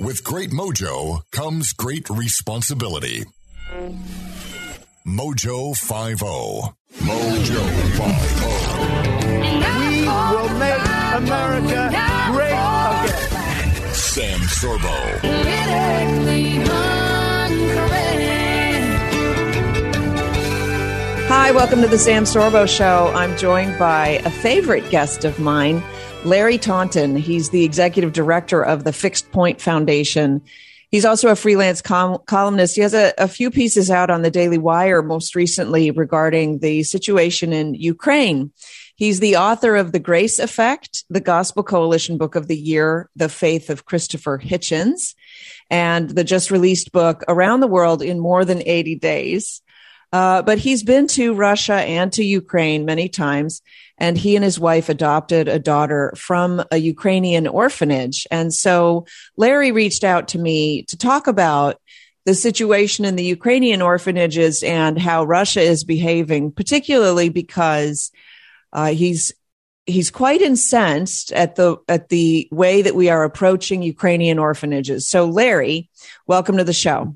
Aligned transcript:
With 0.00 0.24
great 0.24 0.50
mojo 0.50 1.22
comes 1.32 1.72
great 1.74 2.08
responsibility. 2.08 3.24
Mojo 5.06 5.76
50. 5.76 6.24
Mojo 7.04 7.62
50. 7.98 8.46
We 9.42 10.08
will 10.08 10.48
make 10.58 10.82
America 11.14 11.90
great 12.32 12.52
again. 12.52 13.94
Sam 13.94 14.40
Sorbo. 14.40 14.96
Hi, 21.28 21.50
welcome 21.52 21.80
to 21.82 21.88
the 21.88 21.98
Sam 21.98 22.24
Sorbo 22.24 22.66
Show. 22.68 23.12
I'm 23.14 23.36
joined 23.36 23.78
by 23.78 24.20
a 24.24 24.30
favorite 24.30 24.88
guest 24.90 25.24
of 25.24 25.38
mine, 25.38 25.82
Larry 26.24 26.56
Taunton. 26.56 27.16
He's 27.16 27.50
the 27.50 27.64
executive 27.64 28.12
director 28.12 28.62
of 28.62 28.84
the 28.84 28.92
Fixed 28.92 29.30
Point 29.32 29.60
Foundation. 29.60 30.40
He's 30.88 31.04
also 31.04 31.28
a 31.28 31.36
freelance 31.36 31.82
com- 31.82 32.18
columnist. 32.26 32.76
He 32.76 32.82
has 32.82 32.94
a, 32.94 33.12
a 33.18 33.26
few 33.26 33.50
pieces 33.50 33.90
out 33.90 34.08
on 34.08 34.22
the 34.22 34.30
Daily 34.30 34.58
Wire, 34.58 35.02
most 35.02 35.34
recently 35.34 35.90
regarding 35.90 36.60
the 36.60 36.84
situation 36.84 37.52
in 37.52 37.74
Ukraine. 37.74 38.52
He's 38.94 39.18
the 39.18 39.36
author 39.36 39.74
of 39.74 39.90
The 39.90 39.98
Grace 39.98 40.38
Effect, 40.38 41.04
the 41.10 41.20
Gospel 41.20 41.64
Coalition 41.64 42.18
Book 42.18 42.36
of 42.36 42.46
the 42.46 42.56
Year, 42.56 43.10
The 43.16 43.28
Faith 43.28 43.68
of 43.68 43.84
Christopher 43.84 44.38
Hitchens, 44.38 45.14
and 45.70 46.10
the 46.10 46.24
just 46.24 46.52
released 46.52 46.92
book 46.92 47.24
Around 47.26 47.60
the 47.60 47.66
World 47.66 48.00
in 48.00 48.20
More 48.20 48.44
Than 48.44 48.62
80 48.64 48.94
Days. 48.96 49.60
Uh, 50.12 50.42
but 50.42 50.58
he's 50.58 50.82
been 50.82 51.06
to 51.06 51.34
Russia 51.34 51.74
and 51.74 52.12
to 52.12 52.22
Ukraine 52.22 52.84
many 52.84 53.08
times, 53.08 53.62
and 54.02 54.18
he 54.18 54.34
and 54.34 54.44
his 54.44 54.58
wife 54.58 54.88
adopted 54.88 55.46
a 55.46 55.60
daughter 55.60 56.12
from 56.16 56.60
a 56.72 56.76
Ukrainian 56.76 57.46
orphanage. 57.46 58.26
And 58.32 58.52
so 58.52 59.06
Larry 59.36 59.70
reached 59.70 60.02
out 60.02 60.26
to 60.28 60.40
me 60.40 60.82
to 60.88 60.98
talk 60.98 61.28
about 61.28 61.80
the 62.26 62.34
situation 62.34 63.04
in 63.04 63.14
the 63.14 63.24
Ukrainian 63.24 63.80
orphanages 63.80 64.64
and 64.64 64.98
how 64.98 65.22
Russia 65.22 65.60
is 65.60 65.84
behaving, 65.84 66.50
particularly 66.50 67.28
because 67.28 68.10
uh, 68.72 68.92
he's 68.92 69.32
he's 69.86 70.10
quite 70.10 70.42
incensed 70.42 71.30
at 71.32 71.54
the 71.54 71.76
at 71.88 72.08
the 72.08 72.48
way 72.50 72.82
that 72.82 72.96
we 72.96 73.08
are 73.08 73.22
approaching 73.22 73.82
Ukrainian 73.82 74.38
orphanages. 74.40 75.08
So, 75.08 75.26
Larry, 75.26 75.90
welcome 76.26 76.56
to 76.56 76.64
the 76.64 76.72
show. 76.72 77.14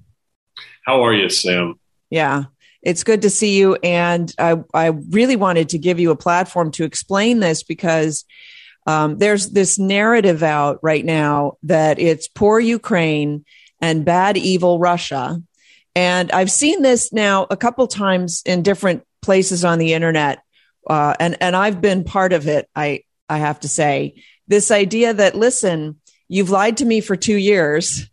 How 0.85 1.05
are 1.05 1.13
you, 1.13 1.31
Sam? 1.31 1.81
Yeah, 2.11 2.45
it's 2.83 3.05
good 3.05 3.23
to 3.23 3.31
see 3.31 3.59
you. 3.59 3.75
And 3.83 4.33
I, 4.39 4.57
I 4.73 4.87
really 4.87 5.37
wanted 5.37 5.71
to 5.71 5.79
give 5.79 5.99
you 5.99 6.11
a 6.11 6.17
platform 6.17 6.71
to 6.73 6.85
explain 6.85 7.41
this 7.41 7.63
because 7.63 8.25
um, 8.87 9.19
there's 9.19 9.51
this 9.51 9.79
narrative 9.79 10.43
out 10.43 10.79
right 10.83 11.05
now 11.05 11.59
that 11.65 11.99
it's 11.99 12.29
poor 12.29 12.61
Ukraine 12.61 13.45
and 13.81 14.05
bad, 14.05 14.37
evil 14.37 14.79
Russia. 14.79 15.43
And 15.95 16.31
I've 16.31 16.51
seen 16.51 16.83
this 16.83 17.13
now 17.13 17.47
a 17.51 17.57
couple 17.57 17.87
times 17.89 18.43
in 18.47 18.63
different 18.63 19.03
places 19.23 19.65
on 19.65 19.79
the 19.79 19.95
internet. 19.95 20.43
Uh, 20.89 21.15
and, 21.19 21.37
and 21.41 21.57
I've 21.57 21.81
been 21.81 22.05
part 22.05 22.33
of 22.33 22.47
it. 22.47 22.69
I, 22.77 23.03
I 23.29 23.39
have 23.39 23.61
to 23.61 23.69
say 23.69 24.23
this 24.47 24.71
idea 24.71 25.13
that, 25.15 25.35
listen, 25.35 26.01
you've 26.29 26.51
lied 26.51 26.77
to 26.77 26.85
me 26.85 27.01
for 27.01 27.17
two 27.17 27.37
years 27.37 28.09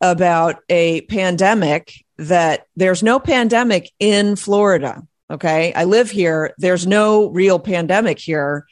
about 0.00 0.56
a 0.68 1.02
pandemic 1.02 2.01
that 2.18 2.66
there's 2.76 3.02
no 3.02 3.18
pandemic 3.18 3.90
in 3.98 4.36
Florida. 4.36 5.02
Okay. 5.30 5.72
I 5.72 5.84
live 5.84 6.10
here. 6.10 6.52
There's 6.58 6.86
no 6.86 7.30
real 7.30 7.58
pandemic 7.58 8.18
here. 8.18 8.66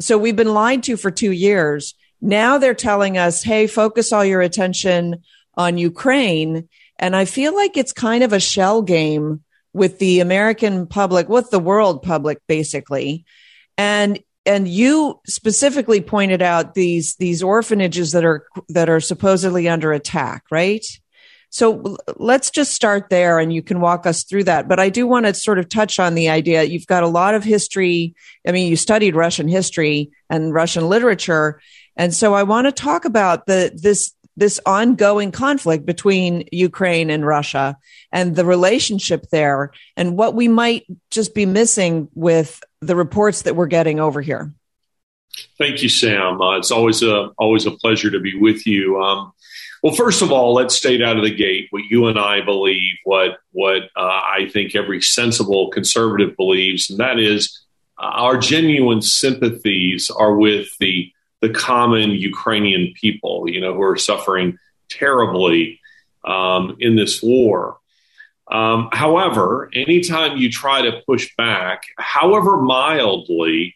So 0.00 0.18
we've 0.18 0.36
been 0.36 0.52
lied 0.52 0.82
to 0.84 0.96
for 0.96 1.10
two 1.10 1.30
years. 1.30 1.94
Now 2.20 2.58
they're 2.58 2.74
telling 2.74 3.18
us, 3.18 3.42
hey, 3.42 3.66
focus 3.66 4.12
all 4.12 4.24
your 4.24 4.40
attention 4.40 5.22
on 5.56 5.78
Ukraine. 5.78 6.68
And 6.98 7.14
I 7.14 7.24
feel 7.24 7.54
like 7.54 7.76
it's 7.76 7.92
kind 7.92 8.24
of 8.24 8.32
a 8.32 8.40
shell 8.40 8.82
game 8.82 9.42
with 9.72 9.98
the 9.98 10.20
American 10.20 10.86
public, 10.86 11.28
with 11.28 11.50
the 11.50 11.58
world 11.58 12.02
public, 12.02 12.38
basically. 12.46 13.24
And 13.78 14.20
and 14.44 14.66
you 14.66 15.20
specifically 15.26 16.00
pointed 16.00 16.42
out 16.42 16.74
these 16.74 17.14
these 17.16 17.42
orphanages 17.42 18.12
that 18.12 18.24
are 18.24 18.46
that 18.68 18.88
are 18.88 19.00
supposedly 19.00 19.68
under 19.68 19.92
attack, 19.92 20.44
right? 20.50 20.84
So 21.52 21.98
let's 22.16 22.50
just 22.50 22.72
start 22.72 23.10
there 23.10 23.38
and 23.38 23.52
you 23.52 23.62
can 23.62 23.82
walk 23.82 24.06
us 24.06 24.24
through 24.24 24.44
that. 24.44 24.68
But 24.68 24.80
I 24.80 24.88
do 24.88 25.06
want 25.06 25.26
to 25.26 25.34
sort 25.34 25.58
of 25.58 25.68
touch 25.68 25.98
on 25.98 26.14
the 26.14 26.30
idea 26.30 26.62
you've 26.62 26.86
got 26.86 27.02
a 27.02 27.08
lot 27.08 27.34
of 27.34 27.44
history. 27.44 28.14
I 28.48 28.52
mean, 28.52 28.70
you 28.70 28.76
studied 28.76 29.14
Russian 29.14 29.48
history 29.48 30.10
and 30.30 30.54
Russian 30.54 30.88
literature. 30.88 31.60
And 31.94 32.14
so 32.14 32.32
I 32.32 32.44
want 32.44 32.68
to 32.68 32.72
talk 32.72 33.04
about 33.04 33.44
the, 33.44 33.70
this, 33.74 34.14
this 34.34 34.60
ongoing 34.64 35.30
conflict 35.30 35.84
between 35.84 36.48
Ukraine 36.52 37.10
and 37.10 37.26
Russia 37.26 37.76
and 38.10 38.34
the 38.34 38.46
relationship 38.46 39.28
there 39.28 39.72
and 39.94 40.16
what 40.16 40.34
we 40.34 40.48
might 40.48 40.86
just 41.10 41.34
be 41.34 41.44
missing 41.44 42.08
with 42.14 42.62
the 42.80 42.96
reports 42.96 43.42
that 43.42 43.56
we're 43.56 43.66
getting 43.66 44.00
over 44.00 44.22
here. 44.22 44.54
Thank 45.58 45.82
you, 45.82 45.90
Sam. 45.90 46.40
Uh, 46.40 46.56
it's 46.56 46.70
always 46.70 47.02
a 47.02 47.28
always 47.38 47.66
a 47.66 47.70
pleasure 47.70 48.10
to 48.10 48.20
be 48.20 48.38
with 48.38 48.66
you. 48.66 49.00
Um, 49.02 49.32
well, 49.82 49.94
first 49.94 50.22
of 50.22 50.30
all, 50.30 50.54
let's 50.54 50.76
state 50.76 51.02
out 51.02 51.16
of 51.16 51.24
the 51.24 51.34
gate 51.34 51.66
what 51.70 51.82
you 51.90 52.06
and 52.06 52.18
I 52.18 52.40
believe, 52.40 52.92
what 53.04 53.38
what 53.50 53.82
uh, 53.96 54.00
I 54.00 54.48
think 54.52 54.76
every 54.76 55.02
sensible 55.02 55.70
conservative 55.70 56.36
believes, 56.36 56.88
and 56.88 57.00
that 57.00 57.18
is 57.18 57.60
uh, 57.98 58.02
our 58.06 58.38
genuine 58.38 59.02
sympathies 59.02 60.08
are 60.10 60.34
with 60.34 60.68
the 60.78 61.12
the 61.40 61.50
common 61.50 62.10
Ukrainian 62.10 62.94
people, 63.00 63.48
you 63.48 63.60
know, 63.60 63.74
who 63.74 63.82
are 63.82 63.96
suffering 63.96 64.58
terribly 64.88 65.80
um, 66.24 66.76
in 66.78 66.94
this 66.94 67.20
war. 67.20 67.78
Um, 68.50 68.88
however, 68.92 69.68
anytime 69.74 70.36
you 70.36 70.50
try 70.50 70.82
to 70.82 71.00
push 71.06 71.28
back, 71.36 71.82
however 71.98 72.58
mildly, 72.58 73.74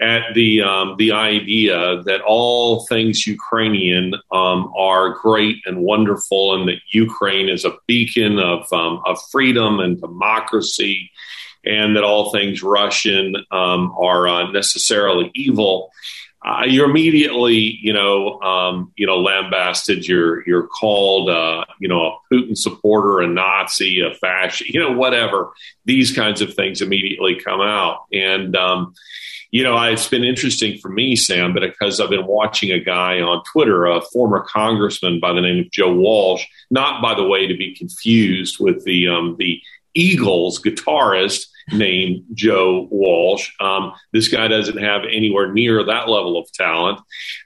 at 0.00 0.34
the 0.34 0.62
um, 0.62 0.96
the 0.98 1.12
idea 1.12 2.02
that 2.04 2.20
all 2.20 2.86
things 2.86 3.26
Ukrainian 3.26 4.14
um, 4.30 4.72
are 4.76 5.10
great 5.10 5.56
and 5.66 5.80
wonderful, 5.80 6.54
and 6.54 6.68
that 6.68 6.80
Ukraine 6.90 7.48
is 7.48 7.64
a 7.64 7.76
beacon 7.86 8.38
of 8.38 8.70
um, 8.72 9.00
of 9.06 9.18
freedom 9.30 9.80
and 9.80 10.00
democracy, 10.00 11.10
and 11.64 11.96
that 11.96 12.04
all 12.04 12.30
things 12.30 12.62
Russian 12.62 13.36
um, 13.50 13.94
are 13.98 14.28
uh, 14.28 14.50
necessarily 14.50 15.30
evil. 15.34 15.90
Uh, 16.46 16.62
you're 16.64 16.88
immediately, 16.88 17.76
you 17.82 17.92
know, 17.92 18.40
um, 18.40 18.92
you 18.96 19.04
know, 19.04 19.18
lambasted. 19.18 20.06
You're 20.06 20.46
you're 20.46 20.68
called, 20.68 21.28
uh, 21.28 21.64
you 21.80 21.88
know, 21.88 22.02
a 22.02 22.34
Putin 22.34 22.56
supporter, 22.56 23.20
a 23.20 23.26
Nazi, 23.26 24.00
a 24.00 24.14
fascist, 24.14 24.70
you 24.70 24.78
know, 24.78 24.92
whatever. 24.92 25.52
These 25.86 26.14
kinds 26.14 26.40
of 26.40 26.54
things 26.54 26.80
immediately 26.80 27.34
come 27.34 27.60
out, 27.60 28.04
and 28.12 28.54
um, 28.54 28.94
you 29.50 29.64
know, 29.64 29.76
it's 29.82 30.08
been 30.08 30.22
interesting 30.22 30.78
for 30.78 30.88
me, 30.88 31.16
Sam, 31.16 31.52
because 31.52 31.98
I've 31.98 32.10
been 32.10 32.26
watching 32.26 32.70
a 32.70 32.78
guy 32.78 33.20
on 33.20 33.42
Twitter, 33.44 33.86
a 33.86 34.00
former 34.00 34.40
congressman 34.40 35.18
by 35.18 35.32
the 35.32 35.40
name 35.40 35.64
of 35.64 35.70
Joe 35.72 35.94
Walsh, 35.94 36.44
not 36.70 37.02
by 37.02 37.14
the 37.14 37.24
way 37.24 37.48
to 37.48 37.56
be 37.56 37.74
confused 37.74 38.58
with 38.60 38.84
the 38.84 39.08
um, 39.08 39.34
the 39.38 39.60
Eagles 39.94 40.62
guitarist 40.62 41.46
named 41.72 42.24
Joe 42.34 42.88
Walsh. 42.90 43.52
Um, 43.60 43.92
this 44.12 44.28
guy 44.28 44.48
doesn't 44.48 44.78
have 44.78 45.02
anywhere 45.04 45.52
near 45.52 45.84
that 45.84 46.08
level 46.08 46.38
of 46.38 46.50
talent, 46.52 47.00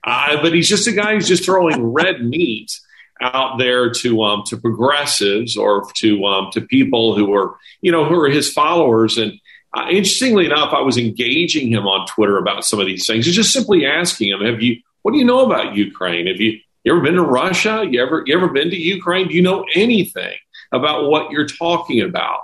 uh, 0.05 0.41
but 0.43 0.53
he's 0.53 0.69
just 0.69 0.87
a 0.87 0.93
guy 0.93 1.15
who's 1.15 1.29
just 1.29 1.45
throwing 1.45 1.83
red 1.93 2.25
meat 2.25 2.79
out 3.21 3.59
there 3.59 3.91
to 3.91 4.23
um, 4.23 4.43
to 4.47 4.57
progressives 4.57 5.57
or 5.57 5.87
to 5.97 6.25
um, 6.25 6.51
to 6.53 6.61
people 6.61 7.15
who 7.15 7.35
are 7.35 7.57
you 7.81 7.93
know 7.93 8.05
who 8.05 8.19
are 8.21 8.31
his 8.31 8.53
followers 8.53 9.19
and 9.19 9.33
uh, 9.73 9.87
interestingly 9.89 10.47
enough, 10.47 10.73
I 10.73 10.81
was 10.81 10.99
engaging 10.99 11.69
him 11.69 11.87
on 11.87 12.07
Twitter 12.07 12.39
about 12.39 12.65
some 12.65 12.81
of 12.81 12.87
these 12.87 13.07
things 13.07 13.27
and 13.27 13.35
just 13.35 13.53
simply 13.53 13.87
asking 13.87 14.31
him, 14.31 14.41
"Have 14.41 14.61
you? 14.61 14.81
What 15.03 15.13
do 15.13 15.19
you 15.19 15.25
know 15.25 15.47
about 15.47 15.77
Ukraine? 15.77 16.27
Have 16.27 16.41
you, 16.41 16.59
you 16.85 16.93
ever 16.93 17.01
been 17.01 17.15
to 17.15 17.23
Russia? 17.23 17.87
You 17.89 18.03
ever 18.03 18.25
you 18.27 18.37
ever 18.37 18.49
been 18.49 18.71
to 18.71 18.77
Ukraine? 18.77 19.29
Do 19.29 19.35
you 19.35 19.43
know 19.43 19.65
anything 19.75 20.35
about 20.73 21.09
what 21.09 21.31
you're 21.31 21.47
talking 21.47 22.01
about?" 22.01 22.43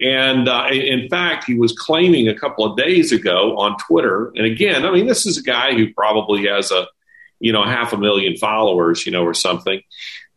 And 0.00 0.48
uh, 0.48 0.68
in 0.70 1.08
fact, 1.08 1.44
he 1.44 1.54
was 1.54 1.72
claiming 1.72 2.28
a 2.28 2.34
couple 2.34 2.64
of 2.64 2.76
days 2.76 3.12
ago 3.12 3.56
on 3.56 3.76
Twitter, 3.78 4.32
and 4.34 4.44
again, 4.44 4.84
I 4.84 4.90
mean, 4.90 5.06
this 5.06 5.24
is 5.24 5.38
a 5.38 5.42
guy 5.42 5.74
who 5.74 5.92
probably 5.94 6.46
has 6.46 6.70
a 6.70 6.86
you 7.38 7.52
know 7.52 7.64
half 7.64 7.92
a 7.92 7.96
million 7.96 8.36
followers, 8.36 9.06
you 9.06 9.12
know, 9.12 9.22
or 9.22 9.34
something 9.34 9.80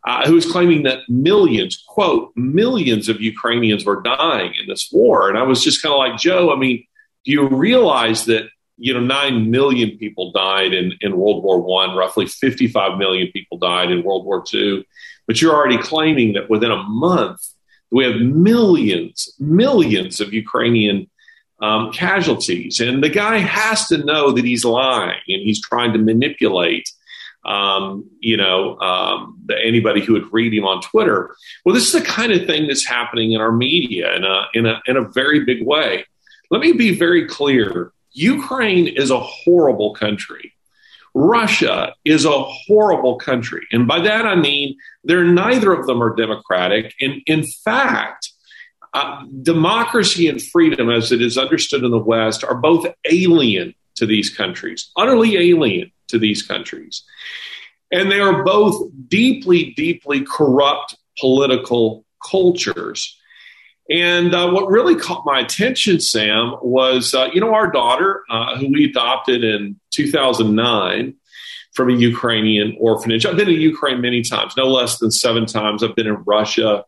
uh, 0.08 0.26
who 0.26 0.34
was 0.34 0.50
claiming 0.50 0.84
that 0.84 1.00
millions, 1.08 1.84
quote, 1.86 2.32
millions 2.36 3.08
of 3.08 3.20
Ukrainians 3.20 3.84
were 3.84 4.00
dying 4.00 4.54
in 4.60 4.66
this 4.66 4.88
war. 4.92 5.28
And 5.28 5.36
I 5.36 5.42
was 5.42 5.62
just 5.62 5.82
kind 5.82 5.92
of 5.92 5.98
like, 5.98 6.18
Joe, 6.18 6.52
I 6.52 6.56
mean, 6.56 6.84
do 7.24 7.32
you 7.32 7.48
realize 7.48 8.26
that, 8.26 8.48
you 8.76 8.94
know, 8.94 9.00
9 9.00 9.50
million 9.50 9.98
people 9.98 10.32
died 10.32 10.72
in, 10.72 10.94
in 11.00 11.16
World 11.16 11.42
War 11.42 11.60
One, 11.60 11.96
roughly 11.96 12.26
55 12.26 12.96
million 12.96 13.28
people 13.32 13.58
died 13.58 13.90
in 13.90 14.04
World 14.04 14.24
War 14.24 14.42
Two, 14.46 14.84
but 15.26 15.42
you're 15.42 15.54
already 15.54 15.78
claiming 15.78 16.34
that 16.34 16.48
within 16.48 16.70
a 16.70 16.82
month, 16.84 17.40
we 17.90 18.04
have 18.04 18.16
millions, 18.20 19.32
millions 19.38 20.20
of 20.20 20.32
Ukrainian 20.32 21.08
um, 21.60 21.92
casualties. 21.92 22.80
And 22.80 23.02
the 23.02 23.08
guy 23.08 23.38
has 23.38 23.88
to 23.88 23.98
know 23.98 24.32
that 24.32 24.44
he's 24.44 24.64
lying 24.64 25.20
and 25.26 25.42
he's 25.42 25.60
trying 25.60 25.92
to 25.92 25.98
manipulate 25.98 26.88
um, 27.44 28.04
you 28.20 28.36
know, 28.36 28.78
um, 28.80 29.40
anybody 29.64 30.04
who 30.04 30.12
would 30.12 30.30
read 30.32 30.52
him 30.52 30.64
on 30.64 30.82
Twitter. 30.82 31.34
Well, 31.64 31.74
this 31.74 31.86
is 31.86 31.92
the 31.92 32.06
kind 32.06 32.32
of 32.32 32.46
thing 32.46 32.66
that's 32.66 32.84
happening 32.84 33.32
in 33.32 33.40
our 33.40 33.52
media 33.52 34.14
in 34.14 34.24
a, 34.24 34.46
in 34.54 34.66
a, 34.66 34.82
in 34.86 34.96
a 34.96 35.08
very 35.08 35.44
big 35.44 35.64
way. 35.64 36.04
Let 36.50 36.60
me 36.60 36.72
be 36.72 36.94
very 36.94 37.26
clear. 37.26 37.92
Ukraine 38.12 38.86
is 38.86 39.10
a 39.10 39.20
horrible 39.20 39.94
country. 39.94 40.52
Russia 41.18 41.94
is 42.04 42.24
a 42.24 42.42
horrible 42.42 43.16
country. 43.18 43.66
And 43.72 43.88
by 43.88 44.00
that 44.00 44.24
I 44.24 44.36
mean 44.36 44.76
they're 45.02 45.24
neither 45.24 45.72
of 45.72 45.86
them 45.86 46.00
are 46.00 46.14
democratic. 46.14 46.94
And 47.00 47.22
in 47.26 47.44
fact, 47.44 48.30
uh, 48.94 49.24
democracy 49.42 50.28
and 50.28 50.40
freedom, 50.40 50.90
as 50.90 51.10
it 51.10 51.20
is 51.20 51.36
understood 51.36 51.82
in 51.82 51.90
the 51.90 51.98
West, 51.98 52.44
are 52.44 52.54
both 52.54 52.86
alien 53.10 53.74
to 53.96 54.06
these 54.06 54.30
countries, 54.30 54.90
utterly 54.96 55.36
alien 55.36 55.90
to 56.06 56.18
these 56.18 56.42
countries. 56.42 57.02
And 57.90 58.12
they 58.12 58.20
are 58.20 58.44
both 58.44 58.88
deeply, 59.08 59.72
deeply 59.74 60.24
corrupt 60.24 60.96
political 61.18 62.04
cultures. 62.30 63.17
And 63.90 64.34
uh, 64.34 64.50
what 64.50 64.68
really 64.68 64.96
caught 64.96 65.24
my 65.24 65.40
attention, 65.40 66.00
Sam, 66.00 66.56
was 66.60 67.14
uh, 67.14 67.28
you 67.32 67.40
know, 67.40 67.54
our 67.54 67.70
daughter, 67.70 68.22
uh, 68.28 68.56
who 68.58 68.68
we 68.70 68.84
adopted 68.84 69.42
in 69.42 69.80
2009 69.90 71.14
from 71.72 71.90
a 71.90 71.94
Ukrainian 71.94 72.76
orphanage. 72.78 73.24
I've 73.24 73.36
been 73.36 73.46
to 73.46 73.52
Ukraine 73.52 74.00
many 74.00 74.22
times, 74.22 74.54
no 74.56 74.66
less 74.66 74.98
than 74.98 75.10
seven 75.10 75.46
times. 75.46 75.82
I've 75.82 75.94
been 75.94 76.06
in 76.06 76.22
Russia, 76.26 76.84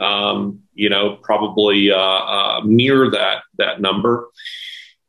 um, 0.00 0.60
you 0.74 0.88
know, 0.88 1.16
probably 1.22 1.92
uh, 1.92 1.98
uh, 1.98 2.60
near 2.64 3.10
that, 3.10 3.42
that 3.58 3.80
number. 3.80 4.28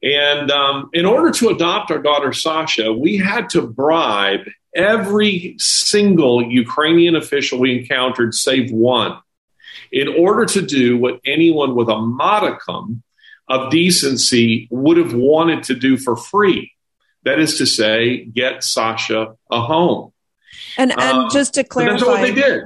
And 0.04 0.52
um, 0.52 0.90
in 0.94 1.06
order 1.06 1.31
to 1.31 1.50
adopt 1.50 1.90
our 1.90 2.00
daughter 2.00 2.31
Sasha, 2.31 2.94
we 2.94 3.18
had 3.18 3.50
to 3.52 3.62
bribe 3.66 4.42
every 4.75 5.56
single 5.58 6.44
Ukrainian 6.44 7.16
official 7.16 7.60
we 7.60 7.80
encountered, 7.80 8.36
save 8.36 8.72
one, 8.72 9.18
in 9.92 10.07
order 10.07 10.45
to 10.45 10.62
do 10.62 10.98
what 10.98 11.19
anyone 11.25 11.75
with 11.75 11.89
a 11.89 11.98
modicum 11.98 13.04
of 13.48 13.72
decency 13.72 14.68
would 14.69 14.98
have 14.98 15.13
wanted 15.13 15.63
to 15.63 15.75
do 15.75 15.98
for 15.98 16.16
free. 16.16 16.72
That 17.24 17.39
is 17.39 17.57
to 17.57 17.66
say, 17.66 18.25
get 18.25 18.63
Sasha 18.63 19.36
a 19.51 19.62
home. 19.62 20.13
And 20.78 20.92
and 20.92 21.00
uh, 21.00 21.30
just 21.30 21.56
to 21.56 21.63
clarify, 21.63 21.94
that's 21.94 22.06
what 22.06 22.22
they 22.22 22.34
did. 22.34 22.63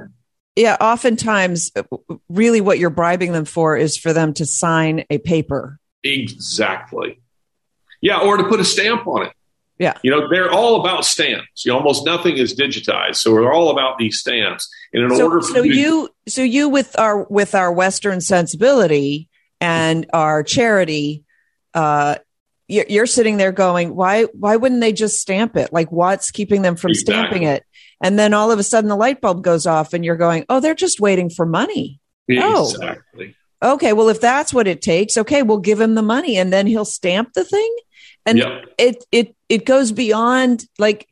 Yeah, 0.54 0.76
oftentimes, 0.80 1.72
really, 2.28 2.60
what 2.60 2.78
you're 2.78 2.90
bribing 2.90 3.32
them 3.32 3.46
for 3.46 3.76
is 3.76 3.96
for 3.96 4.12
them 4.12 4.34
to 4.34 4.46
sign 4.46 5.04
a 5.08 5.18
paper. 5.18 5.78
Exactly. 6.04 7.20
Yeah, 8.00 8.20
or 8.20 8.36
to 8.36 8.44
put 8.44 8.60
a 8.60 8.64
stamp 8.64 9.06
on 9.06 9.26
it. 9.26 9.32
Yeah. 9.82 9.98
You 10.04 10.12
know, 10.12 10.28
they're 10.28 10.50
all 10.50 10.80
about 10.80 11.04
stamps. 11.04 11.64
You 11.66 11.72
know, 11.72 11.78
almost 11.78 12.06
nothing 12.06 12.36
is 12.36 12.54
digitized. 12.54 13.16
So 13.16 13.32
we're 13.32 13.52
all 13.52 13.70
about 13.70 13.98
these 13.98 14.20
stamps. 14.20 14.68
And 14.92 15.02
in 15.02 15.16
so, 15.16 15.24
order 15.24 15.40
for 15.40 15.54
so 15.54 15.62
you, 15.64 15.72
you 15.72 16.08
so 16.28 16.42
you 16.42 16.68
with 16.68 16.96
our 17.00 17.24
with 17.24 17.56
our 17.56 17.72
Western 17.72 18.20
sensibility 18.20 19.28
and 19.60 20.06
our 20.12 20.44
charity, 20.44 21.24
uh, 21.74 22.14
you're, 22.68 22.84
you're 22.88 23.06
sitting 23.06 23.38
there 23.38 23.50
going, 23.50 23.96
why 23.96 24.24
why 24.34 24.54
wouldn't 24.54 24.80
they 24.80 24.92
just 24.92 25.18
stamp 25.18 25.56
it? 25.56 25.72
Like 25.72 25.90
what's 25.90 26.30
keeping 26.30 26.62
them 26.62 26.76
from 26.76 26.92
exactly. 26.92 27.14
stamping 27.14 27.42
it? 27.42 27.64
And 28.00 28.16
then 28.16 28.34
all 28.34 28.52
of 28.52 28.60
a 28.60 28.62
sudden 28.62 28.88
the 28.88 28.94
light 28.94 29.20
bulb 29.20 29.42
goes 29.42 29.66
off 29.66 29.94
and 29.94 30.04
you're 30.04 30.16
going, 30.16 30.44
oh, 30.48 30.60
they're 30.60 30.76
just 30.76 31.00
waiting 31.00 31.28
for 31.28 31.44
money. 31.44 31.98
Exactly. 32.28 33.34
Oh. 33.62 33.74
Okay, 33.74 33.92
well, 33.92 34.08
if 34.08 34.20
that's 34.20 34.54
what 34.54 34.66
it 34.66 34.82
takes, 34.82 35.16
okay, 35.16 35.42
we'll 35.42 35.58
give 35.58 35.80
him 35.80 35.94
the 35.94 36.02
money 36.02 36.36
and 36.36 36.52
then 36.52 36.66
he'll 36.66 36.84
stamp 36.84 37.32
the 37.32 37.44
thing 37.44 37.76
and 38.26 38.38
yep. 38.38 38.64
it 38.78 39.04
it 39.12 39.36
it 39.48 39.64
goes 39.64 39.92
beyond 39.92 40.66
like 40.78 41.08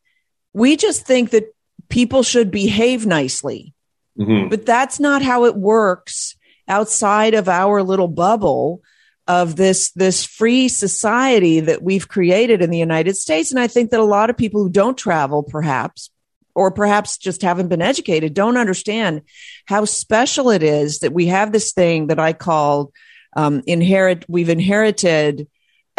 we 0.52 0.76
just 0.76 1.06
think 1.06 1.30
that 1.30 1.54
people 1.88 2.22
should 2.22 2.50
behave 2.50 3.06
nicely 3.06 3.74
mm-hmm. 4.18 4.48
but 4.48 4.66
that's 4.66 5.00
not 5.00 5.22
how 5.22 5.44
it 5.44 5.56
works 5.56 6.36
outside 6.68 7.34
of 7.34 7.48
our 7.48 7.82
little 7.82 8.08
bubble 8.08 8.80
of 9.26 9.56
this 9.56 9.90
this 9.92 10.24
free 10.24 10.68
society 10.68 11.60
that 11.60 11.82
we've 11.82 12.08
created 12.08 12.62
in 12.62 12.70
the 12.70 12.78
United 12.78 13.16
States 13.16 13.50
and 13.50 13.60
I 13.60 13.66
think 13.66 13.90
that 13.90 14.00
a 14.00 14.04
lot 14.04 14.30
of 14.30 14.36
people 14.36 14.62
who 14.62 14.70
don't 14.70 14.96
travel 14.96 15.42
perhaps 15.42 16.10
or 16.54 16.70
perhaps 16.70 17.16
just 17.16 17.42
haven't 17.42 17.68
been 17.68 17.82
educated 17.82 18.34
don't 18.34 18.56
understand 18.56 19.22
how 19.66 19.84
special 19.84 20.50
it 20.50 20.62
is 20.62 21.00
that 21.00 21.12
we 21.12 21.26
have 21.26 21.52
this 21.52 21.72
thing 21.72 22.08
that 22.08 22.18
I 22.18 22.32
call 22.32 22.92
um, 23.36 23.62
inherit 23.66 24.24
we've 24.28 24.48
inherited 24.48 25.46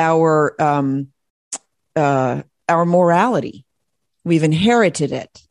our 0.02 0.62
um, 0.62 1.08
uh, 1.96 2.42
our 2.68 2.86
morality. 2.86 3.66
We've 4.24 4.44
inherited 4.44 5.12
it, 5.12 5.42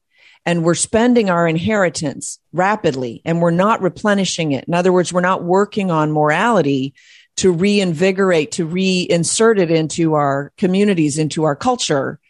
and 0.45 0.65
we're 0.65 0.75
spending 0.75 1.31
our 1.31 1.49
inheritance 1.49 2.39
rapidly, 2.53 3.23
and 3.25 3.41
we're 3.41 3.51
not 3.51 3.83
replenishing 3.83 4.53
it. 4.53 4.65
In 4.65 4.75
other 4.75 4.93
words, 4.93 5.13
we're 5.13 5.21
not 5.21 5.45
working 5.45 5.91
on 5.91 6.13
morality 6.13 6.95
to 7.37 7.53
reinvigorate, 7.53 8.53
to 8.53 8.67
reinsert 8.67 9.59
it 9.59 9.71
into 9.71 10.15
our 10.15 10.53
communities, 10.59 11.19
into 11.19 11.45
our 11.45 11.57
culture. 11.57 12.21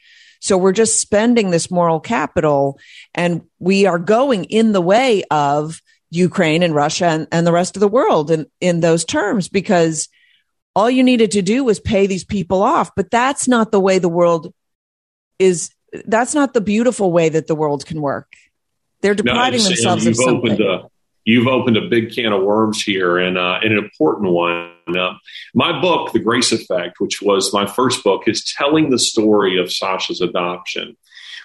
So 0.40 0.56
we're 0.56 0.72
just 0.72 1.00
spending 1.00 1.50
this 1.50 1.70
moral 1.70 2.00
capital, 2.00 2.78
and 3.14 3.42
we 3.58 3.86
are 3.86 3.98
going 3.98 4.44
in 4.44 4.72
the 4.72 4.80
way 4.80 5.24
of 5.30 5.82
Ukraine 6.10 6.62
and 6.62 6.74
Russia 6.74 7.06
and, 7.06 7.28
and 7.30 7.46
the 7.46 7.52
rest 7.52 7.76
of 7.76 7.80
the 7.80 7.88
world 7.88 8.30
in, 8.30 8.46
in 8.60 8.80
those 8.80 9.04
terms 9.04 9.48
because 9.48 10.08
all 10.74 10.90
you 10.90 11.02
needed 11.02 11.32
to 11.32 11.42
do 11.42 11.64
was 11.64 11.80
pay 11.80 12.06
these 12.06 12.24
people 12.24 12.62
off. 12.62 12.94
But 12.94 13.10
that's 13.10 13.48
not 13.48 13.72
the 13.72 13.80
way 13.80 13.98
the 13.98 14.08
world 14.08 14.52
is. 15.38 15.70
That's 16.06 16.34
not 16.34 16.54
the 16.54 16.60
beautiful 16.60 17.10
way 17.12 17.28
that 17.30 17.46
the 17.46 17.54
world 17.54 17.84
can 17.86 18.00
work. 18.00 18.32
They're 19.02 19.14
depriving 19.14 19.60
no, 19.60 19.68
themselves 19.68 20.06
of 20.06 20.16
something. 20.16 20.60
A, 20.60 20.82
you've 21.24 21.46
opened 21.46 21.76
a 21.76 21.88
big 21.88 22.12
can 22.12 22.32
of 22.32 22.42
worms 22.42 22.82
here 22.82 23.18
and, 23.18 23.38
uh, 23.38 23.58
and 23.62 23.72
an 23.72 23.78
important 23.78 24.32
one. 24.32 24.70
Uh, 24.88 25.14
my 25.54 25.80
book, 25.80 26.12
The 26.12 26.18
Grace 26.18 26.52
Effect, 26.52 27.00
which 27.00 27.22
was 27.22 27.52
my 27.52 27.66
first 27.66 28.04
book, 28.04 28.24
is 28.26 28.44
telling 28.44 28.90
the 28.90 28.98
story 28.98 29.58
of 29.58 29.72
Sasha's 29.72 30.20
adoption. 30.20 30.96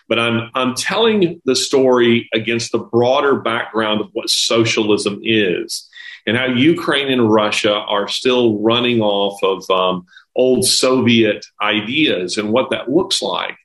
But 0.07 0.19
I'm, 0.19 0.51
I'm 0.53 0.75
telling 0.75 1.41
the 1.45 1.55
story 1.55 2.29
against 2.33 2.71
the 2.71 2.79
broader 2.79 3.39
background 3.39 4.01
of 4.01 4.09
what 4.13 4.29
socialism 4.29 5.19
is 5.23 5.89
and 6.25 6.37
how 6.37 6.45
Ukraine 6.45 7.11
and 7.11 7.31
Russia 7.31 7.73
are 7.73 8.07
still 8.07 8.59
running 8.59 9.01
off 9.01 9.41
of 9.43 9.69
um, 9.69 10.05
old 10.35 10.65
Soviet 10.65 11.45
ideas 11.61 12.37
and 12.37 12.51
what 12.51 12.69
that 12.71 12.89
looks 12.89 13.21
like, 13.21 13.57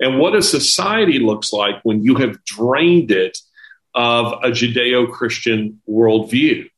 and 0.00 0.18
what 0.18 0.34
a 0.34 0.42
society 0.42 1.18
looks 1.18 1.52
like 1.52 1.76
when 1.82 2.02
you 2.02 2.16
have 2.16 2.42
drained 2.44 3.10
it 3.10 3.38
of 3.94 4.32
a 4.44 4.50
Judeo 4.50 5.10
Christian 5.10 5.80
worldview. 5.88 6.68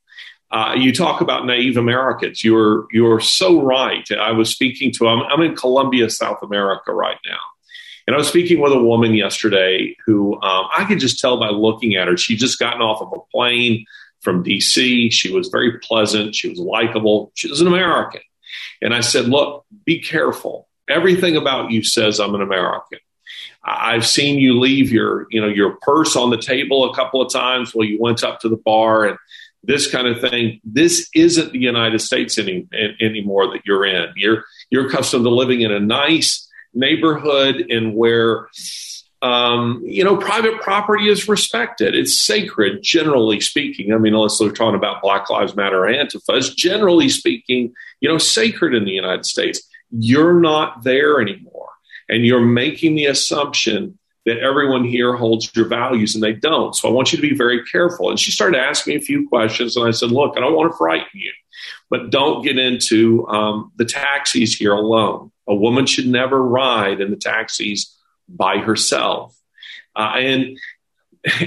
Uh, 0.51 0.75
you 0.79 0.95
talk 0.95 1.21
about 1.21 1.45
naive 1.45 1.77
Americans. 1.77 2.43
You're 2.43 2.87
you're 2.91 3.21
so 3.21 3.61
right. 3.61 4.09
I 4.13 4.33
was 4.33 4.51
speaking 4.51 4.93
to 4.93 5.09
I'm, 5.09 5.23
I'm 5.23 5.43
in 5.43 5.55
Colombia, 5.55 6.09
South 6.09 6.43
America 6.43 6.93
right 6.93 7.19
now, 7.27 7.39
and 8.07 8.15
I 8.15 8.19
was 8.19 8.29
speaking 8.29 8.61
with 8.61 8.73
a 8.73 8.83
woman 8.83 9.15
yesterday 9.15 9.95
who 10.07 10.35
um, 10.41 10.69
I 10.75 10.87
could 10.89 11.01
just 11.01 11.21
tell 11.21 11.39
by 11.39 11.51
looking 11.51 11.97
at 11.97 12.09
her. 12.09 12.17
She 12.17 12.35
just 12.35 12.59
gotten 12.59 12.81
off 12.81 13.03
of 13.03 13.13
a 13.13 13.21
plane 13.31 13.85
from 14.21 14.45
DC. 14.45 15.13
She 15.13 15.33
was 15.33 15.49
very 15.49 15.79
pleasant. 15.79 16.35
She 16.35 16.49
was 16.49 16.59
likable. 16.59 17.33
She 17.35 17.49
was 17.49 17.61
an 17.61 17.67
American. 17.67 18.21
And 18.83 18.95
I 18.95 19.01
said, 19.01 19.27
look, 19.27 19.65
be 19.85 20.01
careful. 20.01 20.69
Everything 20.89 21.37
about 21.37 21.71
you 21.71 21.85
says 21.85 22.19
I'm 22.19 22.35
an 22.35 22.43
American. 22.43 22.99
I've 23.65 24.07
seen 24.07 24.39
you 24.39 24.59
leave 24.59 24.91
your, 24.91 25.27
you 25.31 25.41
know, 25.41 25.49
your 25.49 25.77
purse 25.83 26.17
on 26.17 26.31
the 26.31 26.39
table 26.39 26.91
a 26.91 26.95
couple 26.95 27.21
of 27.21 27.33
times 27.33 27.75
while 27.75 27.87
you 27.87 28.01
went 28.01 28.25
up 28.25 28.41
to 28.41 28.49
the 28.49 28.57
bar 28.57 29.05
and 29.05 29.19
this 29.63 29.91
kind 29.91 30.07
of 30.07 30.21
thing. 30.21 30.61
This 30.65 31.11
isn't 31.15 31.53
the 31.53 31.59
United 31.59 32.01
States 32.01 32.39
any, 32.39 32.67
anymore 33.01 33.49
that 33.53 33.63
you're 33.67 33.85
in. 33.85 34.07
You're 34.17 34.45
you're 34.71 34.87
accustomed 34.87 35.25
to 35.25 35.31
living 35.31 35.61
in 35.61 35.73
a 35.73 35.81
nice 35.81 36.49
neighborhood 36.73 37.67
and 37.69 37.95
where 37.95 38.49
um, 39.21 39.83
you 39.85 40.05
know, 40.05 40.17
private 40.17 40.61
property 40.61 41.09
is 41.09 41.29
respected. 41.29 41.95
It's 41.95 42.21
sacred, 42.21 42.83
generally 42.83 43.41
speaking. 43.41 43.93
I 43.93 43.99
mean, 43.99 44.15
unless 44.15 44.39
they're 44.39 44.53
talking 44.53 44.77
about 44.77 45.03
Black 45.03 45.29
Lives 45.29 45.57
Matter 45.57 45.85
or 45.85 45.89
Antifas, 45.89 46.55
generally 46.55 47.09
speaking, 47.09 47.73
you 48.01 48.09
know, 48.09 48.19
sacred 48.19 48.75
in 48.75 48.85
the 48.85 48.93
United 48.93 49.27
States. 49.27 49.61
You're 49.91 50.39
not 50.39 50.85
there 50.85 51.21
anymore. 51.21 51.69
And 52.09 52.25
you're 52.25 52.41
making 52.41 52.95
the 52.95 53.07
assumption 53.07 53.99
that 54.25 54.39
everyone 54.39 54.85
here 54.85 55.17
holds 55.17 55.51
your 55.57 55.67
values 55.67 56.15
and 56.15 56.23
they 56.23 56.35
don't. 56.35 56.75
So 56.77 56.89
I 56.89 56.93
want 56.93 57.13
you 57.13 57.17
to 57.17 57.23
be 57.23 57.35
very 57.35 57.65
careful. 57.65 58.11
And 58.11 58.21
she 58.21 58.31
started 58.31 58.59
asking 58.59 58.95
me 58.95 59.01
a 59.01 59.03
few 59.03 59.29
questions. 59.29 59.77
And 59.77 59.87
I 59.87 59.91
said, 59.91 60.11
look, 60.11 60.37
I 60.37 60.41
don't 60.41 60.55
want 60.55 60.71
to 60.71 60.77
frighten 60.77 61.09
you, 61.15 61.33
but 61.91 62.11
don't 62.11 62.45
get 62.45 62.59
into 62.59 63.27
um, 63.29 63.73
the 63.77 63.85
taxis 63.85 64.55
here 64.55 64.75
alone. 64.75 65.33
A 65.49 65.55
woman 65.55 65.87
should 65.87 66.07
never 66.07 66.43
ride 66.43 67.01
in 67.01 67.11
the 67.11 67.17
taxis 67.17 67.98
by 68.29 68.59
herself. 68.59 69.37
Uh, 69.97 70.15
and 70.17 70.59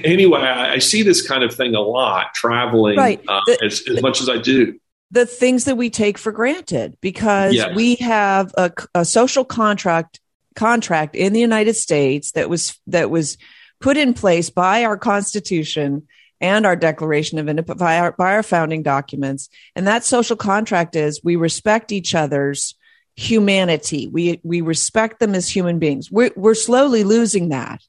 anyway, 0.04 0.42
I, 0.42 0.74
I, 0.74 0.78
see 0.80 1.04
this 1.04 1.26
kind 1.26 1.44
of 1.44 1.54
thing 1.54 1.76
a 1.76 1.82
lot 1.82 2.34
traveling 2.34 2.98
right. 2.98 3.22
uh, 3.28 3.42
the, 3.46 3.60
as, 3.64 3.84
as 3.88 4.02
much 4.02 4.22
as 4.22 4.30
I 4.30 4.38
do. 4.38 4.80
The 5.12 5.26
things 5.26 5.66
that 5.66 5.76
we 5.76 5.90
take 5.90 6.18
for 6.18 6.32
granted 6.32 6.98
because 7.02 7.54
yes. 7.54 7.76
we 7.76 7.96
have 7.96 8.54
a, 8.58 8.72
a 8.96 9.06
social 9.06 9.44
contract 9.44 10.20
contract 10.56 11.16
in 11.16 11.34
the 11.34 11.40
United 11.40 11.76
States 11.76 12.32
that 12.32 12.50
was 12.50 12.80
that 12.88 13.10
was 13.10 13.38
put 13.80 13.98
in 13.98 14.14
place 14.14 14.50
by 14.50 14.86
our 14.86 14.98
Constitution 14.98 16.08
and 16.40 16.66
our 16.66 16.76
Declaration 16.76 17.40
of 17.40 17.48
Independence 17.48 17.80
by 17.80 18.00
our, 18.00 18.12
by 18.14 18.34
our 18.34 18.44
founding 18.44 18.84
documents. 18.84 19.50
And 19.76 19.88
that 19.88 20.04
social 20.04 20.36
contract 20.36 20.96
is 20.96 21.22
we 21.24 21.36
respect 21.36 21.92
each 21.92 22.16
other's 22.16 22.76
humanity. 23.16 24.08
We 24.08 24.40
we 24.44 24.62
respect 24.62 25.20
them 25.20 25.36
as 25.36 25.50
human 25.50 25.80
beings. 25.80 26.12
We're 26.12 26.32
we're 26.36 26.54
slowly 26.56 27.04
losing 27.04 27.50
that. 27.50 27.82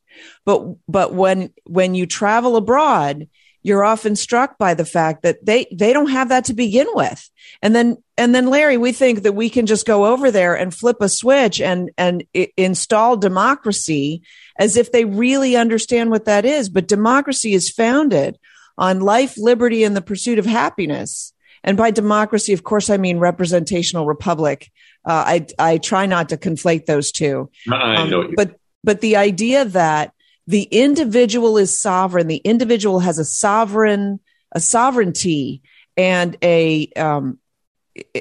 But 0.44 0.64
but 0.88 1.14
when 1.14 1.52
when 1.64 1.94
you 1.94 2.06
travel 2.06 2.56
abroad, 2.56 3.28
you're 3.62 3.84
often 3.84 4.16
struck 4.16 4.58
by 4.58 4.74
the 4.74 4.84
fact 4.84 5.22
that 5.22 5.44
they 5.44 5.66
they 5.72 5.92
don't 5.92 6.10
have 6.10 6.28
that 6.30 6.46
to 6.46 6.54
begin 6.54 6.88
with. 6.94 7.30
And 7.62 7.74
then 7.74 8.02
and 8.18 8.34
then 8.34 8.48
Larry, 8.48 8.76
we 8.76 8.92
think 8.92 9.22
that 9.22 9.34
we 9.34 9.48
can 9.48 9.66
just 9.66 9.86
go 9.86 10.06
over 10.06 10.30
there 10.30 10.54
and 10.54 10.74
flip 10.74 10.96
a 11.00 11.08
switch 11.08 11.60
and 11.60 11.90
and 11.96 12.24
install 12.56 13.16
democracy 13.16 14.22
as 14.58 14.76
if 14.76 14.92
they 14.92 15.04
really 15.04 15.56
understand 15.56 16.10
what 16.10 16.24
that 16.24 16.44
is. 16.44 16.68
But 16.68 16.88
democracy 16.88 17.54
is 17.54 17.70
founded 17.70 18.38
on 18.76 19.00
life, 19.00 19.38
liberty, 19.38 19.84
and 19.84 19.96
the 19.96 20.02
pursuit 20.02 20.38
of 20.38 20.46
happiness. 20.46 21.32
And 21.64 21.76
by 21.76 21.92
democracy, 21.92 22.52
of 22.52 22.64
course, 22.64 22.90
I 22.90 22.96
mean 22.96 23.18
representational 23.18 24.06
republic. 24.06 24.70
Uh, 25.04 25.24
I 25.26 25.46
I 25.58 25.78
try 25.78 26.06
not 26.06 26.28
to 26.30 26.36
conflate 26.36 26.86
those 26.86 27.12
two. 27.12 27.50
Um, 27.96 28.10
but 28.36 28.56
but 28.84 29.00
the 29.00 29.16
idea 29.16 29.64
that 29.64 30.12
the 30.46 30.62
individual 30.64 31.56
is 31.58 31.78
sovereign, 31.78 32.26
the 32.26 32.36
individual 32.36 33.00
has 33.00 33.18
a 33.18 33.24
sovereign 33.24 34.20
a 34.52 34.60
sovereignty 34.60 35.62
and 35.96 36.36
a 36.42 36.88
um 36.96 37.38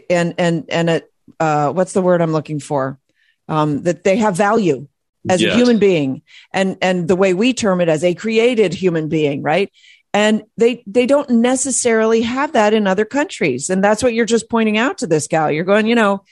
and 0.09 0.35
and 0.37 0.65
and 0.69 0.89
a 0.89 1.01
uh, 1.39 1.71
what's 1.71 1.93
the 1.93 2.01
word 2.01 2.21
I'm 2.21 2.33
looking 2.33 2.59
for? 2.59 2.99
Um, 3.47 3.83
that 3.83 4.03
they 4.03 4.17
have 4.17 4.35
value 4.35 4.87
as 5.29 5.41
Yes. 5.41 5.53
a 5.53 5.55
human 5.57 5.77
being, 5.79 6.21
and 6.53 6.77
and 6.81 7.07
the 7.07 7.15
way 7.15 7.33
we 7.33 7.53
term 7.53 7.81
it 7.81 7.89
as 7.89 8.03
a 8.03 8.13
created 8.13 8.73
human 8.73 9.07
being, 9.07 9.41
right? 9.41 9.71
And 10.13 10.43
they 10.57 10.83
they 10.87 11.05
don't 11.05 11.29
necessarily 11.29 12.21
have 12.21 12.53
that 12.53 12.73
in 12.73 12.85
other 12.87 13.05
countries, 13.05 13.69
and 13.69 13.83
that's 13.83 14.03
what 14.03 14.13
you're 14.13 14.25
just 14.25 14.49
pointing 14.49 14.77
out 14.77 14.99
to 14.99 15.07
this 15.07 15.27
gal. 15.27 15.51
You're 15.51 15.63
going, 15.63 15.87
you 15.87 15.95
know, 15.95 16.23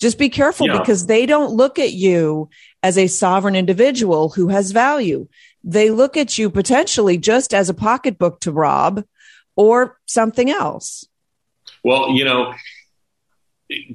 just 0.00 0.18
be 0.18 0.28
careful 0.28 0.66
Yeah. 0.66 0.78
because 0.78 1.06
they 1.06 1.26
don't 1.26 1.52
look 1.52 1.78
at 1.78 1.92
you 1.92 2.48
as 2.82 2.96
a 2.96 3.06
sovereign 3.08 3.56
individual 3.56 4.30
who 4.30 4.48
has 4.48 4.70
value. 4.70 5.28
They 5.64 5.90
look 5.90 6.16
at 6.16 6.38
you 6.38 6.50
potentially 6.50 7.18
just 7.18 7.52
as 7.52 7.68
a 7.68 7.74
pocketbook 7.74 8.40
to 8.40 8.52
rob 8.52 9.04
or 9.56 9.98
something 10.06 10.50
else. 10.50 11.04
Well, 11.82 12.10
you 12.10 12.24
know, 12.24 12.54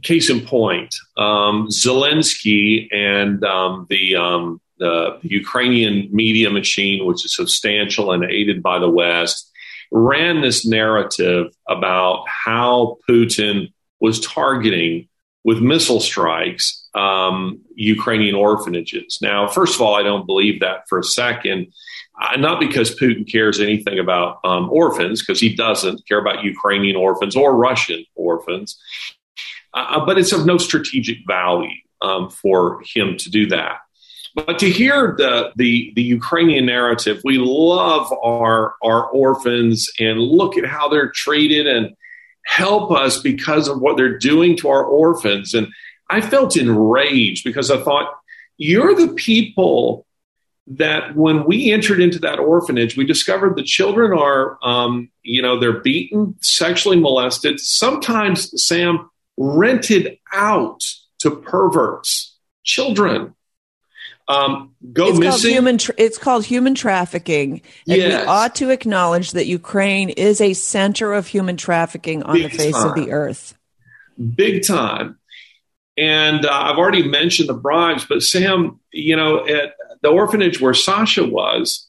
case 0.03 0.29
in 0.29 0.41
point, 0.41 0.93
um, 1.17 1.67
Zelensky 1.69 2.87
and 2.93 3.43
um, 3.43 3.87
the, 3.89 4.15
um, 4.15 4.61
the 4.77 5.17
Ukrainian 5.21 6.09
media 6.11 6.49
machine, 6.49 7.05
which 7.05 7.25
is 7.25 7.35
substantial 7.35 8.11
and 8.11 8.23
aided 8.25 8.61
by 8.61 8.79
the 8.79 8.89
West, 8.89 9.49
ran 9.91 10.41
this 10.41 10.65
narrative 10.65 11.47
about 11.67 12.25
how 12.27 12.97
Putin 13.09 13.71
was 14.01 14.19
targeting 14.19 15.07
with 15.43 15.59
missile 15.59 15.99
strikes 15.99 16.87
um, 16.95 17.59
Ukrainian 17.75 18.35
orphanages. 18.35 19.19
Now, 19.21 19.47
first 19.47 19.75
of 19.75 19.81
all, 19.81 19.95
I 19.95 20.03
don't 20.03 20.25
believe 20.25 20.59
that 20.59 20.87
for 20.87 20.99
a 20.99 21.03
second. 21.03 21.67
Uh, 22.21 22.37
not 22.37 22.59
because 22.59 22.95
Putin 22.95 23.29
cares 23.29 23.59
anything 23.59 23.97
about 23.97 24.39
um, 24.43 24.69
orphans, 24.69 25.21
because 25.21 25.39
he 25.39 25.55
doesn't 25.55 26.07
care 26.07 26.19
about 26.19 26.43
Ukrainian 26.43 26.95
orphans 26.95 27.35
or 27.35 27.55
Russian 27.55 28.05
orphans, 28.13 28.79
uh, 29.73 30.05
but 30.05 30.19
it's 30.19 30.31
of 30.31 30.45
no 30.45 30.59
strategic 30.59 31.17
value 31.25 31.75
um, 32.03 32.29
for 32.29 32.83
him 32.93 33.17
to 33.17 33.31
do 33.31 33.47
that. 33.47 33.77
But 34.35 34.59
to 34.59 34.69
hear 34.69 35.15
the, 35.17 35.51
the 35.55 35.91
the 35.95 36.03
Ukrainian 36.03 36.65
narrative, 36.65 37.21
we 37.23 37.37
love 37.39 38.11
our 38.23 38.75
our 38.83 39.05
orphans 39.05 39.89
and 39.99 40.19
look 40.19 40.57
at 40.57 40.65
how 40.65 40.89
they're 40.89 41.11
treated 41.11 41.67
and 41.67 41.95
help 42.45 42.91
us 42.91 43.21
because 43.21 43.67
of 43.67 43.79
what 43.79 43.97
they're 43.97 44.17
doing 44.17 44.57
to 44.57 44.69
our 44.69 44.83
orphans. 44.83 45.53
And 45.53 45.67
I 46.09 46.21
felt 46.21 46.57
enraged 46.57 47.43
because 47.43 47.71
I 47.71 47.81
thought, 47.81 48.13
you're 48.57 48.95
the 48.95 49.13
people 49.13 50.05
that 50.67 51.15
when 51.15 51.43
we 51.45 51.71
entered 51.71 51.99
into 51.99 52.19
that 52.19 52.39
orphanage, 52.39 52.95
we 52.95 53.05
discovered 53.05 53.55
the 53.55 53.63
children 53.63 54.17
are, 54.17 54.57
um, 54.63 55.09
you 55.23 55.41
know, 55.41 55.59
they're 55.59 55.81
beaten, 55.81 56.35
sexually 56.41 56.99
molested, 56.99 57.59
sometimes, 57.59 58.63
Sam, 58.65 59.09
rented 59.37 60.19
out 60.31 60.81
to 61.19 61.31
perverts, 61.31 62.37
children. 62.63 63.35
Um, 64.33 64.75
go 64.93 65.03
it's 65.07 65.11
called 65.11 65.19
missing. 65.19 65.51
human. 65.51 65.77
Tra- 65.77 65.95
it's 65.97 66.17
called 66.17 66.45
human 66.45 66.75
trafficking, 66.75 67.61
and 67.87 67.97
Yes. 67.97 68.21
we 68.23 68.27
ought 68.27 68.55
to 68.55 68.69
acknowledge 68.69 69.31
that 69.31 69.45
Ukraine 69.45 70.09
is 70.09 70.41
a 70.41 70.53
center 70.53 71.13
of 71.13 71.27
human 71.27 71.57
trafficking 71.57 72.23
on 72.23 72.35
Big 72.35 72.51
the 72.51 72.57
face 72.57 72.75
of 72.83 72.95
the 72.95 73.11
earth. 73.11 73.57
big 74.35 74.65
time. 74.65 75.17
And 75.97 76.45
uh, 76.45 76.49
I've 76.51 76.77
already 76.77 77.07
mentioned 77.07 77.49
the 77.49 77.53
bribes, 77.53 78.05
but 78.05 78.23
Sam, 78.23 78.79
you 78.91 79.15
know, 79.15 79.45
at 79.45 79.73
the 80.01 80.09
orphanage 80.09 80.59
where 80.59 80.73
Sasha 80.73 81.23
was, 81.23 81.87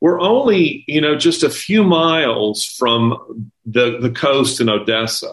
we're 0.00 0.20
only, 0.20 0.84
you 0.86 1.00
know, 1.00 1.16
just 1.16 1.42
a 1.42 1.48
few 1.48 1.82
miles 1.82 2.64
from 2.64 3.50
the, 3.64 3.98
the 3.98 4.10
coast 4.10 4.60
in 4.60 4.68
Odessa. 4.68 5.32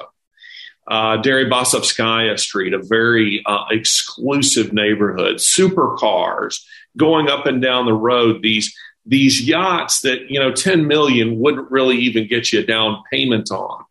Uh, 0.86 1.22
Deribasovskaya 1.22 2.38
Street, 2.38 2.74
a 2.74 2.82
very 2.82 3.42
uh, 3.46 3.66
exclusive 3.72 4.74
neighborhood, 4.74 5.38
supercars 5.38 6.62
going 6.98 7.30
up 7.30 7.46
and 7.46 7.62
down 7.62 7.86
the 7.86 7.94
road, 7.94 8.42
these 8.42 8.75
these 9.06 9.46
yachts 9.46 10.02
that, 10.02 10.30
you 10.30 10.40
know, 10.40 10.52
10 10.52 10.88
million 10.88 11.40
wouldn't 11.40 11.70
really 11.70 11.98
even 11.98 12.28
get 12.28 12.54
you 12.54 12.62
a 12.62 12.66
down 12.66 13.04
payment 13.12 13.52
on. 13.52 13.84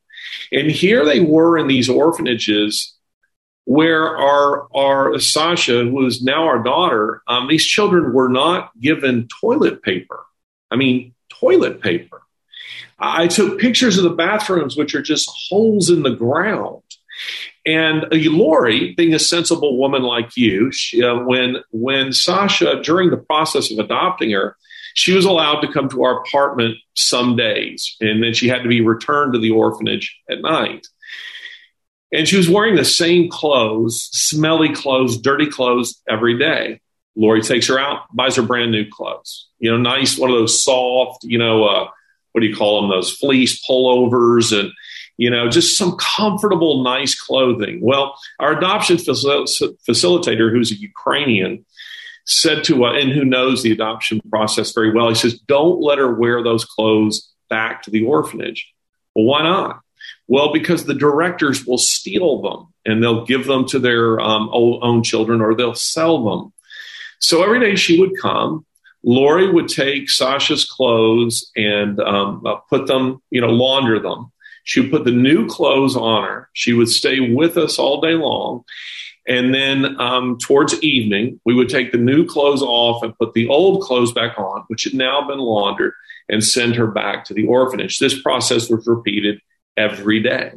And 0.51 0.71
here 0.71 1.05
they 1.05 1.21
were 1.21 1.59
in 1.59 1.67
these 1.67 1.89
orphanages 1.89 2.95
where 3.65 4.17
our, 4.17 4.69
our 4.75 5.19
Sasha, 5.19 5.85
who 5.85 6.07
is 6.07 6.23
now 6.23 6.45
our 6.45 6.63
daughter, 6.63 7.23
um, 7.29 7.49
these 7.49 7.65
children 7.65 8.13
were 8.13 8.29
not 8.29 8.71
given 8.81 9.29
toilet 9.41 9.83
paper. 9.83 10.21
I 10.71 10.77
mean, 10.77 11.15
toilet 11.29 11.81
paper. 11.81 12.22
I 13.03 13.27
took 13.27 13.59
pictures 13.59 13.99
of 13.99 14.05
the 14.05 14.11
bathrooms, 14.11 14.77
which 14.77 14.95
are 14.95 15.03
just 15.03 15.29
holes 15.49 15.91
in 15.91 16.05
the 16.05 16.15
ground. 16.15 16.83
And 17.67 18.05
uh, 18.05 18.09
Lori, 18.13 18.95
being 18.95 19.13
a 19.13 19.19
sensible 19.19 19.77
woman 19.77 20.03
like 20.03 20.37
you, 20.37 20.71
she, 20.73 21.03
uh, 21.03 21.19
when 21.19 21.57
when 21.73 22.13
Sasha, 22.13 22.81
during 22.83 23.11
the 23.11 23.17
process 23.17 23.71
of 23.73 23.79
adopting 23.79 24.31
her, 24.31 24.57
she 24.95 25.13
was 25.13 25.25
allowed 25.25 25.61
to 25.61 25.73
come 25.73 25.89
to 25.89 26.05
our 26.05 26.23
apartment 26.23 26.77
some 26.95 27.37
days, 27.37 27.97
and 28.01 28.23
then 28.23 28.35
she 28.35 28.49
had 28.49 28.63
to 28.63 28.69
be 28.69 28.81
returned 28.81 29.35
to 29.35 29.41
the 29.41 29.51
orphanage 29.51 30.17
at 30.31 30.41
night. 30.41 30.87
And 32.13 32.29
she 32.29 32.37
was 32.37 32.49
wearing 32.49 32.77
the 32.77 32.85
same 32.85 33.31
clothes, 33.31 34.11
smelly 34.13 34.75
clothes, 34.75 35.19
dirty 35.19 35.47
clothes 35.47 36.01
every 36.09 36.39
day. 36.39 36.81
Lori 37.17 37.43
takes 37.43 37.69
her 37.69 37.79
out, 37.79 38.03
buys 38.15 38.37
her 38.37 38.43
brand 38.43 38.71
new 38.71 38.89
clothes. 38.89 39.49
You 39.59 39.71
know, 39.71 39.79
nice, 39.79 40.19
one 40.19 40.31
of 40.31 40.37
those 40.37 40.63
soft, 40.63 41.25
you 41.25 41.39
know, 41.39 41.65
uh, 41.65 41.89
what 42.33 42.41
do 42.41 42.47
you 42.47 42.57
call 42.57 42.81
them? 42.81 42.91
Those 42.91 43.12
fleece 43.12 43.65
pullovers 43.65 44.59
and, 44.59 44.73
you 45.17 45.31
know, 45.31 45.49
just 45.49 45.77
some 45.77 45.97
comfortable, 45.99 46.83
nice 46.83 47.19
clothing. 47.19 47.81
Well, 47.83 48.19
our 48.41 48.53
adoption 48.57 48.97
facil- 48.97 49.47
facilitator, 49.89 50.51
who's 50.51 50.73
a 50.73 50.77
Ukrainian, 50.77 51.65
said 52.25 52.65
to 52.65 52.85
uh, 52.85 52.93
and 52.93 53.11
who 53.11 53.25
knows 53.25 53.62
the 53.62 53.73
adoption 53.73 54.21
process 54.31 54.73
very 54.73 54.93
well. 54.93 55.09
He 55.09 55.15
says, 55.15 55.39
"Don't 55.39 55.81
let 55.81 55.99
her 55.99 56.12
wear 56.12 56.43
those 56.43 56.65
clothes 56.65 57.31
back 57.51 57.83
to 57.83 57.91
the 57.91 58.05
orphanage." 58.05 58.73
Well, 59.15 59.27
why 59.27 59.43
not? 59.43 59.81
Well, 60.29 60.53
because 60.53 60.85
the 60.85 60.95
directors 60.95 61.67
will 61.67 61.79
steal 61.79 62.41
them 62.43 62.73
and 62.87 63.03
they'll 63.03 63.27
give 63.27 63.47
them 63.47 63.67
to 63.69 63.79
their 63.79 64.21
um, 64.21 64.49
own 64.53 65.03
children 65.03 65.41
or 65.41 65.55
they'll 65.55 65.75
sell 65.75 66.25
them. 66.25 66.53
So 67.19 67.43
every 67.43 67.61
day 67.61 67.77
she 67.77 68.01
would 68.01 68.19
come. 68.21 68.65
Lori 69.05 69.51
would 69.51 69.69
take 69.69 70.09
Sasha's 70.09 70.65
clothes 70.65 71.51
and 71.57 71.99
um, 72.01 72.45
uh, 72.47 72.57
put 72.71 72.87
them, 72.87 73.21
you 73.31 73.41
know, 73.41 73.49
launder 73.49 73.99
them. 73.99 74.31
She 74.65 74.81
would 74.81 74.91
put 74.91 75.05
the 75.05 75.11
new 75.11 75.49
clothes 75.49 75.97
on 75.97 76.25
her. 76.25 76.49
She 76.53 76.73
would 76.73 76.89
stay 76.89 77.35
with 77.35 77.57
us 77.57 77.79
all 77.79 78.01
day 78.01 78.15
long. 78.15 78.63
And 79.27 79.55
then 79.55 80.01
um, 80.01 80.39
towards 80.39 80.81
evening, 80.83 81.41
we 81.45 81.55
would 81.55 81.69
take 81.69 81.93
the 81.93 81.99
new 81.99 82.27
clothes 82.27 82.63
off 82.63 83.03
and 83.03 83.17
put 83.19 83.35
the 83.35 83.49
old 83.49 83.83
clothes 83.83 84.13
back 84.13 84.39
on, 84.39 84.65
which 84.69 84.85
had 84.85 84.95
now 84.95 85.27
been 85.27 85.39
laundered, 85.39 85.95
and 86.29 86.43
send 86.43 86.75
her 86.77 86.87
back 86.87 87.25
to 87.27 87.35
the 87.35 87.47
orphanage. 87.47 87.99
This 87.99 88.21
process 88.21 88.71
was 88.71 88.87
repeated 88.87 89.41
every 89.77 90.21
day. 90.21 90.53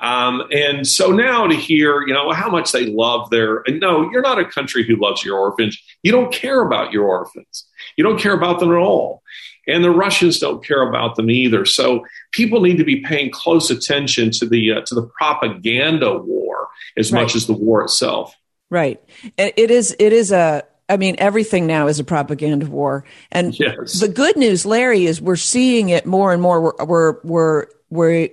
Um, 0.00 0.42
and 0.50 0.86
so 0.86 1.10
now 1.10 1.46
to 1.46 1.54
hear, 1.54 2.06
you 2.06 2.12
know, 2.12 2.32
how 2.32 2.50
much 2.50 2.72
they 2.72 2.86
love 2.86 3.30
their, 3.30 3.62
and 3.66 3.80
no, 3.80 4.10
you're 4.10 4.22
not 4.22 4.38
a 4.38 4.44
country 4.44 4.84
who 4.86 4.96
loves 4.96 5.24
your 5.24 5.38
orphans. 5.38 5.80
You 6.02 6.12
don't 6.12 6.32
care 6.32 6.62
about 6.62 6.92
your 6.92 7.04
orphans. 7.04 7.66
You 7.96 8.04
don't 8.04 8.18
care 8.18 8.34
about 8.34 8.60
them 8.60 8.70
at 8.70 8.76
all. 8.76 9.22
And 9.66 9.82
the 9.82 9.90
Russians 9.90 10.38
don't 10.38 10.64
care 10.64 10.86
about 10.86 11.16
them 11.16 11.30
either. 11.30 11.64
So 11.64 12.04
people 12.32 12.60
need 12.60 12.76
to 12.78 12.84
be 12.84 13.00
paying 13.00 13.30
close 13.30 13.70
attention 13.70 14.30
to 14.32 14.46
the 14.46 14.72
uh, 14.72 14.80
to 14.82 14.94
the 14.94 15.08
propaganda 15.18 16.18
war 16.18 16.68
as 16.98 17.10
Right. 17.10 17.22
much 17.22 17.34
as 17.34 17.46
the 17.46 17.54
war 17.54 17.82
itself. 17.82 18.34
Right. 18.70 19.00
It 19.38 19.70
is 19.70 19.96
it 19.98 20.12
is 20.12 20.32
a 20.32 20.64
I 20.88 20.98
mean, 20.98 21.16
everything 21.18 21.66
now 21.66 21.86
is 21.86 21.98
a 21.98 22.04
propaganda 22.04 22.66
war. 22.66 23.04
And 23.32 23.58
yes. 23.58 24.00
the 24.00 24.08
good 24.08 24.36
news, 24.36 24.66
Larry, 24.66 25.06
is 25.06 25.20
we're 25.20 25.36
seeing 25.36 25.88
it 25.88 26.04
more 26.04 26.32
and 26.32 26.42
more. 26.42 26.60
We're, 26.60 26.84
we're, 26.84 27.20
we're, 27.22 27.66
we're 27.88 28.28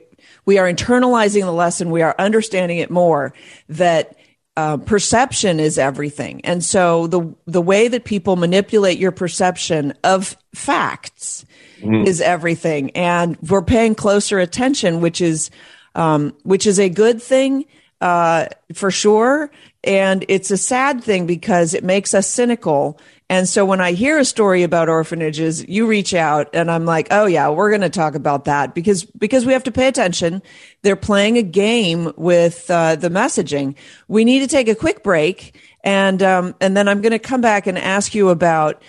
we 0.45 0.57
are 0.57 0.71
internalizing 0.71 1.41
the 1.41 1.51
lesson. 1.51 1.91
We 1.91 2.01
are 2.01 2.15
understanding 2.17 2.79
it 2.79 2.89
more 2.89 3.33
that 3.69 4.15
uh, 4.57 4.77
perception 4.77 5.59
is 5.59 5.77
everything. 5.77 6.41
And 6.43 6.63
so 6.63 7.07
the, 7.07 7.33
the 7.45 7.61
way 7.61 7.87
that 7.87 8.03
people 8.03 8.35
manipulate 8.35 8.99
your 8.99 9.11
perception 9.11 9.93
of 10.03 10.35
facts 10.53 11.45
mm. 11.79 12.05
is 12.05 12.21
everything. 12.21 12.91
And 12.91 13.37
we're 13.41 13.61
paying 13.61 13.95
closer 13.95 14.39
attention, 14.39 14.99
which 14.99 15.21
is, 15.21 15.51
um, 15.95 16.35
which 16.43 16.67
is 16.67 16.79
a 16.79 16.89
good 16.89 17.21
thing, 17.21 17.65
uh, 18.01 18.47
for 18.73 18.91
sure. 18.91 19.51
And 19.83 20.25
it's 20.27 20.51
a 20.51 20.57
sad 20.57 21.03
thing 21.03 21.25
because 21.25 21.73
it 21.73 21.83
makes 21.83 22.13
us 22.13 22.27
cynical. 22.27 22.99
And 23.31 23.47
so 23.47 23.63
when 23.63 23.79
I 23.79 23.93
hear 23.93 24.19
a 24.19 24.25
story 24.25 24.63
about 24.63 24.89
orphanages, 24.89 25.65
you 25.65 25.87
reach 25.87 26.13
out 26.13 26.49
and 26.51 26.69
I'm 26.69 26.83
like, 26.83 27.07
oh 27.11 27.27
yeah, 27.27 27.47
we're 27.47 27.69
going 27.69 27.79
to 27.79 27.89
talk 27.89 28.15
about 28.15 28.43
that 28.43 28.75
because, 28.75 29.05
because 29.05 29.45
we 29.45 29.53
have 29.53 29.63
to 29.63 29.71
pay 29.71 29.87
attention. 29.87 30.41
They're 30.81 30.97
playing 30.97 31.37
a 31.37 31.41
game 31.41 32.11
with 32.17 32.69
uh, 32.69 32.97
the 32.97 33.07
messaging. 33.07 33.75
We 34.09 34.25
need 34.25 34.39
to 34.39 34.47
take 34.47 34.67
a 34.67 34.75
quick 34.75 35.01
break. 35.01 35.57
And, 35.81 36.21
um, 36.21 36.55
and 36.59 36.75
then 36.75 36.89
I'm 36.89 36.99
going 36.99 37.13
to 37.13 37.19
come 37.19 37.39
back 37.39 37.67
and 37.67 37.77
ask 37.77 38.13
you 38.13 38.27
about 38.27 38.83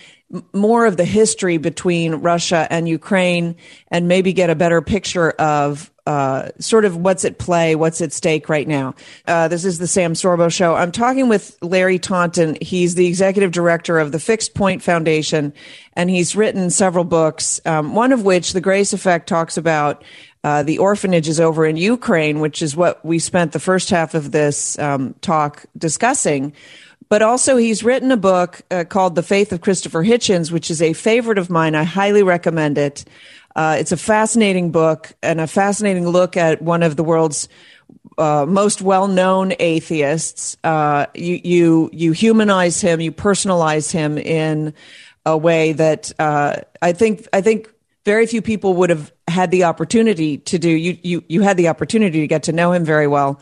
more 0.53 0.87
of 0.87 0.97
the 0.97 1.05
history 1.05 1.59
between 1.59 2.17
Russia 2.17 2.67
and 2.69 2.89
Ukraine 2.89 3.55
and 3.93 4.09
maybe 4.09 4.33
get 4.33 4.51
a 4.51 4.57
better 4.57 4.83
picture 4.83 5.31
of 5.31 5.92
uh, 6.07 6.49
sort 6.59 6.85
of 6.85 6.97
what's 6.97 7.25
at 7.25 7.39
play, 7.39 7.75
what's 7.75 8.01
at 8.01 8.13
stake 8.13 8.49
right 8.49 8.67
now. 8.67 8.95
Uh, 9.27 9.49
this 9.49 9.65
is 9.65 9.79
the 9.79 9.87
Sam 9.87 10.15
Sorbo 10.15 10.53
Show. 10.53 10.75
I'm 10.75 10.93
talking 10.93 11.29
with 11.29 11.57
Larry 11.63 11.99
Taunton. 11.99 12.57
He's 12.61 12.95
the 12.95 13.07
executive 13.07 13.53
director 13.53 13.99
of 13.99 14.13
the 14.13 14.19
Fixed 14.19 14.55
Point 14.55 14.83
Foundation, 14.83 15.53
and 15.95 16.11
he's 16.11 16.35
written 16.35 16.71
several 16.71 17.05
books, 17.05 17.61
um, 17.65 17.95
one 17.95 18.13
of 18.13 18.25
which, 18.25 18.53
The 18.53 18.61
Grace 18.61 18.93
Effect, 18.93 19.29
talks 19.29 19.57
about 19.57 20.03
uh, 20.45 20.65
the 20.65 20.79
orphanages 20.79 21.39
over 21.39 21.65
in 21.65 21.77
Ukraine, 21.77 22.41
which 22.41 22.63
is 22.63 22.75
what 22.75 23.05
we 23.05 23.21
spent 23.21 23.53
the 23.53 23.61
first 23.61 23.91
half 23.91 24.15
of 24.15 24.33
this 24.33 24.77
um, 24.79 25.15
talk 25.21 25.65
discussing. 25.79 26.53
But 27.13 27.21
also, 27.21 27.59
he's 27.59 27.85
written 27.85 28.11
a 28.11 28.17
book 28.17 28.63
uh, 28.71 28.85
called 28.85 29.17
The 29.17 29.23
Faith 29.23 29.53
of 29.53 29.61
Christopher 29.61 30.03
Hitchens, 30.03 30.51
which 30.51 30.71
is 30.71 30.81
a 30.81 30.95
favorite 30.95 31.37
of 31.37 31.51
mine. 31.51 31.75
I 31.75 31.83
highly 31.83 32.23
recommend 32.23 32.79
it. 32.79 33.05
Uh, 33.55 33.77
it's 33.79 33.93
a 33.93 33.99
fascinating 33.99 34.71
book 34.71 35.13
and 35.23 35.39
a 35.39 35.47
fascinating 35.47 36.09
look 36.09 36.39
at 36.39 36.63
one 36.63 36.83
of 36.83 36.97
the 36.97 37.05
world's 37.05 37.51
uh, 38.17 38.47
most 38.49 38.81
well-known 38.81 39.53
atheists. 39.59 40.57
Uh, 40.65 41.05
you 41.15 41.39
you 41.45 41.91
you 41.93 42.13
humanize 42.13 42.81
him, 42.81 42.99
you 43.03 43.13
personalize 43.13 43.93
him 43.93 44.17
in 44.17 44.73
a 45.27 45.37
way 45.37 45.73
that 45.73 46.13
uh, 46.19 46.63
I 46.81 46.95
think 46.95 47.29
I 47.35 47.43
think 47.43 47.71
very 48.07 48.25
few 48.27 48.41
people 48.41 48.73
would 48.73 48.89
have 48.89 49.13
had 49.29 49.51
the 49.51 49.65
opportunity 49.65 50.39
to 50.39 50.59
do. 50.59 50.71
You 50.71 50.97
you 51.03 51.25
you 51.29 51.43
had 51.43 51.59
the 51.59 51.69
opportunity 51.69 52.23
to 52.23 52.27
get 52.27 52.45
to 52.45 52.53
know 52.53 52.73
him 52.73 52.87
very 52.87 53.07
well. 53.07 53.39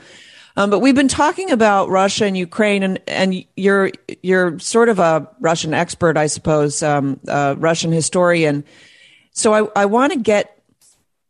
Um, 0.57 0.71
but 0.71 0.81
we've 0.81 0.95
been 0.95 1.09
talking 1.09 1.51
about 1.51 1.89
Russia 1.89 2.25
and 2.25 2.37
Ukraine, 2.37 2.83
and, 2.83 3.01
and 3.07 3.45
you're 3.57 3.91
you're 4.23 4.59
sort 4.59 4.89
of 4.89 4.99
a 4.99 5.29
Russian 5.41 5.75
expert, 5.75 6.17
I 6.17 6.27
suppose, 6.27 6.83
um, 6.83 7.21
Russian 7.25 7.93
historian. 7.93 8.65
So 9.33 9.55
I, 9.55 9.83
I 9.83 9.87
want 9.87 10.13
to 10.13 10.19
get 10.19 10.61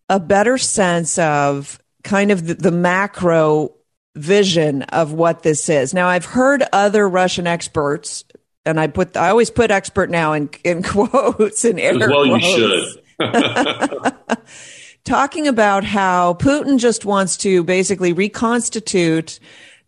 a 0.09 0.19
better 0.19 0.59
sense 0.59 1.19
of 1.19 1.81
kind 2.03 2.31
of 2.31 2.47
the, 2.47 2.55
the 2.55 2.71
macro 2.71 3.73
vision 4.17 4.83
of 4.83 5.13
what 5.13 5.43
this 5.43 5.69
is. 5.69 5.95
Now, 5.95 6.09
I've 6.09 6.25
heard 6.25 6.65
other 6.73 7.09
Russian 7.09 7.47
experts, 7.47 8.25
and 8.65 8.81
I 8.81 8.89
put 8.89 9.17
I 9.17 9.31
always 9.31 9.51
put 9.51 9.71
expert 9.71 10.11
now 10.11 10.33
in, 10.33 10.51
in 10.65 10.83
quotes 10.83 11.65
and 11.65 11.79
air 11.79 11.97
well, 11.99 12.27
quotes. 12.27 12.45
you 12.45 12.57
should. 12.57 13.03
talking 15.05 15.49
about 15.49 15.85
how 15.85 16.35
Putin 16.35 16.79
just 16.79 17.05
wants 17.05 17.37
to 17.39 17.65
basically 17.65 18.13
reconstitute 18.13 19.39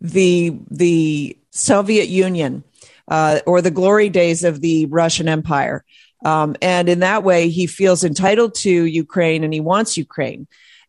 the 0.01 0.57
the 0.71 1.37
Soviet 1.51 2.09
Union 2.09 2.65
uh, 3.09 3.41
or 3.47 3.61
the 3.61 3.71
glory 3.71 4.09
days 4.09 4.45
of 4.45 4.61
the 4.61 4.87
Russian 4.87 5.29
Empire. 5.29 5.85
Um, 6.25 6.57
and 6.63 6.89
in 6.89 7.01
that 7.01 7.25
way, 7.25 7.49
he 7.49 7.67
feels 7.67 8.05
entitled 8.05 8.55
to 8.57 8.71
Ukraine 8.71 9.45
and 9.45 9.53
he 9.53 9.61
wants 9.61 9.97
Ukraine. 9.97 10.47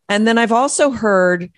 And 0.08 0.28
then 0.28 0.38
I've 0.38 0.52
also 0.52 0.91
heard, 0.91 1.52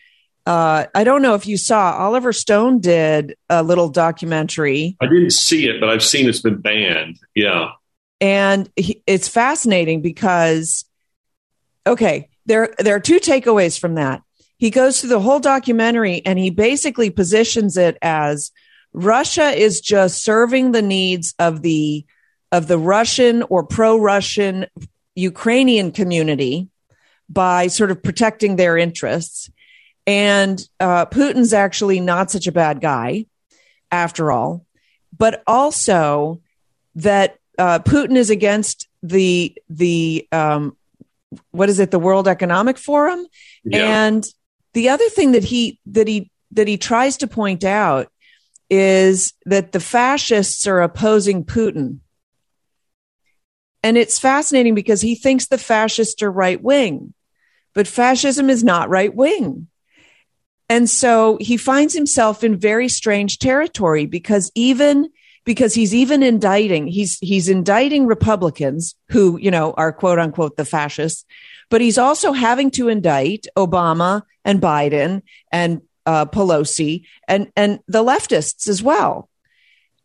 uh, 0.45 0.85
I 0.95 1.03
don't 1.03 1.21
know 1.21 1.35
if 1.35 1.45
you 1.45 1.57
saw, 1.57 1.91
Oliver 1.97 2.31
Stone 2.31 2.79
did 2.79 3.35
a 3.49 3.63
little 3.63 3.89
documentary. 3.89 4.95
I 5.01 5.07
didn't 5.07 5.31
see 5.31 5.67
it, 5.67 5.79
but 5.79 5.89
I've 5.89 6.03
seen 6.03 6.29
it's 6.29 6.41
been 6.41 6.61
banned. 6.61 7.19
Yeah. 7.35 7.71
And 8.21 8.69
he, 8.77 9.03
it's 9.05 9.27
fascinating 9.27 10.01
because, 10.01 10.85
okay, 11.85 12.29
there, 12.45 12.73
there 12.77 12.95
are 12.95 12.99
two 12.99 13.19
takeaways 13.19 13.79
from 13.79 13.95
that. 13.95 14.21
He 14.57 14.69
goes 14.69 14.99
through 14.99 15.09
the 15.09 15.19
whole 15.19 15.39
documentary 15.39 16.25
and 16.25 16.39
he 16.39 16.49
basically 16.49 17.09
positions 17.09 17.77
it 17.77 17.97
as 18.01 18.51
Russia 18.93 19.49
is 19.49 19.81
just 19.81 20.23
serving 20.23 20.71
the 20.71 20.81
needs 20.81 21.35
of 21.39 21.61
the 21.61 22.05
of 22.51 22.67
the 22.67 22.77
Russian 22.77 23.43
or 23.43 23.63
pro 23.63 23.97
Russian 23.97 24.67
Ukrainian 25.15 25.91
community 25.91 26.69
by 27.27 27.67
sort 27.67 27.91
of 27.91 28.01
protecting 28.01 28.55
their 28.55 28.77
interests. 28.77 29.49
And 30.07 30.65
uh, 30.79 31.07
Putin's 31.07 31.51
actually 31.51 31.99
not 31.99 32.31
such 32.31 32.47
a 32.47 32.51
bad 32.51 32.79
guy, 32.79 33.25
after 33.91 34.31
all, 34.31 34.65
but 35.17 35.43
also 35.47 36.41
that 36.95 37.37
uh, 37.57 37.79
Putin 37.79 38.15
is 38.15 38.29
against 38.29 38.87
the 39.01 39.55
the 39.69 40.27
um, 40.31 40.77
what 41.51 41.69
is 41.69 41.79
it, 41.79 41.91
the 41.91 41.99
World 41.99 42.27
Economic 42.27 42.77
Forum, 42.77 43.25
yeah. 43.63 44.05
and 44.05 44.25
the 44.73 44.89
other 44.89 45.09
thing 45.09 45.33
that 45.33 45.43
he 45.43 45.79
that 45.87 46.07
he 46.07 46.31
that 46.51 46.67
he 46.67 46.77
tries 46.77 47.17
to 47.17 47.27
point 47.27 47.63
out 47.63 48.07
is 48.69 49.33
that 49.45 49.71
the 49.71 49.79
fascists 49.79 50.65
are 50.67 50.81
opposing 50.81 51.45
Putin 51.45 51.99
and 53.85 53.99
it's 53.99 54.17
fascinating 54.17 54.73
because 54.73 54.99
he 54.99 55.13
thinks 55.13 55.45
the 55.45 55.59
fascists 55.59 56.23
are 56.23 56.31
right 56.31 56.59
wing, 56.59 57.13
but 57.75 57.87
fascism 57.87 58.49
is 58.49 58.63
not 58.63 58.89
right 58.89 59.13
wing. 59.13 59.67
And 60.67 60.89
so 60.89 61.37
he 61.39 61.55
finds 61.55 61.93
himself 61.93 62.43
in 62.43 62.57
very 62.57 62.89
strange 62.89 63.37
territory 63.37 64.07
because 64.07 64.51
even 64.55 65.09
because 65.45 65.73
he's 65.73 65.93
even 65.93 66.23
indicting 66.23 66.87
he's 66.87 67.17
he's 67.19 67.47
indicting 67.47 68.07
Republicans 68.07 68.95
who, 69.09 69.37
you 69.39 69.51
know, 69.51 69.73
are 69.73 69.93
quote 69.93 70.19
unquote 70.19 70.57
the 70.57 70.65
fascists, 70.65 71.25
but 71.69 71.81
he's 71.81 71.97
also 71.97 72.33
having 72.33 72.71
to 72.71 72.89
indict 72.89 73.47
Obama 73.55 74.23
and 74.43 74.61
Biden 74.61 75.21
and 75.51 75.81
uh, 76.05 76.25
Pelosi 76.25 77.05
and 77.27 77.51
and 77.55 77.79
the 77.87 78.03
leftists 78.03 78.67
as 78.67 78.83
well. 78.83 79.29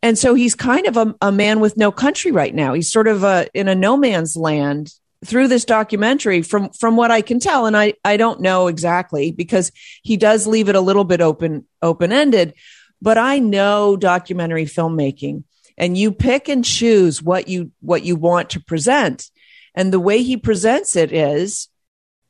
And 0.03 0.17
so 0.17 0.33
he's 0.33 0.55
kind 0.55 0.87
of 0.87 0.97
a, 0.97 1.15
a 1.21 1.31
man 1.31 1.59
with 1.59 1.77
no 1.77 1.91
country 1.91 2.31
right 2.31 2.55
now. 2.55 2.73
He's 2.73 2.91
sort 2.91 3.07
of 3.07 3.23
a, 3.23 3.47
in 3.53 3.67
a 3.67 3.75
no 3.75 3.97
man's 3.97 4.35
land 4.35 4.91
through 5.23 5.47
this 5.47 5.65
documentary 5.65 6.41
from 6.41 6.69
from 6.71 6.95
what 6.95 7.11
I 7.11 7.21
can 7.21 7.39
tell 7.39 7.67
and 7.67 7.77
I 7.77 7.93
I 8.03 8.17
don't 8.17 8.41
know 8.41 8.67
exactly 8.67 9.31
because 9.31 9.71
he 10.01 10.17
does 10.17 10.47
leave 10.47 10.67
it 10.67 10.75
a 10.75 10.81
little 10.81 11.03
bit 11.03 11.21
open 11.21 11.67
open 11.81 12.11
ended 12.11 12.55
but 13.01 13.17
I 13.17 13.39
know 13.39 13.97
documentary 13.97 14.65
filmmaking 14.65 15.43
and 15.77 15.97
you 15.97 16.11
pick 16.11 16.47
and 16.47 16.63
choose 16.63 17.21
what 17.21 17.47
you 17.47 17.71
what 17.81 18.03
you 18.03 18.15
want 18.15 18.51
to 18.51 18.59
present. 18.59 19.29
And 19.73 19.91
the 19.91 19.99
way 19.99 20.21
he 20.21 20.37
presents 20.37 20.95
it 20.95 21.11
is 21.11 21.69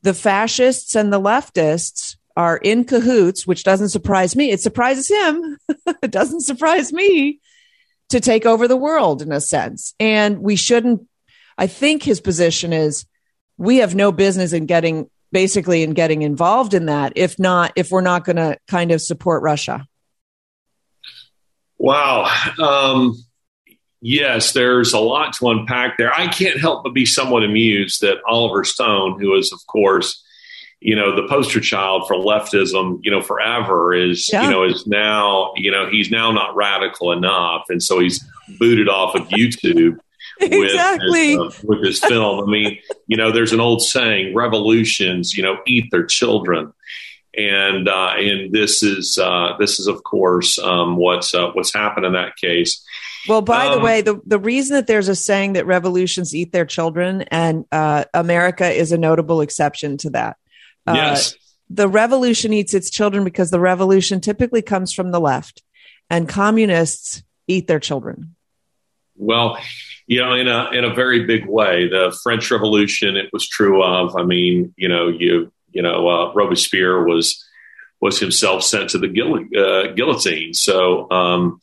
the 0.02 0.14
fascists 0.14 0.94
and 0.94 1.12
the 1.12 1.20
leftists 1.20 2.16
are 2.36 2.56
in 2.56 2.84
cahoots 2.84 3.46
which 3.46 3.64
doesn't 3.64 3.90
surprise 3.90 4.34
me. 4.34 4.50
It 4.50 4.60
surprises 4.60 5.08
him. 5.08 5.58
It 6.02 6.10
doesn't 6.10 6.40
surprise 6.40 6.92
me 6.92 7.40
to 8.08 8.18
take 8.20 8.44
over 8.44 8.66
the 8.66 8.76
world 8.76 9.22
in 9.22 9.30
a 9.30 9.40
sense. 9.40 9.94
And 10.00 10.40
we 10.40 10.56
shouldn't, 10.56 11.06
I 11.56 11.68
think 11.68 12.02
his 12.02 12.20
position 12.20 12.72
is 12.72 13.06
we 13.56 13.76
have 13.78 13.94
no 13.94 14.10
business 14.10 14.52
in 14.52 14.66
getting 14.66 15.08
basically 15.30 15.82
in 15.82 15.92
getting 15.92 16.22
involved 16.22 16.74
in 16.74 16.86
that 16.86 17.12
if 17.16 17.38
not 17.38 17.72
if 17.76 17.90
we're 17.90 18.00
not 18.00 18.24
going 18.24 18.36
to 18.36 18.58
kind 18.68 18.92
of 18.92 19.00
support 19.00 19.42
russia 19.42 19.86
wow. 21.82 22.32
Um, 22.58 23.16
yes 24.00 24.52
there's 24.52 24.92
a 24.92 24.98
lot 24.98 25.32
to 25.34 25.48
unpack 25.48 25.96
there. 25.96 26.12
I 26.12 26.26
can't 26.26 26.60
help 26.60 26.84
but 26.84 26.92
be 26.92 27.06
somewhat 27.06 27.44
amused 27.44 28.00
that 28.02 28.18
oliver 28.28 28.64
stone 28.64 29.18
who 29.18 29.34
is 29.36 29.52
of 29.52 29.60
course 29.66 30.22
you 30.80 30.96
know 30.96 31.14
the 31.14 31.26
poster 31.28 31.60
child 31.60 32.08
for 32.08 32.16
leftism 32.16 32.98
you 33.02 33.10
know 33.10 33.22
forever 33.22 33.94
is 33.94 34.28
yeah. 34.32 34.42
you 34.42 34.50
know 34.50 34.64
is 34.64 34.86
now 34.86 35.52
you 35.56 35.70
know 35.70 35.88
he's 35.88 36.10
now 36.10 36.30
not 36.32 36.54
radical 36.56 37.12
enough. 37.12 37.64
And 37.68 37.82
so 37.82 38.00
he's 38.00 38.22
booted 38.58 38.88
off 38.88 39.14
of 39.14 39.28
youtube 39.28 39.98
with 40.40 40.52
exactly. 40.52 41.30
his, 41.30 41.38
uh, 41.38 41.50
with 41.62 41.84
his 41.84 42.00
film. 42.00 42.46
I 42.46 42.50
mean 42.50 42.78
you 43.06 43.16
know 43.16 43.30
there's 43.30 43.52
an 43.52 43.60
old 43.60 43.82
saying 43.82 44.34
revolutions 44.34 45.34
you 45.34 45.42
know 45.42 45.58
eat 45.66 45.90
their 45.90 46.04
children 46.04 46.72
and 47.34 47.88
uh, 47.88 48.12
and 48.16 48.52
this 48.52 48.82
is 48.82 49.18
uh, 49.18 49.56
this 49.58 49.78
is 49.78 49.86
of 49.86 50.02
course 50.04 50.58
um, 50.58 50.96
what's 50.96 51.34
uh, 51.34 51.50
what's 51.52 51.74
happened 51.74 52.06
in 52.06 52.12
that 52.12 52.36
case 52.36 52.84
Well, 53.28 53.42
by 53.42 53.66
um, 53.66 53.78
the 53.78 53.84
way, 53.84 54.00
the, 54.02 54.20
the 54.26 54.38
reason 54.38 54.74
that 54.74 54.86
there's 54.86 55.08
a 55.08 55.14
saying 55.14 55.52
that 55.54 55.66
revolutions 55.66 56.34
eat 56.34 56.52
their 56.52 56.66
children, 56.66 57.22
and 57.22 57.64
uh, 57.70 58.04
America 58.12 58.68
is 58.68 58.92
a 58.92 58.98
notable 58.98 59.40
exception 59.40 59.96
to 59.98 60.10
that. 60.10 60.36
Uh, 60.86 60.94
yes. 60.94 61.34
The 61.70 61.88
revolution 61.88 62.52
eats 62.52 62.74
its 62.74 62.90
children 62.90 63.24
because 63.24 63.50
the 63.50 63.60
revolution 63.60 64.20
typically 64.20 64.60
comes 64.60 64.92
from 64.92 65.10
the 65.10 65.20
left, 65.20 65.62
and 66.10 66.28
communists 66.28 67.22
eat 67.46 67.66
their 67.66 67.80
children. 67.80 68.34
Well, 69.16 69.58
you 70.06 70.20
know, 70.20 70.34
in 70.34 70.48
a 70.48 70.70
in 70.70 70.84
a 70.84 70.92
very 70.92 71.24
big 71.24 71.46
way, 71.46 71.88
the 71.88 72.16
French 72.22 72.50
Revolution 72.50 73.16
it 73.16 73.30
was 73.32 73.48
true 73.48 73.82
of. 73.82 74.16
I 74.16 74.24
mean, 74.24 74.74
you 74.76 74.88
know, 74.88 75.08
you 75.08 75.52
you 75.72 75.82
know, 75.82 76.08
uh, 76.08 76.32
Robespierre 76.34 77.04
was 77.04 77.44
was 78.00 78.18
himself 78.18 78.64
sent 78.64 78.90
to 78.90 78.98
the 78.98 79.06
uh, 79.06 79.92
guillotine. 79.94 80.54
So, 80.54 81.08
um, 81.10 81.60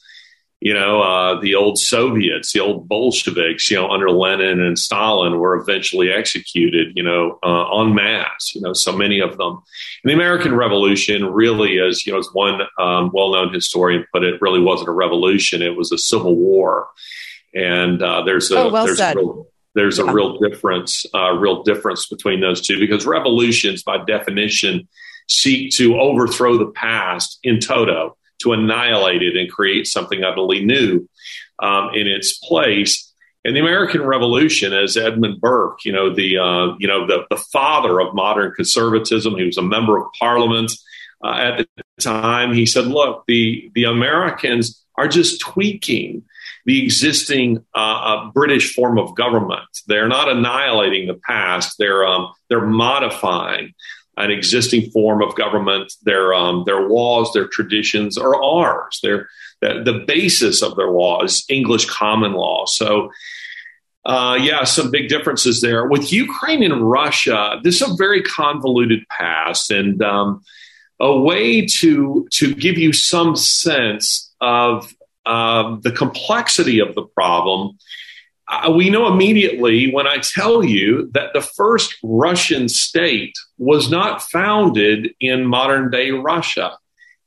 you 0.61 0.73
know, 0.73 1.01
uh, 1.01 1.39
the 1.39 1.55
old 1.55 1.77
Soviets, 1.77 2.51
the 2.51 2.59
old 2.59 2.87
Bolsheviks, 2.87 3.71
you 3.71 3.77
know, 3.77 3.89
under 3.89 4.09
Lenin 4.09 4.61
and 4.61 4.77
Stalin 4.77 5.39
were 5.39 5.55
eventually 5.55 6.11
executed, 6.11 6.93
you 6.95 7.03
know, 7.03 7.39
uh, 7.43 7.81
en 7.81 7.93
masse, 7.93 8.53
you 8.53 8.61
know, 8.61 8.73
so 8.73 8.91
many 8.91 9.19
of 9.19 9.37
them. 9.37 9.61
And 10.03 10.09
the 10.09 10.13
American 10.13 10.53
Revolution 10.55 11.25
really 11.25 11.77
is, 11.77 12.05
you 12.05 12.11
know, 12.11 12.19
as 12.19 12.29
one 12.33 12.61
um, 12.77 13.11
well 13.13 13.31
known 13.31 13.53
historian 13.53 14.05
put 14.13 14.23
it, 14.23 14.41
really 14.41 14.61
wasn't 14.61 14.89
a 14.89 14.93
revolution, 14.93 15.61
it 15.61 15.77
was 15.77 15.91
a 15.91 15.97
civil 15.97 16.35
war. 16.35 16.87
And 17.53 18.01
uh, 18.01 18.23
there's 18.23 18.51
a, 18.51 18.59
oh, 18.59 18.69
well 18.69 18.85
there's 18.85 18.97
said. 18.97 19.15
a 19.15 19.19
real, 19.19 19.47
there's 19.79 19.97
yeah. 19.97 20.09
a 20.09 20.13
real 20.13 20.37
difference, 20.37 21.05
uh, 21.15 21.31
real 21.31 21.63
difference 21.63 22.07
between 22.07 22.41
those 22.41 22.65
two 22.65 22.79
because 22.79 23.05
revolutions, 23.05 23.81
by 23.81 24.03
definition, 24.03 24.87
seek 25.27 25.71
to 25.75 25.99
overthrow 25.99 26.57
the 26.57 26.71
past 26.71 27.39
in 27.43 27.59
toto, 27.59 28.17
to 28.39 28.53
annihilate 28.53 29.21
it 29.21 29.37
and 29.37 29.49
create 29.49 29.87
something 29.87 30.23
utterly 30.23 30.63
new 30.63 31.07
um, 31.59 31.91
in 31.93 32.07
its 32.07 32.37
place. 32.39 33.11
And 33.45 33.55
the 33.55 33.61
American 33.61 34.03
Revolution, 34.03 34.73
as 34.73 34.97
Edmund 34.97 35.39
Burke, 35.39 35.85
you 35.85 35.93
know, 35.93 36.13
the 36.13 36.37
uh, 36.37 36.75
you 36.77 36.87
know 36.87 37.07
the, 37.07 37.25
the 37.29 37.37
father 37.37 38.01
of 38.01 38.13
modern 38.13 38.51
conservatism, 38.51 39.37
he 39.37 39.45
was 39.45 39.57
a 39.57 39.61
member 39.61 39.97
of 39.97 40.07
Parliament 40.19 40.73
uh, 41.23 41.31
at 41.31 41.57
the 41.57 41.83
time. 42.01 42.53
He 42.53 42.65
said, 42.65 42.87
"Look, 42.87 43.23
the 43.27 43.71
the 43.75 43.85
Americans 43.85 44.83
are 44.97 45.07
just 45.07 45.39
tweaking 45.39 46.23
the 46.65 46.83
existing 46.83 47.65
uh, 47.75 47.79
uh, 47.79 48.31
British 48.31 48.73
form 48.73 48.97
of 48.97 49.15
government. 49.15 49.67
They're 49.87 50.07
not 50.07 50.29
annihilating 50.29 51.07
the 51.07 51.19
past. 51.25 51.77
They're 51.77 52.05
um, 52.05 52.33
they're 52.49 52.65
modifying 52.65 53.73
an 54.17 54.31
existing 54.31 54.91
form 54.91 55.21
of 55.21 55.35
government. 55.35 55.93
Their 56.03 56.33
um, 56.33 56.63
their 56.65 56.87
laws, 56.87 57.31
their 57.33 57.47
traditions 57.47 58.17
are 58.17 58.35
ours. 58.35 58.99
Their 59.01 59.29
the, 59.61 59.81
the 59.83 60.03
basis 60.05 60.61
of 60.61 60.75
their 60.75 60.91
law 60.91 61.23
is 61.23 61.45
English 61.49 61.85
common 61.85 62.33
law. 62.33 62.65
So. 62.65 63.11
Uh, 64.05 64.39
yeah, 64.41 64.63
some 64.63 64.89
big 64.89 65.09
differences 65.09 65.59
there. 65.59 65.85
With 65.85 66.11
Ukraine 66.11 66.63
and 66.63 66.89
Russia, 66.89 67.59
this 67.63 67.81
is 67.81 67.91
a 67.91 67.95
very 67.97 68.23
convoluted 68.23 69.05
past, 69.09 69.69
and 69.71 70.01
um, 70.01 70.41
a 70.99 71.19
way 71.19 71.65
to 71.65 72.27
to 72.31 72.55
give 72.55 72.77
you 72.77 72.93
some 72.93 73.35
sense 73.35 74.33
of 74.41 74.95
uh, 75.25 75.77
the 75.81 75.91
complexity 75.91 76.79
of 76.79 76.95
the 76.95 77.03
problem 77.03 77.77
uh, 78.49 78.71
we 78.75 78.89
know 78.89 79.07
immediately 79.07 79.91
when 79.91 80.07
I 80.07 80.17
tell 80.17 80.63
you 80.63 81.09
that 81.13 81.33
the 81.33 81.41
first 81.41 81.95
Russian 82.01 82.67
state 82.67 83.35
was 83.59 83.91
not 83.91 84.23
founded 84.23 85.13
in 85.19 85.45
modern 85.45 85.91
day 85.91 86.09
Russia. 86.09 86.75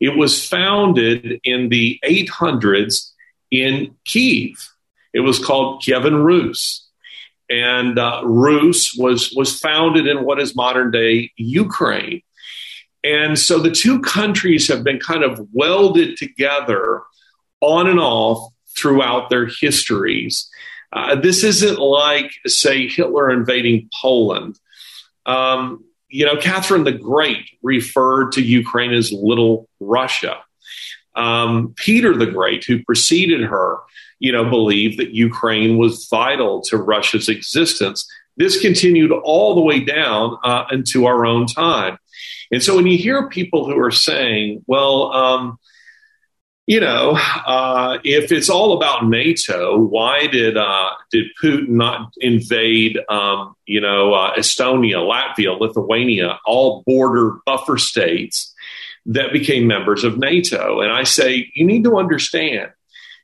It 0.00 0.16
was 0.16 0.46
founded 0.46 1.40
in 1.44 1.68
the 1.68 2.00
800s 2.04 3.12
in 3.52 3.94
Kiev. 4.04 4.68
It 5.14 5.20
was 5.20 5.38
called 5.38 5.82
Kievan 5.82 6.24
Rus. 6.24 6.88
And 7.48 7.98
uh, 7.98 8.22
Rus 8.24 8.96
was, 8.96 9.32
was 9.36 9.56
founded 9.60 10.08
in 10.08 10.24
what 10.24 10.40
is 10.40 10.56
modern 10.56 10.90
day 10.90 11.30
Ukraine. 11.36 12.22
And 13.04 13.38
so 13.38 13.60
the 13.60 13.70
two 13.70 14.00
countries 14.00 14.66
have 14.68 14.82
been 14.82 14.98
kind 14.98 15.22
of 15.22 15.46
welded 15.52 16.16
together 16.16 17.02
on 17.62 17.88
and 17.88 17.98
off 17.98 18.52
throughout 18.76 19.30
their 19.30 19.46
histories. 19.46 20.50
Uh, 20.92 21.14
this 21.14 21.42
isn't 21.42 21.78
like, 21.78 22.30
say, 22.46 22.86
Hitler 22.86 23.30
invading 23.30 23.88
Poland. 23.98 24.58
Um, 25.24 25.84
you 26.08 26.26
know, 26.26 26.36
Catherine 26.36 26.84
the 26.84 26.92
Great 26.92 27.48
referred 27.62 28.32
to 28.32 28.42
Ukraine 28.42 28.92
as 28.92 29.10
Little 29.10 29.68
Russia. 29.80 30.36
Um, 31.14 31.72
Peter 31.76 32.14
the 32.14 32.26
Great, 32.26 32.64
who 32.64 32.82
preceded 32.84 33.42
her, 33.42 33.78
you 34.18 34.32
know, 34.32 34.48
believed 34.48 34.98
that 34.98 35.14
Ukraine 35.14 35.78
was 35.78 36.06
vital 36.10 36.60
to 36.62 36.76
Russia's 36.76 37.28
existence. 37.28 38.06
This 38.36 38.60
continued 38.60 39.12
all 39.12 39.54
the 39.54 39.60
way 39.60 39.80
down 39.80 40.36
uh, 40.44 40.64
into 40.70 41.06
our 41.06 41.24
own 41.24 41.46
time. 41.46 41.98
And 42.50 42.62
so 42.62 42.76
when 42.76 42.86
you 42.86 42.98
hear 42.98 43.28
people 43.28 43.66
who 43.66 43.78
are 43.78 43.90
saying, 43.90 44.62
well, 44.66 45.12
um, 45.12 45.58
you 46.66 46.78
know, 46.78 47.18
uh, 47.46 47.98
if 48.04 48.30
it's 48.30 48.48
all 48.48 48.76
about 48.76 49.06
NATO, 49.06 49.78
why 49.78 50.28
did 50.28 50.56
uh, 50.56 50.90
did 51.10 51.26
Putin 51.42 51.70
not 51.70 52.12
invade, 52.18 52.98
um, 53.08 53.56
you 53.66 53.80
know, 53.80 54.14
uh, 54.14 54.34
Estonia, 54.36 54.96
Latvia, 54.98 55.58
Lithuania, 55.58 56.38
all 56.46 56.84
border 56.86 57.38
buffer 57.44 57.78
states 57.78 58.54
that 59.06 59.32
became 59.32 59.66
members 59.66 60.04
of 60.04 60.18
NATO? 60.18 60.80
And 60.80 60.92
I 60.92 61.02
say 61.02 61.50
you 61.54 61.66
need 61.66 61.82
to 61.84 61.96
understand, 61.96 62.70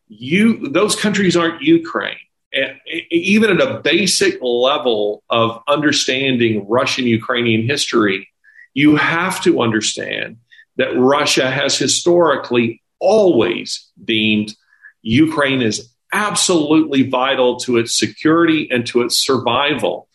you 0.09 0.69
those 0.71 0.97
countries 0.97 1.37
aren't 1.37 1.63
Ukraine. 1.63 2.17
And 2.53 2.81
even 3.11 3.51
at 3.51 3.61
a 3.61 3.79
basic 3.81 4.39
level 4.43 5.23
of 5.31 5.63
understanding 5.69 6.67
Russian 6.67 7.05
Ukrainian 7.07 7.67
history, 7.69 8.29
you 8.75 8.97
have 8.97 9.41
to 9.43 9.61
understand 9.61 10.39
that 10.77 10.97
Russia 10.97 11.51
has 11.51 11.77
historically 11.79 12.81
always 13.01 13.89
deemed 14.03 14.55
Ukraine 15.03 15.63
is 15.63 15.89
absolutely 16.13 17.09
vital 17.09 17.57
to 17.61 17.77
its 17.77 17.99
security 17.99 18.69
and 18.71 18.87
to 18.87 19.03
its 19.03 19.19
survival. 19.19 20.09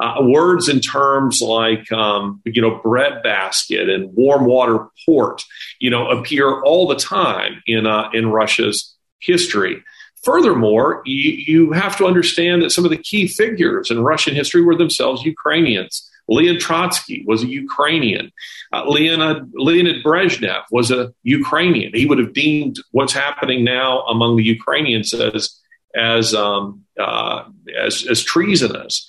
Uh, 0.00 0.22
words 0.22 0.68
and 0.68 0.82
terms 0.82 1.42
like, 1.42 1.90
um, 1.92 2.40
you 2.44 2.62
know, 2.62 2.80
breadbasket 2.82 3.88
and 3.88 4.12
warm 4.14 4.46
water 4.46 4.86
port, 5.04 5.44
you 5.80 5.90
know, 5.90 6.08
appear 6.10 6.60
all 6.62 6.88
the 6.88 6.96
time 6.96 7.62
in 7.66 7.86
uh, 7.86 8.08
in 8.12 8.28
Russia's 8.28 8.94
history. 9.20 9.82
Furthermore, 10.24 11.02
you, 11.04 11.32
you 11.32 11.72
have 11.72 11.96
to 11.98 12.06
understand 12.06 12.62
that 12.62 12.70
some 12.70 12.84
of 12.84 12.90
the 12.90 12.96
key 12.96 13.26
figures 13.26 13.90
in 13.90 14.02
Russian 14.02 14.34
history 14.34 14.62
were 14.62 14.76
themselves 14.76 15.24
Ukrainians. 15.24 16.08
Leon 16.28 16.58
Trotsky 16.58 17.24
was 17.26 17.42
a 17.42 17.48
Ukrainian. 17.48 18.32
Uh, 18.72 18.84
Leonid, 18.86 19.50
Leonid 19.54 20.04
Brezhnev 20.04 20.62
was 20.70 20.90
a 20.90 21.12
Ukrainian. 21.22 21.92
He 21.94 22.06
would 22.06 22.18
have 22.18 22.32
deemed 22.32 22.78
what's 22.92 23.12
happening 23.12 23.64
now 23.64 24.02
among 24.02 24.36
the 24.36 24.44
Ukrainians 24.44 25.12
as 25.12 25.58
as 25.94 26.34
um, 26.34 26.84
uh, 26.98 27.44
as, 27.78 28.06
as 28.08 28.22
treasonous. 28.22 29.06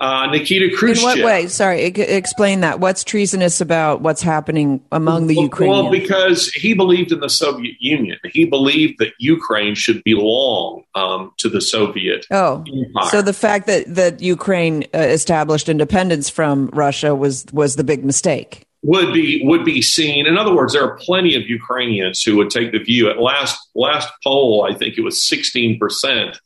Uh, 0.00 0.26
Nikita 0.30 0.74
Khrushchev. 0.74 1.18
In 1.18 1.22
what 1.22 1.26
way? 1.26 1.46
Sorry, 1.48 1.82
explain 1.82 2.60
that. 2.60 2.80
What's 2.80 3.04
treasonous 3.04 3.60
about 3.60 4.00
what's 4.00 4.22
happening 4.22 4.82
among 4.90 5.26
the 5.26 5.36
well, 5.36 5.44
Ukrainians? 5.44 5.82
Well, 5.82 5.90
because 5.92 6.48
he 6.48 6.72
believed 6.72 7.12
in 7.12 7.20
the 7.20 7.28
Soviet 7.28 7.76
Union. 7.80 8.18
He 8.24 8.46
believed 8.46 8.98
that 8.98 9.12
Ukraine 9.18 9.74
should 9.74 10.02
belong 10.02 10.84
um, 10.94 11.32
to 11.36 11.50
the 11.50 11.60
Soviet. 11.60 12.24
Oh, 12.30 12.64
Empire. 12.66 13.10
so 13.10 13.20
the 13.20 13.34
fact 13.34 13.66
that 13.66 13.94
that 13.94 14.22
Ukraine 14.22 14.84
uh, 14.94 14.98
established 14.98 15.68
independence 15.68 16.30
from 16.30 16.70
Russia 16.72 17.14
was 17.14 17.44
was 17.52 17.76
the 17.76 17.84
big 17.84 18.02
mistake. 18.02 18.64
Would 18.82 19.12
be 19.12 19.42
would 19.44 19.66
be 19.66 19.82
seen. 19.82 20.26
In 20.26 20.38
other 20.38 20.54
words, 20.54 20.72
there 20.72 20.82
are 20.82 20.96
plenty 20.96 21.34
of 21.34 21.42
Ukrainians 21.42 22.22
who 22.22 22.36
would 22.38 22.48
take 22.48 22.72
the 22.72 22.78
view. 22.78 23.10
At 23.10 23.20
last 23.20 23.58
last 23.74 24.08
poll, 24.24 24.66
I 24.66 24.72
think 24.72 24.96
it 24.96 25.02
was 25.02 25.22
sixteen 25.22 25.78
percent 25.78 26.40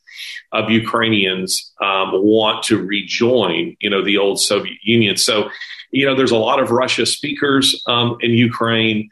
of 0.55 0.71
Ukrainians 0.71 1.51
um, 1.83 2.09
want 2.15 2.63
to 2.69 2.75
rejoin, 2.95 3.77
you 3.81 3.91
know, 3.91 4.03
the 4.05 4.19
old 4.25 4.41
Soviet 4.41 4.79
Union. 4.83 5.17
So, 5.17 5.51
you 5.91 6.07
know, 6.07 6.15
there's 6.15 6.37
a 6.41 6.45
lot 6.51 6.59
of 6.63 6.71
Russia 6.71 7.05
speakers 7.07 7.83
um, 7.87 8.09
in 8.21 8.31
Ukraine, 8.31 9.11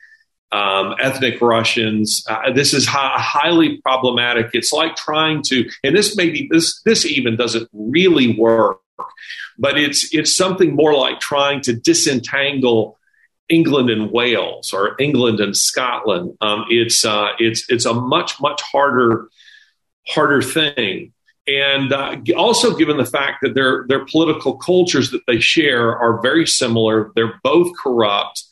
um, 0.52 0.94
ethnic 1.00 1.40
Russians. 1.40 2.24
Uh, 2.31 2.52
this 2.52 2.72
is 2.72 2.87
hi- 2.87 3.18
highly 3.18 3.78
problematic. 3.87 4.46
It's 4.55 4.72
like 4.72 4.94
trying 4.94 5.42
to, 5.48 5.68
and 5.85 5.92
this 5.96 6.16
maybe 6.16 6.48
this 6.50 6.81
this 6.88 7.05
even 7.05 7.37
doesn't 7.37 7.68
really 7.72 8.28
work, 8.38 8.78
but 9.59 9.74
it's 9.85 10.14
it's 10.14 10.35
something 10.42 10.70
more 10.83 10.94
like 10.94 11.18
trying 11.20 11.61
to 11.66 11.72
disentangle. 11.74 12.98
England 13.48 13.90
and 13.90 14.11
Wales 14.11 14.72
or 14.72 14.96
England 14.98 15.38
and 15.40 15.55
Scotland. 15.55 16.26
Um, 16.40 16.64
it's 16.70 17.05
uh, 17.05 17.31
it's 17.38 17.68
it's 17.68 17.85
a 17.85 17.92
much 17.92 18.40
much 18.40 18.61
harder 18.62 19.28
harder 20.07 20.40
thing. 20.40 21.12
And 21.46 21.92
uh, 21.92 22.16
also, 22.37 22.76
given 22.76 22.98
the 22.98 23.05
fact 23.05 23.38
that 23.42 23.55
their 23.55 23.85
their 23.88 24.05
political 24.05 24.57
cultures 24.57 25.11
that 25.11 25.22
they 25.26 25.40
share 25.40 25.96
are 25.98 26.20
very 26.22 26.46
similar, 26.46 27.11
they're 27.16 27.40
both 27.42 27.68
corrupt, 27.83 28.44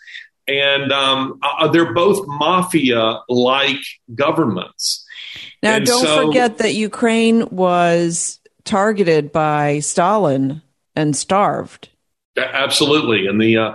and 0.49 0.91
um, 0.91 1.39
uh, 1.43 1.69
they're 1.69 1.95
both 1.95 2.27
mafia 2.27 3.21
like 3.29 3.79
governments. 4.15 5.07
Now, 5.63 5.77
and 5.77 5.87
don't 5.87 6.05
so, 6.05 6.27
forget 6.27 6.59
that 6.59 6.75
Ukraine 6.75 7.49
was 7.51 8.41
targeted 8.65 9.31
by 9.31 9.79
Stalin 9.79 10.61
and 10.97 11.15
starved. 11.15 11.91
Absolutely, 12.37 13.27
and 13.27 13.41
the 13.41 13.57
uh, 13.57 13.71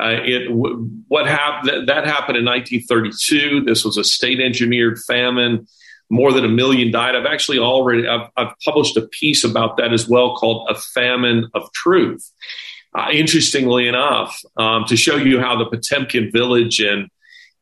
uh, 0.00 0.20
it 0.24 0.50
what 0.50 1.26
happened 1.26 1.88
that 1.88 2.04
happened 2.04 2.38
in 2.38 2.44
1932. 2.44 3.62
This 3.64 3.84
was 3.84 3.96
a 3.96 4.04
state 4.04 4.40
engineered 4.40 4.98
famine. 5.06 5.66
More 6.08 6.32
than 6.32 6.44
a 6.44 6.48
million 6.48 6.92
died. 6.92 7.16
I've 7.16 7.26
actually 7.26 7.58
already 7.58 8.06
I've, 8.06 8.28
I've 8.36 8.54
published 8.64 8.96
a 8.96 9.02
piece 9.02 9.42
about 9.42 9.76
that 9.78 9.92
as 9.92 10.08
well 10.08 10.36
called 10.36 10.68
"A 10.70 10.74
Famine 10.74 11.50
of 11.54 11.72
Truth." 11.72 12.30
Uh, 12.94 13.08
interestingly 13.12 13.88
enough, 13.88 14.40
um, 14.56 14.84
to 14.86 14.96
show 14.96 15.16
you 15.16 15.40
how 15.40 15.56
the 15.56 15.66
Potemkin 15.66 16.30
village 16.30 16.80
and 16.80 17.10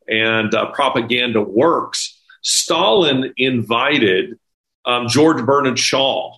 and 0.06 0.54
uh, 0.54 0.70
propaganda 0.72 1.40
works, 1.40 2.20
Stalin 2.42 3.32
invited 3.36 4.38
um, 4.84 5.08
George 5.08 5.44
Bernard 5.44 5.78
Shaw 5.78 6.36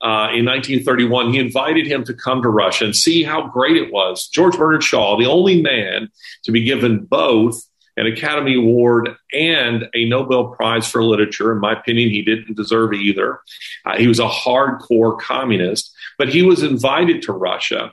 uh, 0.00 0.32
in 0.32 0.44
1931. 0.44 1.32
He 1.32 1.38
invited 1.38 1.86
him 1.86 2.04
to 2.04 2.14
come 2.14 2.42
to 2.42 2.48
Russia 2.48 2.86
and 2.86 2.96
see 2.96 3.22
how 3.22 3.48
great 3.48 3.76
it 3.76 3.92
was. 3.92 4.28
George 4.28 4.56
Bernard 4.56 4.82
Shaw, 4.82 5.18
the 5.18 5.26
only 5.26 5.60
man 5.60 6.08
to 6.44 6.52
be 6.52 6.64
given 6.64 7.04
both 7.04 7.62
an 7.96 8.06
Academy 8.06 8.56
Award 8.56 9.16
and 9.32 9.88
a 9.94 10.04
Nobel 10.08 10.48
Prize 10.48 10.88
for 10.88 11.02
Literature. 11.02 11.52
In 11.52 11.58
my 11.58 11.72
opinion, 11.72 12.10
he 12.10 12.22
didn't 12.22 12.56
deserve 12.56 12.92
either. 12.92 13.40
Uh, 13.84 13.96
he 13.96 14.06
was 14.06 14.20
a 14.20 14.28
hardcore 14.28 15.18
communist, 15.18 15.92
but 16.18 16.28
he 16.28 16.42
was 16.42 16.62
invited 16.62 17.22
to 17.22 17.32
Russia 17.32 17.92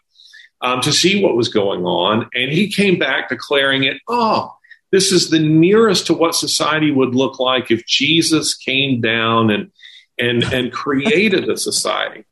um, 0.62 0.82
to 0.82 0.92
see 0.92 1.24
what 1.24 1.36
was 1.36 1.50
going 1.50 1.86
on. 1.86 2.30
And 2.34 2.52
he 2.52 2.72
came 2.72 3.00
back 3.00 3.30
declaring 3.30 3.84
it, 3.84 3.98
oh, 4.08 4.54
this 4.92 5.12
is 5.12 5.30
the 5.30 5.40
nearest 5.40 6.08
to 6.08 6.14
what 6.14 6.36
society 6.36 6.92
would 6.92 7.16
look 7.16 7.40
like 7.40 7.72
if 7.72 7.86
Jesus 7.86 8.54
came 8.54 9.02
down 9.02 9.50
and 9.50 9.72
and 10.20 10.44
and 10.44 10.72
created 10.72 11.50
a 11.50 11.58
society. 11.58 12.26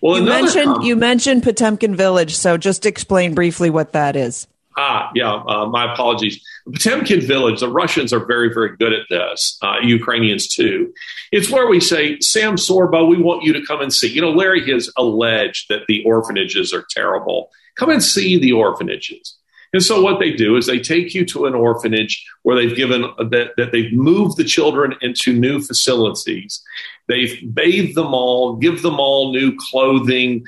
Well, 0.00 0.18
you 0.18 0.24
mentioned 0.24 0.84
you 0.84 0.96
mentioned 0.96 1.42
Potemkin 1.42 1.96
Village, 1.96 2.36
so 2.36 2.58
just 2.58 2.84
explain 2.84 3.34
briefly 3.34 3.70
what 3.70 3.92
that 3.92 4.16
is. 4.16 4.46
Ah, 4.76 5.10
yeah. 5.14 5.32
Uh, 5.32 5.66
my 5.66 5.92
apologies. 5.92 6.44
Potemkin 6.66 7.20
Village. 7.20 7.60
The 7.60 7.68
Russians 7.68 8.12
are 8.12 8.24
very, 8.24 8.52
very 8.52 8.76
good 8.76 8.92
at 8.92 9.06
this. 9.08 9.56
Uh, 9.62 9.76
Ukrainians 9.82 10.48
too. 10.48 10.92
It's 11.30 11.50
where 11.50 11.68
we 11.68 11.80
say, 11.80 12.18
Sam 12.20 12.56
Sorbo, 12.56 13.08
we 13.08 13.18
want 13.18 13.44
you 13.44 13.52
to 13.52 13.64
come 13.64 13.80
and 13.80 13.92
see. 13.92 14.08
You 14.08 14.20
know, 14.20 14.32
Larry 14.32 14.68
has 14.72 14.90
alleged 14.96 15.68
that 15.68 15.86
the 15.86 16.02
orphanages 16.04 16.72
are 16.72 16.84
terrible. 16.90 17.50
Come 17.76 17.90
and 17.90 18.02
see 18.02 18.38
the 18.38 18.52
orphanages. 18.52 19.36
And 19.72 19.82
so 19.82 20.00
what 20.00 20.20
they 20.20 20.30
do 20.30 20.56
is 20.56 20.66
they 20.66 20.78
take 20.78 21.14
you 21.14 21.24
to 21.26 21.46
an 21.46 21.54
orphanage 21.54 22.24
where 22.42 22.54
they've 22.54 22.76
given 22.76 23.02
that, 23.18 23.54
that 23.56 23.72
they've 23.72 23.92
moved 23.92 24.36
the 24.36 24.44
children 24.44 24.94
into 25.00 25.32
new 25.32 25.60
facilities. 25.60 26.62
They've 27.08 27.42
bathed 27.52 27.96
them 27.96 28.14
all, 28.14 28.54
give 28.54 28.82
them 28.82 29.00
all 29.00 29.32
new 29.32 29.56
clothing, 29.58 30.44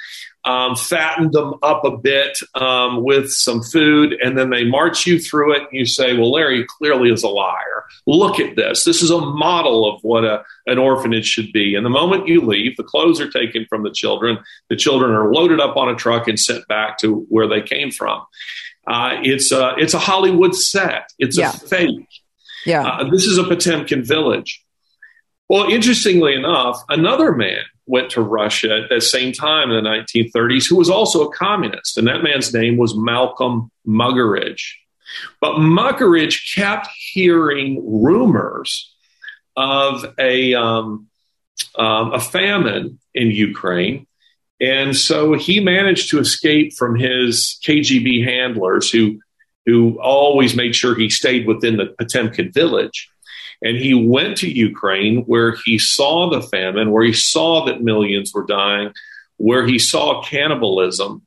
um, 0.47 0.77
fattened 0.77 1.33
them 1.33 1.55
up 1.63 1.85
a 1.85 1.97
bit 1.97 2.39
um, 2.55 3.03
with 3.03 3.31
some 3.31 3.63
food, 3.63 4.17
and 4.23 4.39
then 4.39 4.51
they 4.51 4.65
march 4.65 5.05
you 5.05 5.19
through 5.19 5.57
it. 5.57 5.63
And 5.63 5.73
you 5.73 5.87
say, 5.87 6.17
"Well, 6.17 6.31
Larry 6.31 6.65
clearly 6.79 7.11
is 7.11 7.25
a 7.25 7.29
liar. 7.29 7.85
Look 8.07 8.39
at 8.39 8.55
this. 8.55 8.85
This 8.85 9.03
is 9.03 9.11
a 9.11 9.21
model 9.21 9.93
of 9.93 10.01
what 10.03 10.25
a, 10.25 10.45
an 10.67 10.79
orphanage 10.79 11.27
should 11.27 11.53
be." 11.53 11.75
And 11.75 11.85
the 11.85 11.91
moment 11.91 12.29
you 12.29 12.41
leave, 12.41 12.77
the 12.77 12.85
clothes 12.85 13.21
are 13.21 13.31
taken 13.31 13.67
from 13.69 13.83
the 13.83 13.91
children. 13.91 14.39
The 14.71 14.77
children 14.77 15.11
are 15.11 15.33
loaded 15.33 15.61
up 15.61 15.77
on 15.77 15.89
a 15.89 15.97
truck 15.97 16.29
and 16.29 16.39
sent 16.39 16.67
back 16.69 16.99
to 16.99 17.27
where 17.29 17.49
they 17.49 17.61
came 17.61 17.91
from. 17.91 18.23
Uh, 18.87 19.19
it's 19.23 19.51
a 19.51 19.75
it's 19.79 19.95
a 19.95 19.99
Hollywood 19.99 20.55
set. 20.55 21.11
It's 21.19 21.37
yeah. 21.37 21.51
a 21.51 21.53
fake. 21.53 22.09
Yeah. 22.65 22.87
Uh, 22.87 23.11
this 23.11 23.25
is 23.25 23.37
a 23.37 23.45
Potemkin 23.45 24.05
village. 24.05 24.65
Well, 25.49 25.71
interestingly 25.71 26.35
enough, 26.35 26.83
another 26.89 27.33
man 27.33 27.63
went 27.87 28.11
to 28.11 28.21
Russia 28.21 28.83
at 28.83 28.89
the 28.89 29.01
same 29.01 29.33
time 29.33 29.71
in 29.71 29.83
the 29.83 29.89
1930s 29.89 30.69
who 30.69 30.77
was 30.77 30.91
also 30.91 31.25
a 31.25 31.33
communist, 31.33 31.97
and 31.97 32.07
that 32.09 32.23
man's 32.23 32.53
name 32.53 32.77
was 32.77 32.97
Malcolm 32.97 33.71
Muggeridge. 33.87 34.75
But 35.41 35.57
Muggeridge 35.57 36.55
kept 36.55 36.89
hearing 37.13 37.83
rumors 38.03 38.93
of 39.57 40.05
a 40.19 40.55
um, 40.55 41.07
um, 41.77 42.13
a 42.13 42.21
famine 42.21 42.99
in 43.15 43.31
Ukraine, 43.31 44.07
and 44.61 44.97
so 44.97 45.35
he 45.35 45.61
managed 45.61 46.11
to 46.11 46.19
escape 46.19 46.75
from 46.75 46.97
his 46.97 47.59
KGB 47.65 48.25
handlers 48.25 48.91
who 48.91 49.21
who 49.65 50.01
always 50.01 50.55
made 50.55 50.77
sure 50.77 50.95
he 50.95 51.11
stayed 51.11 51.47
within 51.47 51.77
the 51.77 51.87
Potemkin 51.99 52.53
village. 52.53 53.11
And 53.63 53.77
he 53.77 53.95
went 53.95 54.37
to 54.39 54.51
Ukraine 54.51 55.23
where 55.23 55.57
he 55.65 55.79
saw 55.79 56.31
the 56.31 56.43
famine, 56.43 56.91
where 56.91 57.05
he 57.05 57.13
saw 57.13 57.65
that 57.67 57.83
millions 57.83 58.33
were 58.35 58.45
dying, 58.45 58.93
where 59.37 59.67
he 59.67 59.79
saw 59.79 60.23
cannibalism. 60.23 61.23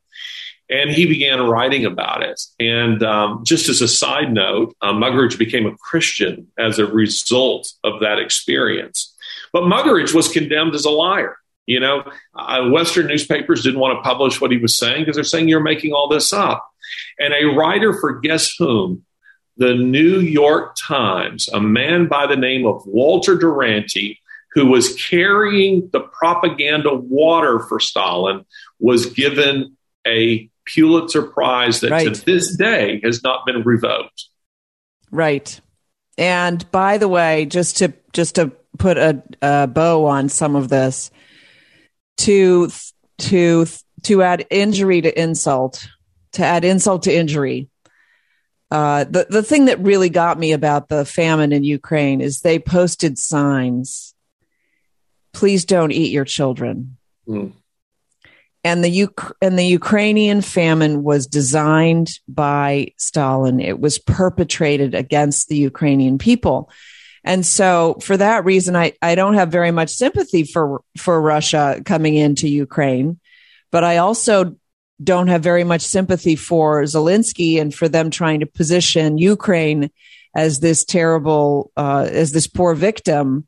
And 0.71 0.91
he 0.91 1.07
began 1.07 1.41
writing 1.41 1.85
about 1.85 2.21
it. 2.21 2.39
And 2.59 3.01
um, 3.01 3.43
just 3.43 3.69
as 3.69 3.81
a 3.81 3.87
side 3.87 4.31
note, 4.31 4.75
uh, 4.81 4.93
Muggeridge 4.93 5.39
became 5.39 5.65
a 5.65 5.75
Christian 5.77 6.47
as 6.59 6.77
a 6.77 6.85
result 6.85 7.73
of 7.83 8.01
that 8.01 8.19
experience. 8.19 9.15
But 9.51 9.63
Muggeridge 9.63 10.13
was 10.13 10.27
condemned 10.27 10.75
as 10.75 10.85
a 10.85 10.91
liar. 10.91 11.37
You 11.65 11.79
know, 11.79 12.03
uh, 12.35 12.69
Western 12.69 13.07
newspapers 13.07 13.63
didn't 13.63 13.79
want 13.79 13.97
to 13.97 14.01
publish 14.01 14.41
what 14.41 14.51
he 14.51 14.57
was 14.57 14.77
saying 14.77 15.01
because 15.01 15.15
they're 15.15 15.23
saying 15.23 15.47
you're 15.47 15.59
making 15.59 15.93
all 15.93 16.07
this 16.07 16.33
up. 16.33 16.67
And 17.19 17.33
a 17.33 17.55
writer 17.55 17.93
for 17.93 18.19
guess 18.19 18.55
whom? 18.57 19.05
The 19.59 19.75
New 19.75 20.19
York 20.19 20.75
Times, 20.75 21.49
a 21.49 21.59
man 21.59 22.07
by 22.07 22.27
the 22.27 22.35
name 22.35 22.65
of 22.65 22.85
Walter 22.85 23.35
Duranty, 23.35 24.19
who 24.53 24.65
was 24.65 24.95
carrying 24.95 25.89
the 25.91 25.99
propaganda 25.99 26.93
water 26.95 27.59
for 27.59 27.79
Stalin, 27.79 28.45
was 28.79 29.05
given 29.05 29.77
a 30.07 30.49
Pulitzer 30.65 31.23
Prize 31.23 31.81
that 31.81 31.91
right. 31.91 32.13
to 32.13 32.25
this 32.25 32.55
day 32.55 33.01
has 33.03 33.23
not 33.23 33.45
been 33.45 33.63
revoked. 33.63 34.25
Right. 35.11 35.59
And 36.17 36.69
by 36.71 36.97
the 36.97 37.07
way, 37.07 37.45
just 37.45 37.77
to 37.77 37.93
just 38.13 38.35
to 38.35 38.51
put 38.77 38.97
a, 38.97 39.23
a 39.41 39.67
bow 39.67 40.05
on 40.05 40.29
some 40.29 40.55
of 40.55 40.69
this, 40.69 41.11
to 42.17 42.69
to 43.19 43.65
to 44.03 44.23
add 44.23 44.45
injury 44.49 45.01
to 45.01 45.21
insult, 45.21 45.87
to 46.33 46.43
add 46.43 46.65
insult 46.65 47.03
to 47.03 47.15
injury. 47.15 47.69
Uh, 48.71 49.03
the 49.05 49.25
the 49.29 49.43
thing 49.43 49.65
that 49.65 49.79
really 49.79 50.09
got 50.09 50.37
me 50.37 50.51
about 50.51 50.89
the 50.89 51.03
famine 51.05 51.51
in 51.51 51.63
Ukraine 51.63 52.21
is 52.21 52.41
they 52.41 52.59
posted 52.59 53.17
signs. 53.17 54.13
Please 55.33 55.65
don't 55.65 55.91
eat 55.91 56.11
your 56.11 56.25
children. 56.25 56.97
Mm. 57.27 57.53
And 58.63 58.83
the 58.83 59.03
Uk- 59.03 59.37
and 59.41 59.57
the 59.57 59.65
Ukrainian 59.65 60.41
famine 60.41 61.01
was 61.03 61.25
designed 61.27 62.11
by 62.27 62.93
Stalin. 62.97 63.59
It 63.59 63.79
was 63.79 63.97
perpetrated 63.97 64.93
against 64.93 65.47
the 65.47 65.57
Ukrainian 65.57 66.17
people. 66.17 66.69
And 67.23 67.45
so 67.45 67.97
for 68.01 68.17
that 68.17 68.45
reason, 68.45 68.75
I, 68.75 68.93
I 69.01 69.15
don't 69.15 69.35
have 69.35 69.51
very 69.51 69.71
much 69.71 69.89
sympathy 69.89 70.43
for, 70.43 70.81
for 70.97 71.21
Russia 71.21 71.81
coming 71.85 72.15
into 72.15 72.47
Ukraine, 72.47 73.19
but 73.71 73.83
I 73.83 73.97
also 73.97 74.55
don't 75.03 75.27
have 75.27 75.41
very 75.41 75.63
much 75.63 75.81
sympathy 75.81 76.35
for 76.35 76.83
Zelensky 76.83 77.59
and 77.59 77.73
for 77.73 77.87
them 77.87 78.09
trying 78.09 78.41
to 78.41 78.45
position 78.45 79.17
Ukraine 79.17 79.89
as 80.35 80.59
this 80.59 80.83
terrible, 80.83 81.71
uh, 81.77 82.07
as 82.09 82.31
this 82.31 82.47
poor 82.47 82.75
victim, 82.75 83.47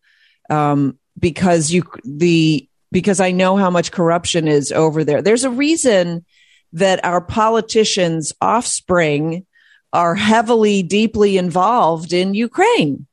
um, 0.49 0.97
because 1.19 1.71
you, 1.71 1.83
the, 2.03 2.67
because 2.91 3.19
I 3.19 3.31
know 3.31 3.57
how 3.57 3.69
much 3.69 3.91
corruption 3.91 4.47
is 4.47 4.71
over 4.71 5.03
there. 5.03 5.21
There's 5.21 5.43
a 5.43 5.49
reason 5.49 6.25
that 6.73 7.03
our 7.05 7.21
politicians' 7.21 8.33
offspring 8.41 9.45
are 9.93 10.15
heavily, 10.15 10.83
deeply 10.83 11.37
involved 11.37 12.13
in 12.13 12.33
Ukraine 12.33 13.07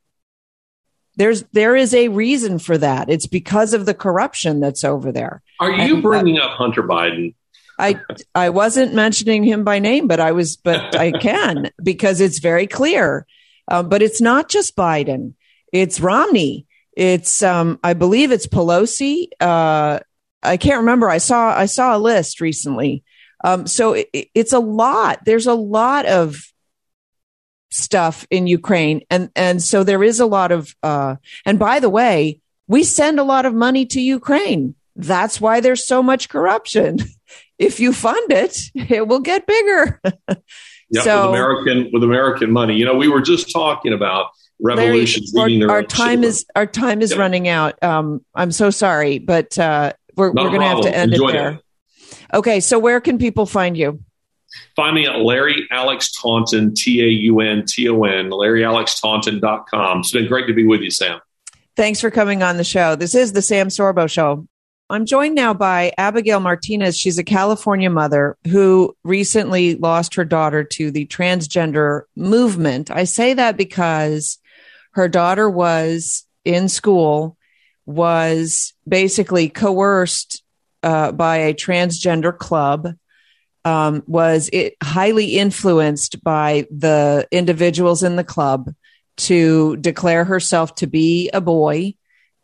there's 1.19 1.43
there 1.51 1.75
is 1.75 1.93
a 1.93 2.07
reason 2.07 2.59
for 2.59 2.77
that. 2.77 3.09
It's 3.09 3.27
because 3.27 3.73
of 3.73 3.85
the 3.85 3.93
corruption 3.93 4.61
that's 4.61 4.85
over 4.85 5.11
there. 5.11 5.43
Are 5.59 5.69
you 5.69 5.95
and, 5.95 6.03
bringing 6.03 6.39
uh, 6.39 6.45
up 6.45 6.51
Hunter 6.51 6.81
Biden? 6.81 7.35
I 7.79 7.99
I 8.35 8.49
wasn't 8.49 8.93
mentioning 8.93 9.43
him 9.43 9.63
by 9.63 9.79
name, 9.79 10.07
but 10.07 10.19
I 10.19 10.33
was, 10.33 10.57
but 10.57 10.95
I 10.95 11.11
can 11.11 11.71
because 11.81 12.21
it's 12.21 12.39
very 12.39 12.67
clear. 12.67 13.25
Um, 13.67 13.89
but 13.89 14.01
it's 14.01 14.21
not 14.21 14.49
just 14.49 14.75
Biden; 14.75 15.33
it's 15.71 15.99
Romney. 15.99 16.65
It's 16.95 17.41
um, 17.41 17.79
I 17.83 17.93
believe 17.93 18.31
it's 18.31 18.47
Pelosi. 18.47 19.29
Uh, 19.39 19.99
I 20.43 20.57
can't 20.57 20.81
remember. 20.81 21.09
I 21.09 21.19
saw 21.19 21.57
I 21.57 21.65
saw 21.65 21.95
a 21.95 21.99
list 21.99 22.41
recently. 22.41 23.03
Um, 23.43 23.67
so 23.67 23.93
it, 23.93 24.09
it's 24.13 24.53
a 24.53 24.59
lot. 24.59 25.23
There's 25.25 25.47
a 25.47 25.53
lot 25.53 26.05
of 26.05 26.41
stuff 27.71 28.25
in 28.29 28.47
Ukraine. 28.47 29.01
And, 29.09 29.29
and 29.35 29.61
so 29.61 29.83
there 29.83 30.03
is 30.03 30.19
a 30.19 30.25
lot 30.25 30.51
of, 30.51 30.75
uh, 30.83 31.15
and 31.45 31.59
by 31.59 31.79
the 31.79 31.89
way, 31.89 32.41
we 32.67 32.83
send 32.83 33.19
a 33.19 33.23
lot 33.23 33.45
of 33.45 33.53
money 33.53 33.85
to 33.87 34.01
Ukraine. 34.01 34.75
That's 34.95 35.39
why 35.39 35.59
there's 35.59 35.85
so 35.85 36.03
much 36.03 36.29
corruption. 36.29 36.99
if 37.59 37.79
you 37.79 37.93
fund 37.93 38.31
it, 38.31 38.57
it 38.75 39.07
will 39.07 39.19
get 39.19 39.45
bigger. 39.45 40.01
yeah, 40.89 41.01
so, 41.01 41.29
with 41.29 41.39
American 41.39 41.89
with 41.93 42.03
American 42.03 42.51
money. 42.51 42.75
You 42.75 42.85
know, 42.85 42.95
we 42.95 43.09
were 43.09 43.21
just 43.21 43.51
talking 43.51 43.93
about 43.93 44.31
revolutions 44.61 45.31
Larry, 45.33 45.63
our, 45.63 45.69
our 45.69 45.83
time 45.83 46.23
is 46.23 46.45
our 46.55 46.65
time 46.65 47.01
is 47.01 47.15
running 47.15 47.47
out. 47.47 47.81
Um, 47.83 48.25
I'm 48.33 48.51
so 48.51 48.71
sorry, 48.71 49.19
but 49.19 49.59
uh, 49.59 49.93
we're, 50.15 50.31
we're 50.31 50.49
going 50.49 50.61
to 50.61 50.67
have 50.67 50.81
to 50.81 50.95
end 50.95 51.13
Enjoy 51.13 51.29
it 51.29 51.33
there. 51.33 51.51
That. 51.51 52.37
Okay, 52.37 52.59
so 52.59 52.79
where 52.79 52.99
can 53.01 53.17
people 53.17 53.45
find 53.45 53.77
you? 53.77 54.01
Find 54.75 54.95
me 54.95 55.05
at 55.05 55.19
Larry 55.19 55.67
Alex 55.71 56.11
Taunton, 56.11 56.73
T 56.73 57.01
A 57.01 57.07
U 57.07 57.39
N 57.39 57.65
T 57.67 57.87
O 57.87 58.03
N, 58.03 58.29
LarryAlexTaunton.com. 58.29 59.99
It's 59.99 60.11
been 60.11 60.27
great 60.27 60.47
to 60.47 60.53
be 60.53 60.65
with 60.65 60.81
you, 60.81 60.91
Sam. 60.91 61.19
Thanks 61.75 62.01
for 62.01 62.11
coming 62.11 62.43
on 62.43 62.57
the 62.57 62.63
show. 62.63 62.95
This 62.95 63.15
is 63.15 63.31
the 63.31 63.41
Sam 63.41 63.67
Sorbo 63.67 64.09
Show. 64.09 64.47
I'm 64.91 65.05
joined 65.05 65.35
now 65.35 65.53
by 65.53 65.93
Abigail 65.99 66.39
Martinez. 66.39 66.97
She's 66.97 67.19
a 67.19 67.23
California 67.23 67.91
mother 67.91 68.37
who 68.47 68.95
recently 69.03 69.75
lost 69.75 70.15
her 70.15 70.25
daughter 70.25 70.63
to 70.63 70.89
the 70.89 71.05
transgender 71.05 72.03
movement. 72.15 72.89
I 72.89 73.03
say 73.03 73.35
that 73.35 73.55
because 73.55 74.39
her 74.93 75.07
daughter 75.07 75.47
was 75.47 76.25
in 76.43 76.69
school, 76.69 77.37
was 77.85 78.73
basically 78.87 79.47
coerced 79.47 80.41
uh, 80.81 81.11
by 81.11 81.37
a 81.37 81.53
transgender 81.53 82.35
club, 82.35 82.95
um, 83.65 84.01
was 84.07 84.49
it 84.51 84.75
highly 84.81 85.37
influenced 85.37 86.23
by 86.23 86.65
the 86.71 87.27
individuals 87.31 88.01
in 88.01 88.15
the 88.15 88.23
club 88.23 88.73
to 89.17 89.77
declare 89.77 90.25
herself 90.25 90.73
to 90.75 90.87
be 90.87 91.29
a 91.31 91.41
boy 91.41 91.93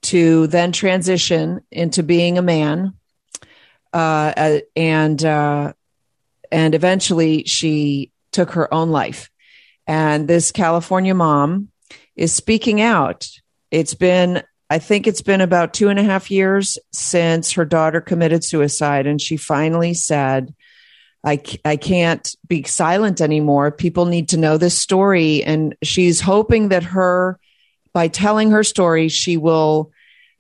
to 0.06 0.48
then 0.48 0.72
transition 0.72 1.62
into 1.72 2.04
being 2.04 2.38
a 2.38 2.42
man. 2.42 2.94
Uh, 3.94 4.34
uh, 4.36 4.60
and 4.76 5.24
uh, 5.24 5.74
and 6.52 6.76
eventually 6.76 7.44
she 7.46 8.12
took 8.32 8.52
her 8.52 8.74
own 8.74 8.90
life. 8.90 9.30
And 9.88 10.28
this 10.28 10.52
California 10.52 11.14
mom 11.14 11.70
is 12.16 12.34
speaking 12.34 12.82
out. 12.82 13.28
It's 13.72 13.94
been, 13.94 14.44
I 14.70 14.80
think 14.80 15.08
it's 15.08 15.22
been 15.22 15.42
about 15.42 15.74
two 15.74 15.90
and 15.90 16.00
a 16.00 16.04
half 16.04 16.32
years 16.32 16.78
since 16.92 17.54
her 17.54 17.66
daughter 17.66 18.02
committed 18.02 18.44
suicide. 18.44 19.08
And 19.08 19.22
she 19.22 19.38
finally 19.38 19.94
said, 19.94 20.54
I, 21.24 21.42
I 21.64 21.76
can't 21.78 22.36
be 22.48 22.64
silent 22.64 23.22
anymore. 23.22 23.72
People 23.72 24.06
need 24.06 24.30
to 24.30 24.38
know 24.38 24.58
this 24.58 24.78
story. 24.78 25.44
And 25.44 25.76
she's 25.84 26.22
hoping 26.22 26.70
that 26.70 26.84
her, 26.84 27.40
by 27.94 28.08
telling 28.08 28.52
her 28.52 28.64
story, 28.64 29.08
she 29.08 29.38
will 29.38 29.92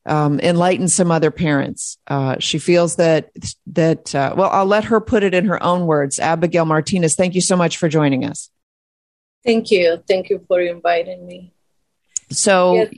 um, 0.06 0.40
enlighten 0.40 0.88
some 0.88 1.12
other 1.12 1.32
parents. 1.32 1.98
Uh, 2.08 2.36
she 2.40 2.60
feels 2.60 2.98
that 2.98 3.32
that 3.68 4.14
uh, 4.14 4.34
well, 4.38 4.50
I'll 4.52 4.66
let 4.66 4.86
her 4.86 5.02
put 5.02 5.24
it 5.24 5.34
in 5.34 5.46
her 5.46 5.62
own 5.62 5.86
words. 5.86 6.20
Abigail 6.20 6.66
Martinez, 6.66 7.16
thank 7.16 7.36
you 7.36 7.42
so 7.42 7.56
much 7.56 7.78
for 7.78 7.90
joining 7.90 8.26
us. 8.26 8.50
Thank 9.44 9.72
you, 9.72 10.04
thank 10.08 10.30
you 10.30 10.44
for 10.48 10.60
inviting 10.60 11.26
me. 11.26 11.54
So, 12.32 12.74
yes. 12.74 12.94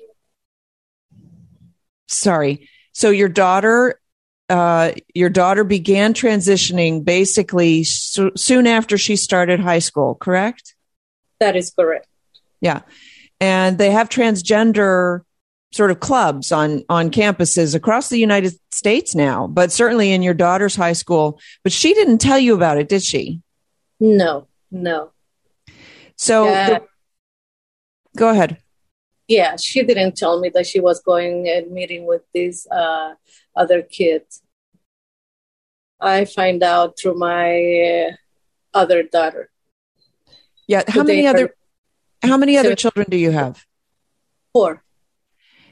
sorry. 2.08 2.70
So 2.94 3.10
your 3.10 3.30
daughter, 3.30 4.00
uh, 4.50 4.94
your 5.14 5.30
daughter 5.30 5.66
began 5.66 6.14
transitioning 6.14 7.04
basically 7.04 7.84
so, 7.84 8.32
soon 8.36 8.66
after 8.66 8.98
she 8.98 9.18
started 9.18 9.60
high 9.60 9.80
school, 9.80 10.16
correct? 10.16 10.76
That 11.40 11.56
is 11.56 11.72
correct. 11.72 12.08
Yeah, 12.62 12.82
and 13.40 13.78
they 13.78 13.92
have 13.92 14.10
transgender 14.10 15.22
sort 15.72 15.92
of 15.92 16.00
clubs 16.00 16.52
on 16.52 16.84
on 16.90 17.12
campuses 17.12 17.76
across 17.76 18.10
the 18.10 18.18
United 18.18 18.54
States 18.72 19.16
now, 19.16 19.48
but 19.48 19.72
certainly 19.72 20.12
in 20.12 20.22
your 20.22 20.34
daughter's 20.34 20.76
high 20.76 20.94
school. 20.94 21.40
But 21.64 21.72
she 21.72 21.94
didn't 21.94 22.20
tell 22.20 22.40
you 22.40 22.56
about 22.56 22.78
it, 22.78 22.90
did 22.90 23.04
she? 23.04 23.42
No, 24.00 24.48
no. 24.72 25.12
So 26.16 26.46
the, 26.46 26.84
go 28.16 28.30
ahead. 28.30 28.58
Yeah, 29.28 29.58
she 29.58 29.84
didn't 29.84 30.16
tell 30.16 30.40
me 30.40 30.50
that 30.50 30.66
she 30.66 30.80
was 30.80 31.02
going 31.02 31.50
and 31.50 31.72
meeting 31.72 32.06
with 32.06 32.22
these 32.34 32.66
uh, 32.68 33.16
other 33.56 33.82
kids. 33.82 34.42
I 36.00 36.26
find 36.26 36.64
out 36.64 36.98
through 37.00 37.16
my 37.16 38.08
uh, 38.08 38.12
other 38.74 39.04
daughter. 39.04 39.50
Yeah, 40.68 40.84
how 40.88 41.04
many 41.04 41.28
other 41.28 41.56
how 42.24 42.38
many 42.38 42.58
other 42.58 42.76
children 42.76 43.08
do 43.10 43.18
you 43.18 43.32
have? 43.32 43.66
Four 44.54 44.84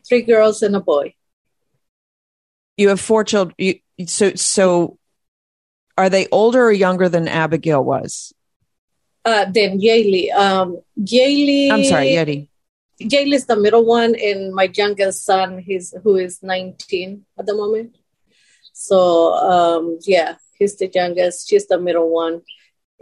three 0.07 0.21
girls 0.21 0.61
and 0.61 0.75
a 0.75 0.79
boy. 0.79 1.13
You 2.77 2.89
have 2.89 2.99
four 2.99 3.23
children. 3.23 3.55
You, 3.57 3.79
so, 4.07 4.35
so 4.35 4.97
are 5.97 6.09
they 6.09 6.27
older 6.31 6.63
or 6.63 6.71
younger 6.71 7.09
than 7.09 7.27
Abigail 7.27 7.83
was? 7.83 8.33
Uh, 9.23 9.45
then 9.49 9.79
Yaeli. 9.79 10.31
Um, 10.33 10.81
Yaeli. 10.99 11.71
I'm 11.71 11.83
sorry, 11.85 12.07
Yeti. 12.07 12.49
Yaeli 13.01 13.33
is 13.33 13.45
the 13.45 13.55
middle 13.55 13.85
one, 13.85 14.15
and 14.15 14.53
my 14.53 14.69
youngest 14.73 15.25
son, 15.25 15.59
he's 15.59 15.93
who 16.03 16.15
is 16.15 16.43
19 16.43 17.25
at 17.37 17.45
the 17.45 17.55
moment. 17.55 17.97
So 18.73 19.33
um, 19.33 19.99
yeah, 20.01 20.35
he's 20.57 20.77
the 20.77 20.89
youngest. 20.93 21.49
She's 21.49 21.67
the 21.67 21.79
middle 21.79 22.09
one, 22.09 22.41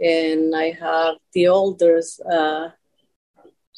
and 0.00 0.54
I 0.56 0.70
have 0.72 1.16
the 1.32 1.48
oldest. 1.48 2.20
Uh, 2.22 2.70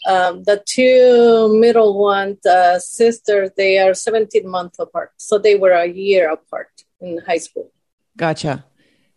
um, 0.04 0.44
the 0.44 0.62
two 0.66 1.58
middle 1.58 1.98
ones, 1.98 2.44
uh, 2.44 2.78
sisters, 2.78 3.50
they 3.56 3.78
are 3.78 3.94
17 3.94 4.48
months 4.48 4.78
apart. 4.78 5.12
So 5.16 5.38
they 5.38 5.54
were 5.54 5.72
a 5.72 5.86
year 5.86 6.30
apart 6.30 6.68
in 7.00 7.18
high 7.26 7.38
school. 7.38 7.72
Gotcha. 8.16 8.64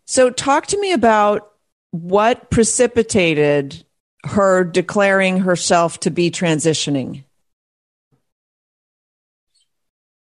So 0.06 0.30
talk 0.30 0.66
to 0.68 0.80
me 0.80 0.92
about 0.92 1.52
what 1.90 2.50
precipitated 2.50 3.84
her 4.24 4.64
declaring 4.64 5.38
herself 5.38 6.00
to 6.00 6.10
be 6.10 6.30
transitioning. 6.30 7.24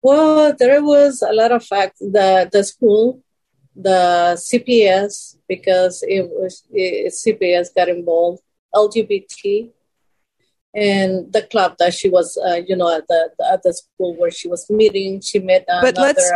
Well, 0.03 0.55
there 0.59 0.83
was 0.83 1.23
a 1.23 1.33
lot 1.33 1.53
of 1.53 1.65
facts. 1.65 1.99
The 1.99 2.49
the 2.51 2.65
school, 2.65 3.23
the 3.77 4.37
CPS, 4.37 5.37
because 5.49 6.03
it 6.07 6.23
was 6.23 6.63
it, 6.71 7.13
CPS 7.13 7.75
got 7.75 7.89
involved, 7.89 8.43
LGBT 8.75 9.71
and 10.75 11.33
the 11.33 11.43
club 11.43 11.77
that 11.79 11.95
she 11.95 12.09
was, 12.09 12.39
uh, 12.47 12.61
you 12.67 12.77
know, 12.77 12.95
at 12.95 13.07
the, 13.09 13.31
the, 13.39 13.53
at 13.53 13.63
the 13.63 13.73
school 13.73 14.17
where 14.17 14.31
she 14.31 14.49
was 14.49 14.69
meeting. 14.71 15.21
She 15.21 15.39
met 15.39 15.65
another. 15.69 15.93
But 15.93 16.01
let's 16.01 16.31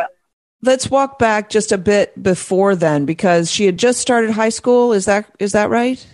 let's 0.62 0.90
walk 0.90 1.18
back 1.18 1.50
just 1.50 1.72
a 1.72 1.78
bit 1.78 2.20
before 2.22 2.74
then, 2.74 3.04
because 3.04 3.50
she 3.50 3.66
had 3.66 3.78
just 3.78 4.00
started 4.00 4.30
high 4.30 4.48
school. 4.48 4.92
Is 4.92 5.04
that 5.04 5.30
is 5.38 5.52
that 5.52 5.70
right? 5.70 6.04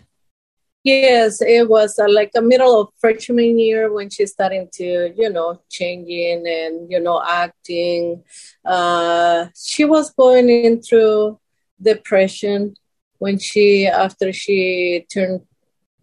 Yes, 0.82 1.42
it 1.42 1.68
was 1.68 1.98
uh, 1.98 2.08
like 2.08 2.30
a 2.34 2.40
middle 2.40 2.80
of 2.80 2.88
freshman 2.98 3.58
year 3.58 3.92
when 3.92 4.08
she 4.08 4.24
started 4.24 4.72
to, 4.72 5.12
you 5.14 5.28
know, 5.28 5.60
changing 5.70 6.46
and 6.46 6.90
you 6.90 6.98
know 7.00 7.22
acting. 7.22 8.24
Uh, 8.64 9.48
she 9.54 9.84
was 9.84 10.10
going 10.10 10.48
in 10.48 10.80
through 10.80 11.38
depression 11.80 12.74
when 13.18 13.38
she 13.38 13.86
after 13.86 14.32
she 14.32 15.06
turned 15.12 15.42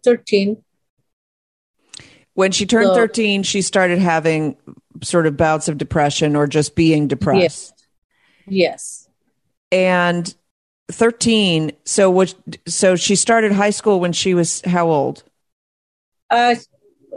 thirteen 0.04 0.62
when 2.38 2.52
she 2.52 2.66
turned 2.66 2.86
so, 2.86 2.94
13, 2.94 3.42
she 3.42 3.62
started 3.62 3.98
having 3.98 4.56
sort 5.02 5.26
of 5.26 5.36
bouts 5.36 5.66
of 5.66 5.76
depression 5.76 6.36
or 6.36 6.46
just 6.46 6.76
being 6.76 7.08
depressed. 7.08 7.74
Yes. 8.46 9.08
yes. 9.08 9.08
And 9.72 10.32
13, 10.88 11.72
so 11.84 12.12
what 12.12 12.32
so 12.64 12.94
she 12.94 13.16
started 13.16 13.50
high 13.50 13.70
school 13.70 13.98
when 13.98 14.12
she 14.12 14.34
was 14.34 14.60
how 14.60 14.88
old? 14.88 15.24
Uh, 16.30 16.54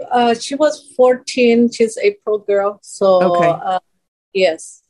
uh 0.10 0.34
she 0.34 0.56
was 0.56 0.92
14. 0.98 1.72
She's 1.72 2.00
April 2.00 2.40
girl. 2.40 2.80
So 2.82 3.36
okay. 3.36 3.50
Uh, 3.50 3.80
yes. 4.34 4.82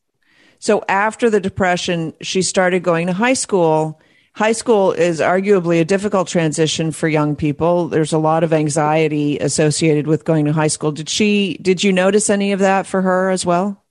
So 0.59 0.81
after 0.87 1.29
the 1.29 1.41
depression, 1.41 2.13
she 2.21 2.41
started 2.41 2.83
going 2.83 3.07
to 3.07 3.13
high 3.13 3.33
school 3.33 3.99
high 4.33 4.51
school 4.51 4.91
is 4.91 5.19
arguably 5.19 5.81
a 5.81 5.85
difficult 5.85 6.27
transition 6.27 6.91
for 6.91 7.07
young 7.07 7.35
people. 7.35 7.87
There's 7.87 8.13
a 8.13 8.17
lot 8.17 8.43
of 8.43 8.53
anxiety 8.53 9.37
associated 9.39 10.07
with 10.07 10.25
going 10.25 10.45
to 10.45 10.53
high 10.53 10.67
school. 10.67 10.91
Did 10.91 11.09
she 11.09 11.57
did 11.61 11.83
you 11.83 11.91
notice 11.91 12.29
any 12.29 12.51
of 12.51 12.59
that 12.59 12.85
for 12.85 13.01
her 13.01 13.29
as 13.29 13.45
well? 13.45 13.83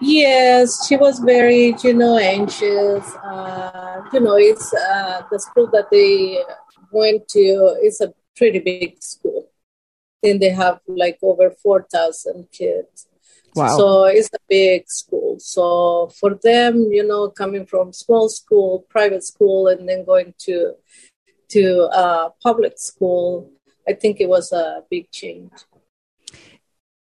Yes, 0.00 0.86
she 0.86 0.96
was 0.96 1.18
very, 1.20 1.74
you 1.82 1.94
know, 1.94 2.18
anxious. 2.18 3.14
Uh, 3.16 4.02
you 4.12 4.20
know, 4.20 4.36
it's 4.36 4.74
uh, 4.74 5.22
the 5.30 5.38
school 5.38 5.68
that 5.72 5.90
they 5.90 6.42
went 6.90 7.26
to 7.28 7.78
is 7.82 8.00
a 8.00 8.12
pretty 8.36 8.58
big 8.58 9.02
school. 9.02 9.48
Then 10.22 10.40
they 10.40 10.50
have 10.50 10.80
like 10.86 11.18
over 11.22 11.50
4,000 11.50 12.48
kids. 12.52 13.06
Wow. 13.54 13.76
So 13.76 14.04
it's 14.04 14.28
a 14.34 14.38
big 14.48 14.88
school. 14.88 15.36
So 15.38 16.10
for 16.18 16.34
them, 16.42 16.88
you 16.90 17.06
know, 17.06 17.28
coming 17.28 17.66
from 17.66 17.92
small 17.92 18.28
school, 18.28 18.84
private 18.88 19.24
school, 19.24 19.68
and 19.68 19.88
then 19.88 20.04
going 20.04 20.34
to 20.40 20.74
to 21.50 21.82
uh, 21.92 22.30
public 22.42 22.78
school, 22.78 23.50
I 23.88 23.92
think 23.92 24.20
it 24.20 24.28
was 24.28 24.52
a 24.52 24.82
big 24.90 25.10
change. 25.10 25.52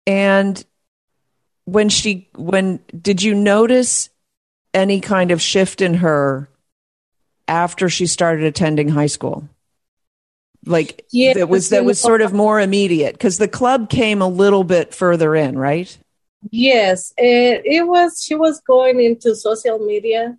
And 0.06 0.62
when 1.64 1.88
she 1.88 2.28
when 2.36 2.80
did 3.00 3.22
you 3.22 3.34
notice 3.34 4.10
any 4.74 5.00
kind 5.00 5.30
of 5.30 5.40
shift 5.40 5.80
in 5.80 5.94
her 5.94 6.50
after 7.48 7.88
she 7.88 8.06
started 8.06 8.44
attending 8.44 8.88
high 8.88 9.06
school? 9.06 9.48
like 10.66 11.06
Yeah, 11.12 11.34
that 11.34 11.48
was 11.48 11.70
that 11.70 11.84
was 11.84 12.00
sort 12.00 12.20
of 12.20 12.32
more 12.32 12.60
immediate 12.60 13.12
because 13.12 13.38
the 13.38 13.48
club 13.48 13.88
came 13.88 14.20
a 14.20 14.28
little 14.28 14.64
bit 14.64 14.92
further 14.94 15.34
in, 15.34 15.58
right? 15.58 15.96
Yes, 16.50 17.12
and 17.18 17.60
it 17.64 17.86
was. 17.86 18.22
She 18.22 18.34
was 18.34 18.60
going 18.60 19.00
into 19.00 19.34
social 19.34 19.78
media, 19.78 20.36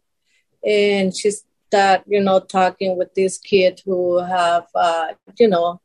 and 0.66 1.16
she 1.16 1.32
started, 1.32 2.04
you 2.08 2.22
know, 2.22 2.40
talking 2.40 2.98
with 2.98 3.14
this 3.16 3.38
kid 3.38 3.82
who 3.86 4.20
have, 4.20 4.66
uh, 4.76 5.08
you 5.40 5.48
know, 5.48 5.82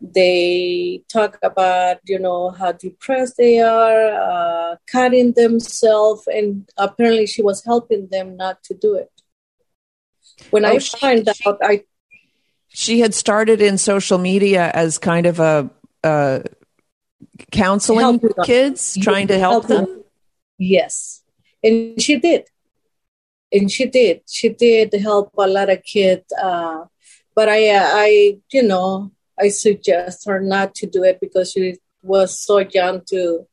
they 0.00 1.02
talk 1.12 1.38
about, 1.42 1.98
you 2.04 2.18
know, 2.18 2.50
how 2.50 2.72
depressed 2.72 3.36
they 3.38 3.60
are, 3.60 4.10
uh, 4.12 4.76
cutting 4.86 5.32
themselves, 5.32 6.26
and 6.26 6.68
apparently 6.76 7.26
she 7.26 7.42
was 7.42 7.64
helping 7.64 8.08
them 8.08 8.36
not 8.36 8.62
to 8.64 8.74
do 8.74 8.94
it. 8.94 9.10
When 10.50 10.64
Oh, 10.64 10.68
I 10.68 10.78
she- 10.78 10.96
find 10.98 11.28
she- 11.34 11.48
out, 11.48 11.58
I 11.62 11.84
She 12.68 13.00
had 13.00 13.14
started 13.14 13.62
in 13.62 13.78
social 13.78 14.18
media 14.18 14.70
as 14.74 14.98
kind 14.98 15.24
of 15.26 15.40
a, 15.40 15.70
uh 16.04 16.40
counseling 17.50 18.18
them. 18.18 18.32
kids, 18.44 18.96
trying 19.00 19.28
to 19.28 19.38
help 19.38 19.66
them. 19.66 20.04
Yes, 20.58 21.22
and 21.62 22.00
she 22.00 22.16
did, 22.18 22.48
and 23.52 23.70
she 23.70 23.86
did. 23.86 24.22
She 24.28 24.48
did 24.48 24.92
help 24.94 25.32
a 25.36 25.46
lot 25.46 25.70
of 25.70 25.82
kids. 25.82 26.32
Uh, 26.32 26.84
but 27.34 27.48
I, 27.50 27.68
I, 27.74 28.38
you 28.50 28.62
know, 28.62 29.12
I 29.38 29.48
suggest 29.48 30.26
her 30.26 30.40
not 30.40 30.74
to 30.76 30.86
do 30.86 31.04
it 31.04 31.20
because 31.20 31.52
she 31.52 31.76
was 32.02 32.40
so 32.40 32.58
young 32.58 33.02
to, 33.08 33.46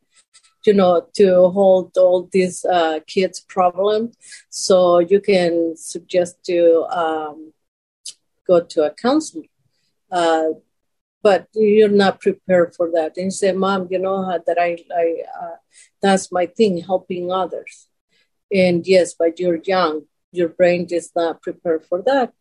you 0.65 0.73
know, 0.73 1.07
to 1.15 1.49
hold 1.49 1.97
all 1.97 2.29
these 2.31 2.63
uh, 2.63 3.01
kids' 3.05 3.41
problems. 3.41 4.15
So 4.49 4.99
you 4.99 5.19
can 5.19 5.75
suggest 5.75 6.43
to 6.45 6.85
um, 6.89 7.51
go 8.47 8.61
to 8.61 8.83
a 8.83 8.91
counselor. 8.91 9.43
Uh, 10.09 10.51
but 11.23 11.47
you're 11.55 11.87
not 11.87 12.19
prepared 12.19 12.75
for 12.75 12.91
that. 12.91 13.13
And 13.15 13.25
you 13.25 13.31
say, 13.31 13.53
Mom, 13.53 13.87
you 13.89 13.97
know 13.97 14.37
that 14.45 14.57
I, 14.59 14.77
I 14.95 15.15
uh, 15.41 15.55
that's 16.01 16.31
my 16.31 16.45
thing, 16.45 16.79
helping 16.79 17.31
others. 17.31 17.87
And 18.53 18.85
yes, 18.85 19.15
but 19.17 19.39
you're 19.39 19.61
young, 19.63 20.03
your 20.31 20.49
brain 20.49 20.85
is 20.91 21.11
not 21.15 21.41
prepared 21.41 21.85
for 21.85 22.03
that. 22.03 22.33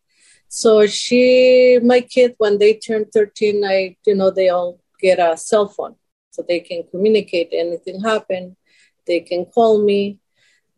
So 0.49 0.85
she, 0.85 1.79
my 1.81 2.01
kid, 2.01 2.35
when 2.37 2.59
they 2.59 2.75
turn 2.75 3.05
13, 3.05 3.63
I, 3.65 3.95
you 4.05 4.15
know, 4.15 4.29
they 4.29 4.49
all 4.49 4.79
get 4.99 5.17
a 5.17 5.37
cell 5.37 5.67
phone 5.67 5.95
so 6.29 6.43
they 6.47 6.59
can 6.59 6.83
communicate. 6.91 7.49
Anything 7.53 8.01
happen, 8.01 8.57
they 9.07 9.21
can 9.21 9.45
call 9.45 9.81
me. 9.81 10.19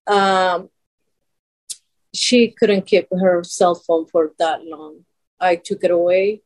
Um, 0.08 0.70
she 2.14 2.52
couldn't 2.52 2.86
keep 2.86 3.08
her 3.12 3.44
cell 3.44 3.76
phone 3.76 4.06
for 4.06 4.32
that 4.40 4.64
long. 4.64 5.06
I 5.40 5.58
took 5.58 5.84
it 5.84 5.92
away 5.92 6.44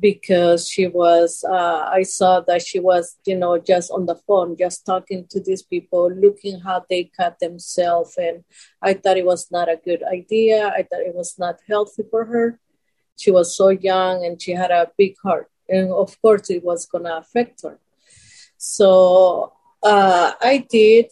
because 0.00 0.68
she 0.68 0.86
was 0.86 1.44
uh, 1.48 1.84
i 1.92 2.02
saw 2.02 2.40
that 2.40 2.62
she 2.62 2.80
was 2.80 3.16
you 3.26 3.36
know 3.36 3.58
just 3.58 3.90
on 3.90 4.06
the 4.06 4.16
phone 4.26 4.56
just 4.56 4.86
talking 4.86 5.26
to 5.28 5.40
these 5.40 5.62
people 5.62 6.10
looking 6.10 6.60
how 6.60 6.84
they 6.88 7.10
cut 7.16 7.38
themselves. 7.38 8.16
And 8.16 8.44
i 8.80 8.94
thought 8.94 9.18
it 9.18 9.26
was 9.26 9.50
not 9.50 9.68
a 9.68 9.80
good 9.84 10.02
idea. 10.02 10.68
I 10.68 10.82
thought 10.82 11.02
it 11.02 11.14
was 11.14 11.38
not 11.38 11.60
healthy 11.68 12.04
for 12.10 12.24
her. 12.24 12.58
She 13.16 13.30
was 13.30 13.56
so 13.56 13.68
young 13.68 14.24
and 14.24 14.40
she 14.40 14.52
had 14.52 14.70
a 14.70 14.90
big 14.96 15.14
heart. 15.22 15.50
And 15.68 15.92
of 15.92 16.20
course 16.22 16.48
it 16.50 16.64
was 16.64 16.86
going 16.86 17.04
to 17.04 17.18
affect 17.18 17.62
her. 17.62 17.78
So 18.56 19.52
uh, 19.82 20.32
i 20.40 20.66
did 20.70 21.06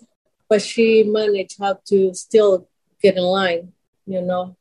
but 0.48 0.62
she 0.62 1.04
managed 1.04 1.56
how 1.60 1.78
to 1.86 2.14
still 2.14 2.68
get 3.02 3.16
in 3.16 3.22
line 3.22 3.72
you 4.06 4.22
know 4.22 4.56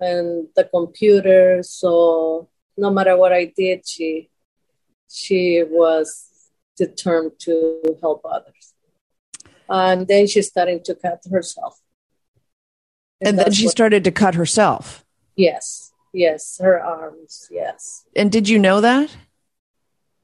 and 0.00 0.48
the 0.54 0.64
computer. 0.64 1.62
So 1.62 2.48
no 2.76 2.90
matter 2.90 3.16
what 3.16 3.32
I 3.32 3.52
did, 3.56 3.86
she 3.86 4.30
she 5.08 5.62
was 5.62 6.28
determined 6.76 7.38
to 7.40 7.96
help 8.00 8.22
others. 8.24 8.74
And 9.68 10.06
then 10.06 10.26
she 10.26 10.42
started 10.42 10.84
to 10.86 10.94
cut 10.94 11.22
herself. 11.30 11.80
And 13.20 13.38
then 13.38 13.52
she 13.52 13.68
started 13.68 14.04
to 14.04 14.10
cut 14.12 14.34
herself. 14.34 15.04
yes, 15.36 15.92
yes, 16.12 16.58
her 16.62 16.80
arms, 16.80 17.48
yes. 17.50 18.04
And 18.14 18.30
did 18.30 18.48
you 18.48 18.58
know 18.58 18.80
that 18.80 19.16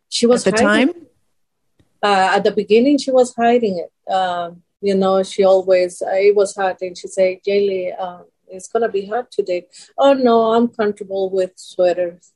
She 0.08 0.26
was 0.26 0.46
at 0.46 0.56
the 0.56 0.62
hiding- 0.64 0.92
time? 0.94 1.06
Uh, 2.02 2.30
at 2.36 2.42
the 2.44 2.50
beginning, 2.50 2.98
she 2.98 3.10
was 3.12 3.34
hiding 3.34 3.78
it. 3.84 4.12
Um, 4.12 4.62
you 4.80 4.94
know, 4.94 5.22
she 5.22 5.44
always 5.44 6.02
uh, 6.02 6.10
it 6.28 6.34
was 6.34 6.54
hot, 6.56 6.78
and 6.82 6.98
she 6.98 7.06
said, 7.06 7.38
"Jaylee, 7.46 7.94
um, 8.04 8.24
it's 8.48 8.66
gonna 8.72 8.88
be 8.88 9.06
hot 9.06 9.30
today." 9.30 9.66
Oh 9.96 10.12
no, 10.12 10.52
I'm 10.54 10.66
comfortable 10.68 11.30
with 11.30 11.52
sweaters. 11.56 12.32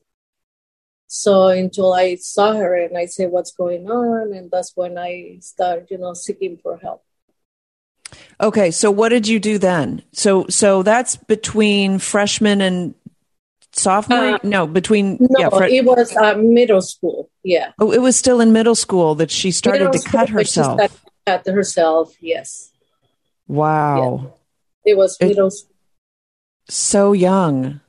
So 1.08 1.48
until 1.48 1.92
I 1.94 2.16
saw 2.16 2.54
her 2.54 2.74
and 2.74 2.96
I 2.98 3.06
said, 3.06 3.30
"What's 3.30 3.52
going 3.52 3.88
on?" 3.90 4.32
and 4.32 4.50
that's 4.50 4.72
when 4.76 4.98
I 4.98 5.38
started, 5.40 5.86
you 5.90 5.98
know, 5.98 6.14
seeking 6.14 6.58
for 6.62 6.76
help. 6.78 7.02
Okay, 8.40 8.70
so 8.70 8.90
what 8.90 9.08
did 9.10 9.26
you 9.28 9.38
do 9.40 9.58
then? 9.58 10.02
So 10.12 10.46
so 10.48 10.82
that's 10.82 11.16
between 11.16 11.98
freshman 11.98 12.60
and 12.60 12.94
sophomore? 13.72 14.34
Uh, 14.34 14.38
no, 14.42 14.66
between 14.66 15.16
No, 15.20 15.28
yeah. 15.38 15.48
fre- 15.50 15.64
it 15.64 15.84
was 15.84 16.14
uh, 16.16 16.34
middle 16.36 16.80
school. 16.82 17.30
Yeah, 17.42 17.72
oh, 17.78 17.92
it 17.92 18.00
was 18.02 18.16
still 18.16 18.40
in 18.40 18.52
middle 18.52 18.74
school 18.74 19.14
that 19.16 19.30
she 19.30 19.50
started 19.50 19.84
Middle 19.84 20.00
to 20.02 20.08
cut 20.08 20.28
herself. 20.28 20.78
to 20.80 20.90
cut 21.26 21.46
herself. 21.46 22.14
Yes, 22.20 22.72
Wow, 23.48 24.34
it 24.84 24.96
was 24.96 25.16
It- 25.20 25.28
middle, 25.28 25.50
school. 25.50 25.74
so 26.68 27.12
young. 27.12 27.80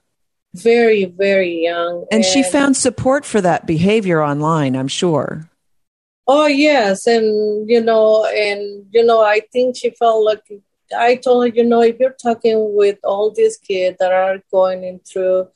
Very 0.62 1.06
very 1.06 1.64
young, 1.64 2.06
And 2.12 2.26
she 2.26 2.44
found 2.44 2.78
support 2.78 3.26
for 3.26 3.42
that 3.42 3.66
behavior 3.66 4.22
online, 4.22 4.76
I'm 4.76 4.88
sure. 4.88 5.50
Oh 6.28 6.46
yes, 6.46 7.08
and 7.08 7.70
you 7.70 7.82
know, 7.82 8.26
and 8.26 8.86
you 8.92 9.06
know, 9.06 9.22
I 9.22 9.42
think 9.52 9.78
she 9.78 9.92
felt 9.92 10.26
like 10.26 10.44
I 10.96 11.16
told 11.16 11.44
her, 11.48 11.56
you 11.56 11.64
know, 11.64 11.82
if 11.82 12.00
you're 12.00 12.16
talking 12.22 12.76
with 12.76 13.00
all 13.04 13.32
these 13.32 13.58
kids 13.58 13.98
that 14.00 14.12
are 14.12 14.40
going 14.52 14.84
in 14.84 15.00
through 15.00 15.50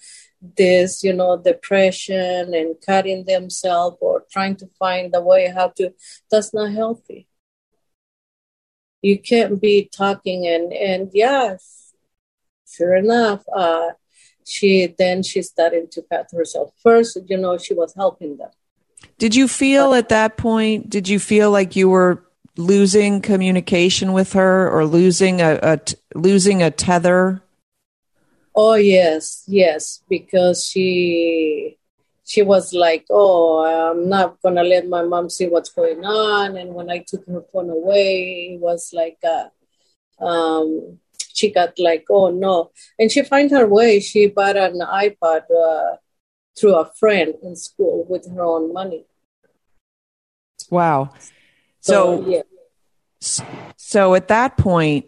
this, 0.57 1.03
you 1.03 1.13
know, 1.13 1.37
depression 1.37 2.53
and 2.53 2.75
cutting 2.85 3.25
themselves 3.25 3.97
or 4.01 4.25
trying 4.31 4.55
to 4.57 4.67
find 4.79 5.13
a 5.13 5.21
way 5.21 5.51
how 5.53 5.69
to, 5.77 5.93
that's 6.29 6.53
not 6.53 6.71
healthy. 6.71 7.27
You 9.01 9.19
can't 9.19 9.59
be 9.61 9.89
talking 9.91 10.47
and 10.47 10.71
and 10.73 11.09
yes, 11.13 11.93
sure 12.67 12.95
enough, 12.95 13.43
uh, 13.53 13.89
she 14.45 14.93
then 14.97 15.23
she 15.23 15.41
started 15.41 15.91
to 15.91 16.01
cut 16.01 16.29
herself. 16.31 16.73
First, 16.81 17.17
you 17.27 17.37
know, 17.37 17.57
she 17.57 17.73
was 17.73 17.93
helping 17.95 18.37
them. 18.37 18.49
Did 19.17 19.35
you 19.35 19.47
feel 19.47 19.93
at 19.93 20.09
that 20.09 20.37
point, 20.37 20.89
did 20.89 21.07
you 21.07 21.19
feel 21.19 21.51
like 21.51 21.75
you 21.75 21.89
were 21.89 22.23
losing 22.57 23.21
communication 23.21 24.13
with 24.13 24.33
her 24.33 24.69
or 24.69 24.85
losing 24.85 25.41
a, 25.41 25.59
a 25.61 25.77
t- 25.77 25.95
losing 26.15 26.61
a 26.61 26.71
tether? 26.71 27.43
Oh 28.55 28.75
yes, 28.75 29.43
yes, 29.47 30.03
because 30.09 30.65
she 30.65 31.77
she 32.25 32.41
was 32.41 32.73
like, 32.73 33.05
"Oh, 33.09 33.63
I'm 33.63 34.09
not 34.09 34.41
gonna 34.41 34.63
let 34.63 34.87
my 34.87 35.03
mom 35.03 35.29
see 35.29 35.47
what's 35.47 35.69
going 35.69 36.03
on." 36.03 36.57
And 36.57 36.73
when 36.73 36.89
I 36.89 36.99
took 36.99 37.25
her 37.27 37.43
phone 37.53 37.69
away, 37.69 38.53
it 38.53 38.59
was 38.59 38.91
like, 38.93 39.17
uh, 39.23 39.49
um, 40.23 40.99
she 41.41 41.51
got 41.51 41.73
like, 41.79 42.05
"Oh 42.09 42.29
no!" 42.29 42.71
And 42.99 43.11
she 43.11 43.23
find 43.23 43.49
her 43.51 43.67
way. 43.67 43.99
She 43.99 44.27
bought 44.27 44.55
an 44.55 44.79
iPad 44.79 45.43
uh, 45.49 45.97
through 46.57 46.75
a 46.75 46.85
friend 46.99 47.33
in 47.41 47.55
school 47.55 48.05
with 48.07 48.29
her 48.31 48.43
own 48.43 48.71
money. 48.73 49.05
Wow. 50.69 51.09
So 51.79 52.25
yeah, 52.27 52.43
so 53.77 54.13
at 54.13 54.27
that 54.27 54.57
point 54.57 55.05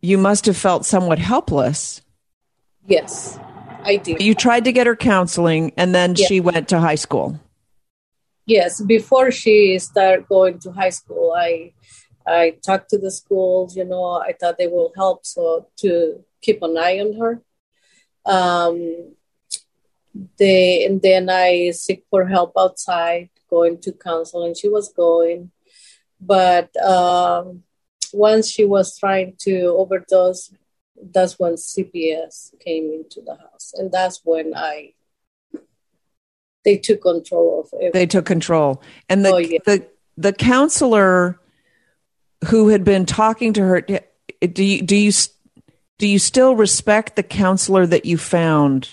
you 0.00 0.18
must 0.18 0.46
have 0.46 0.56
felt 0.56 0.84
somewhat 0.84 1.18
helpless. 1.18 2.02
yes, 2.86 3.38
I 3.84 3.96
did. 3.96 4.20
You 4.20 4.34
tried 4.34 4.64
to 4.64 4.72
get 4.72 4.86
her 4.86 4.96
counseling 4.96 5.72
and 5.76 5.94
then 5.94 6.16
she 6.16 6.40
went 6.40 6.68
to 6.70 6.80
high 6.80 6.96
school. 6.96 7.38
Yes, 8.46 8.80
before 8.80 9.30
she 9.30 9.78
started 9.78 10.26
going 10.26 10.58
to 10.60 10.72
high 10.72 10.90
school, 10.90 11.32
I 11.36 11.72
I 12.26 12.58
talked 12.64 12.90
to 12.90 12.98
the 12.98 13.10
schools. 13.10 13.76
You 13.76 13.84
know, 13.84 14.04
I 14.04 14.32
thought 14.32 14.58
they 14.58 14.66
will 14.66 14.92
help 14.96 15.24
so 15.26 15.68
to 15.78 16.24
keep 16.40 16.62
an 16.62 16.76
eye 16.76 16.98
on 17.00 17.18
her. 17.18 17.42
Um, 18.24 19.14
they 20.38 20.84
and 20.84 21.00
then 21.00 21.28
I 21.30 21.70
seek 21.70 22.04
for 22.10 22.26
help 22.26 22.52
outside, 22.58 23.30
going 23.48 23.80
to 23.80 23.92
counseling. 23.92 24.54
She 24.54 24.68
was 24.68 24.92
going, 24.92 25.50
but 26.20 26.74
um, 26.76 27.62
once 28.12 28.50
she 28.50 28.64
was 28.64 28.98
trying 28.98 29.34
to 29.40 29.74
overdose, 29.78 30.54
that's 31.12 31.38
when 31.38 31.54
CPS 31.54 32.58
came 32.60 32.92
into 32.92 33.22
the 33.22 33.36
house, 33.36 33.72
and 33.74 33.90
that's 33.90 34.20
when 34.22 34.54
I 34.54 34.92
they 36.64 36.76
took 36.76 37.02
control 37.02 37.60
of 37.60 37.70
everything. 37.74 37.92
They 37.92 38.06
took 38.06 38.26
control. 38.26 38.82
And 39.08 39.24
the 39.24 39.34
Oh, 39.34 39.38
yeah. 39.38 39.58
the 39.64 39.86
the 40.16 40.32
counselor 40.32 41.40
who 42.46 42.68
had 42.68 42.84
been 42.84 43.06
talking 43.06 43.52
to 43.52 43.62
her 43.62 43.80
do 43.80 44.64
you 44.64 44.82
do 44.82 44.96
you 44.96 45.12
do 45.98 46.06
you 46.06 46.18
still 46.18 46.56
respect 46.56 47.16
the 47.16 47.22
counselor 47.22 47.86
that 47.86 48.04
you 48.04 48.18
found 48.18 48.88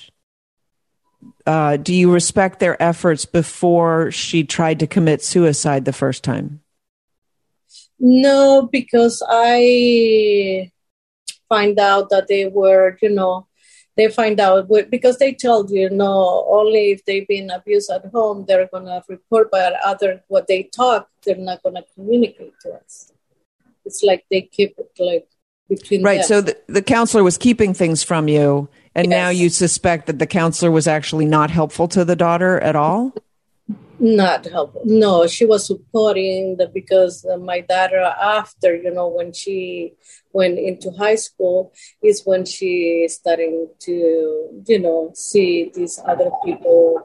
uh, 1.45 1.77
do 1.77 1.93
you 1.93 2.11
respect 2.11 2.59
their 2.59 2.81
efforts 2.81 3.25
before 3.25 4.11
she 4.11 4.43
tried 4.43 4.79
to 4.79 4.87
commit 4.87 5.23
suicide 5.23 5.83
the 5.83 5.93
first 5.93 6.23
time? 6.23 6.61
No, 7.99 8.69
because 8.71 9.23
I 9.27 10.71
find 11.49 11.79
out 11.79 12.11
that 12.11 12.27
they 12.27 12.45
were, 12.45 12.97
you 13.01 13.09
know, 13.09 13.47
they 13.97 14.09
find 14.09 14.39
out 14.39 14.69
because 14.89 15.17
they 15.17 15.33
told 15.33 15.71
you, 15.71 15.89
no, 15.89 16.45
only 16.47 16.91
if 16.91 17.03
they've 17.05 17.27
been 17.27 17.49
abused 17.49 17.89
at 17.89 18.05
home, 18.13 18.45
they're 18.47 18.67
going 18.67 18.85
to 18.85 19.03
report, 19.09 19.49
but 19.51 19.73
other 19.83 20.23
what 20.27 20.47
they 20.47 20.63
talk, 20.63 21.09
they're 21.25 21.35
not 21.35 21.63
going 21.63 21.75
to 21.75 21.83
communicate 21.95 22.53
to 22.61 22.73
us. 22.73 23.11
It's 23.85 24.03
like 24.03 24.25
they 24.29 24.41
keep 24.41 24.75
it 24.77 24.91
like 24.99 25.27
between 25.67 26.03
right. 26.03 26.17
Them. 26.17 26.27
So 26.27 26.41
the, 26.41 26.57
the 26.67 26.81
counselor 26.81 27.23
was 27.23 27.37
keeping 27.37 27.73
things 27.73 28.03
from 28.03 28.27
you, 28.27 28.69
and 28.95 29.09
yes. 29.09 29.11
now 29.11 29.29
you 29.29 29.49
suspect 29.49 30.07
that 30.07 30.19
the 30.19 30.27
counselor 30.27 30.71
was 30.71 30.87
actually 30.87 31.25
not 31.25 31.51
helpful 31.51 31.87
to 31.89 32.03
the 32.05 32.15
daughter 32.15 32.59
at 32.59 32.75
all 32.75 33.13
not 33.99 34.45
helpful 34.45 34.81
no 34.85 35.27
she 35.27 35.45
was 35.45 35.67
supporting 35.67 36.55
the 36.57 36.67
because 36.67 37.25
uh, 37.25 37.37
my 37.37 37.59
daughter 37.59 37.99
after 37.99 38.75
you 38.75 38.91
know 38.91 39.07
when 39.07 39.33
she 39.33 39.93
went 40.31 40.57
into 40.57 40.89
high 40.91 41.15
school 41.15 41.73
is 42.01 42.23
when 42.23 42.45
she 42.45 43.05
starting 43.09 43.67
to 43.79 44.63
you 44.67 44.79
know 44.79 45.11
see 45.13 45.69
these 45.75 45.99
other 46.07 46.31
people 46.45 47.01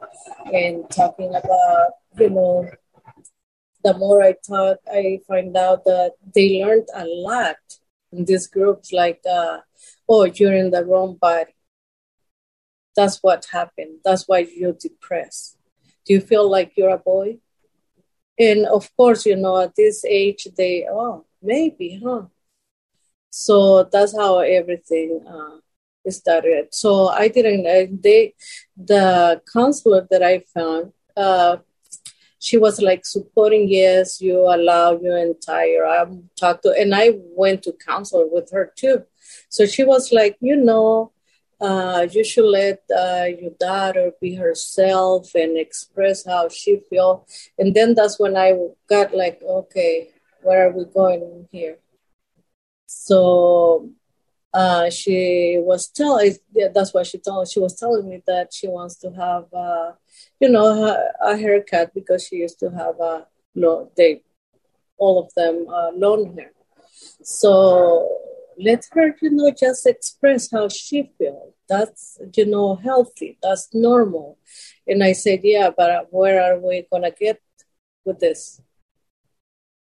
and 0.53 0.89
talking 0.89 1.29
about 1.35 1.91
you 2.17 2.29
know 2.29 2.65
the 3.85 3.93
more 4.03 4.21
i 4.29 4.33
talk 4.51 4.77
i 5.01 5.19
find 5.27 5.55
out 5.65 5.85
that 5.85 6.13
they 6.35 6.47
learned 6.63 6.89
a 7.03 7.05
lot 7.29 7.61
in 8.11 8.25
these 8.25 8.47
groups 8.47 8.91
like 9.01 9.21
uh, 9.37 9.57
oh 10.09 10.23
you're 10.37 10.59
in 10.63 10.71
the 10.71 10.83
wrong 10.85 11.11
body 11.27 11.55
that's 12.97 13.17
what 13.25 13.47
happened 13.57 13.95
that's 14.03 14.25
why 14.27 14.39
you're 14.59 14.79
depressed 14.87 15.55
do 16.05 16.13
you 16.13 16.21
feel 16.21 16.49
like 16.49 16.73
you're 16.75 16.93
a 16.93 16.99
boy? 16.99 17.37
And 18.37 18.65
of 18.67 18.95
course, 18.95 19.25
you 19.25 19.35
know, 19.35 19.59
at 19.61 19.75
this 19.75 20.05
age, 20.05 20.47
they, 20.55 20.85
oh, 20.89 21.25
maybe, 21.41 22.01
huh? 22.03 22.23
So 23.31 23.83
that's 23.91 24.15
how 24.15 24.39
everything 24.39 25.25
uh, 25.27 26.09
started. 26.09 26.67
So 26.73 27.07
I 27.07 27.27
didn't, 27.27 27.65
uh, 27.65 27.91
they, 27.99 28.35
the 28.77 29.41
counselor 29.51 30.07
that 30.11 30.21
I 30.21 30.43
found, 30.53 30.93
uh, 31.17 31.57
she 32.45 32.57
was 32.59 32.79
like 32.79 33.03
supporting, 33.07 33.67
yes, 33.67 34.21
you 34.21 34.37
allow 34.37 34.99
your 34.99 35.17
entire, 35.17 35.83
I 35.83 36.05
talked 36.39 36.61
to, 36.63 36.75
and 36.79 36.93
I 36.93 37.05
went 37.41 37.63
to 37.63 37.73
counsel 37.73 38.29
with 38.31 38.51
her 38.51 38.71
too. 38.75 39.03
So 39.49 39.65
she 39.65 39.83
was 39.83 40.11
like, 40.11 40.37
you 40.41 40.55
know, 40.55 41.11
uh, 41.59 42.05
you 42.11 42.23
should 42.23 42.45
let 42.45 42.83
uh, 42.95 43.25
your 43.41 43.53
daughter 43.59 44.11
be 44.21 44.35
herself 44.35 45.33
and 45.33 45.57
express 45.57 46.23
how 46.23 46.49
she 46.49 46.81
feels. 46.87 47.49
And 47.57 47.73
then 47.73 47.95
that's 47.95 48.19
when 48.19 48.37
I 48.37 48.49
got 48.87 49.15
like, 49.15 49.41
okay, 49.41 50.09
where 50.43 50.67
are 50.67 50.71
we 50.71 50.85
going 50.85 51.47
here? 51.51 51.77
So 52.85 53.89
uh, 54.53 54.91
she 54.91 55.57
was 55.59 55.87
telling, 55.87 56.35
that's 56.75 56.93
what 56.93 57.07
she 57.07 57.17
told. 57.17 57.47
She 57.49 57.59
was 57.59 57.75
telling 57.75 58.07
me 58.07 58.21
that 58.27 58.53
she 58.53 58.67
wants 58.67 58.97
to 58.97 59.09
have, 59.13 59.51
uh, 59.51 59.93
you 60.39 60.49
know, 60.49 60.97
a, 61.21 61.37
haircut 61.37 61.93
because 61.93 62.25
she 62.27 62.37
used 62.37 62.59
to 62.59 62.69
have 62.69 62.99
a 62.99 63.27
long, 63.55 63.89
they, 63.95 64.21
all 64.97 65.23
of 65.23 65.33
them 65.35 65.67
uh, 65.69 65.91
long 65.95 66.35
hair. 66.37 66.51
So 67.23 68.09
let 68.57 68.85
her, 68.91 69.15
you 69.21 69.31
know, 69.31 69.51
just 69.51 69.85
express 69.85 70.51
how 70.51 70.69
she 70.69 71.11
feels. 71.17 71.53
That's, 71.67 72.19
you 72.35 72.45
know, 72.45 72.75
healthy. 72.75 73.37
That's 73.41 73.69
normal. 73.73 74.37
And 74.87 75.03
I 75.03 75.13
said, 75.13 75.39
yeah, 75.43 75.71
but 75.75 76.07
where 76.11 76.41
are 76.41 76.59
we 76.59 76.85
going 76.91 77.03
to 77.03 77.11
get 77.11 77.41
with 78.03 78.19
this? 78.19 78.61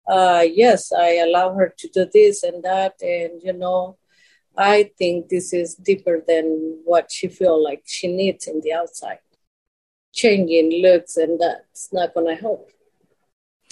Uh, 0.08 0.44
yes, 0.50 0.90
I 0.92 1.16
allow 1.18 1.54
her 1.54 1.74
to 1.76 1.88
do 1.88 2.06
this 2.12 2.42
and 2.42 2.62
that. 2.64 2.94
And, 3.02 3.42
you 3.42 3.52
know, 3.52 3.98
I 4.56 4.90
think 4.98 5.28
this 5.28 5.52
is 5.52 5.74
deeper 5.74 6.24
than 6.26 6.80
what 6.84 7.12
she 7.12 7.28
feel 7.28 7.62
like 7.62 7.82
she 7.84 8.08
needs 8.08 8.46
in 8.46 8.60
the 8.62 8.72
outside. 8.72 9.18
Changing 10.18 10.82
looks 10.82 11.16
and 11.16 11.38
that's 11.40 11.92
not 11.92 12.12
going 12.12 12.26
to 12.26 12.34
help. 12.34 12.68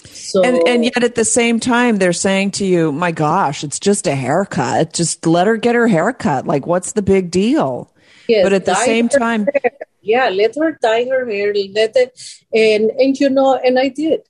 So, 0.05 0.43
and, 0.43 0.65
and 0.65 0.85
yet 0.85 1.03
at 1.03 1.15
the 1.15 1.25
same 1.25 1.59
time, 1.59 1.97
they're 1.97 2.13
saying 2.13 2.51
to 2.51 2.65
you, 2.65 2.93
my 2.93 3.11
gosh, 3.11 3.65
it's 3.65 3.79
just 3.79 4.07
a 4.07 4.15
haircut. 4.15 4.93
Just 4.93 5.25
let 5.25 5.47
her 5.47 5.57
get 5.57 5.75
her 5.75 5.87
haircut. 5.87 6.47
Like, 6.47 6.65
what's 6.65 6.93
the 6.93 7.01
big 7.01 7.31
deal? 7.31 7.93
Yes, 8.29 8.45
but 8.45 8.53
at 8.53 8.65
the 8.65 8.75
same 8.75 9.09
time, 9.09 9.45
hair. 9.45 9.71
yeah, 10.01 10.29
let 10.29 10.55
her 10.55 10.77
dye 10.81 11.05
her 11.09 11.29
hair. 11.29 11.53
Let 11.53 11.95
it, 11.95 12.17
and, 12.53 12.91
and 12.91 13.19
you 13.19 13.29
know, 13.29 13.55
and 13.55 13.77
I 13.77 13.89
did. 13.89 14.21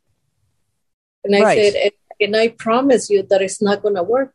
And 1.24 1.36
I 1.36 1.42
right. 1.42 1.58
said, 1.58 1.76
and, 1.76 1.92
and 2.20 2.36
I 2.36 2.48
promise 2.48 3.10
you 3.10 3.22
that 3.30 3.42
it's 3.42 3.62
not 3.62 3.84
going 3.84 3.96
to 3.96 4.04
work. 4.04 4.34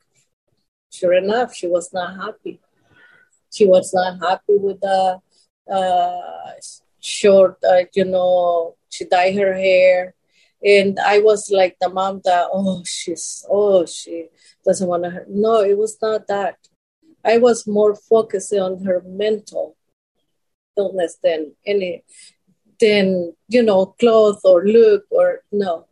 Sure 0.93 1.15
enough, 1.15 1.55
she 1.55 1.67
was 1.67 1.93
not 1.93 2.17
happy. 2.17 2.61
She 3.53 3.67
was 3.67 3.93
not 3.93 4.21
happy 4.21 4.57
with 4.59 4.81
the 4.81 5.21
uh, 5.73 6.53
short, 7.03 7.59
uh, 7.69 7.85
you 7.95 8.05
know, 8.05 8.77
she 8.89 9.05
dyed 9.05 9.37
her 9.37 9.55
hair. 9.55 10.15
And 10.65 10.99
I 11.01 11.19
was 11.19 11.51
like 11.51 11.77
the 11.81 11.89
mom 11.89 12.21
that 12.25 12.47
oh 12.53 12.85
she's 12.87 13.45
oh 13.51 13.85
she 13.85 14.29
doesn't 14.65 14.87
want 14.87 15.03
to 15.03 15.25
no 15.29 15.61
it 15.61 15.77
was 15.77 15.99
not 16.01 16.29
that. 16.29 16.57
I 17.25 17.39
was 17.39 17.67
more 17.67 17.97
focusing 17.97 18.61
on 18.61 18.85
her 18.85 19.03
mental 19.05 19.77
illness 20.77 21.19
than 21.23 21.55
any 21.67 22.05
than 22.79 23.35
you 23.49 23.63
know 23.63 23.87
clothes 23.87 24.41
or 24.45 24.65
look 24.65 25.05
or 25.11 25.41
no. 25.51 25.87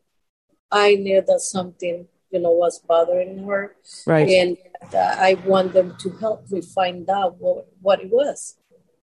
I 0.70 0.94
knew 0.94 1.20
that 1.20 1.40
something 1.40 2.06
you 2.30 2.38
know 2.38 2.52
was 2.52 2.78
bothering 2.78 3.42
her. 3.48 3.74
Right. 4.06 4.28
And 4.28 4.56
uh, 4.94 5.16
I 5.18 5.34
want 5.44 5.72
them 5.72 5.96
to 5.98 6.10
help 6.18 6.48
me 6.48 6.60
find 6.60 7.10
out 7.10 7.40
what 7.40 7.66
what 7.80 8.00
it 8.00 8.10
was 8.10 8.59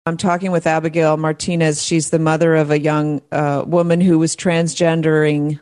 I'm 0.06 0.16
talking 0.16 0.52
with 0.52 0.68
Abigail 0.68 1.16
Martinez. 1.16 1.82
She's 1.82 2.10
the 2.10 2.20
mother 2.20 2.54
of 2.54 2.70
a 2.70 2.78
young 2.78 3.22
uh, 3.32 3.64
woman 3.66 4.00
who 4.00 4.20
was 4.20 4.36
transgendering, 4.36 5.58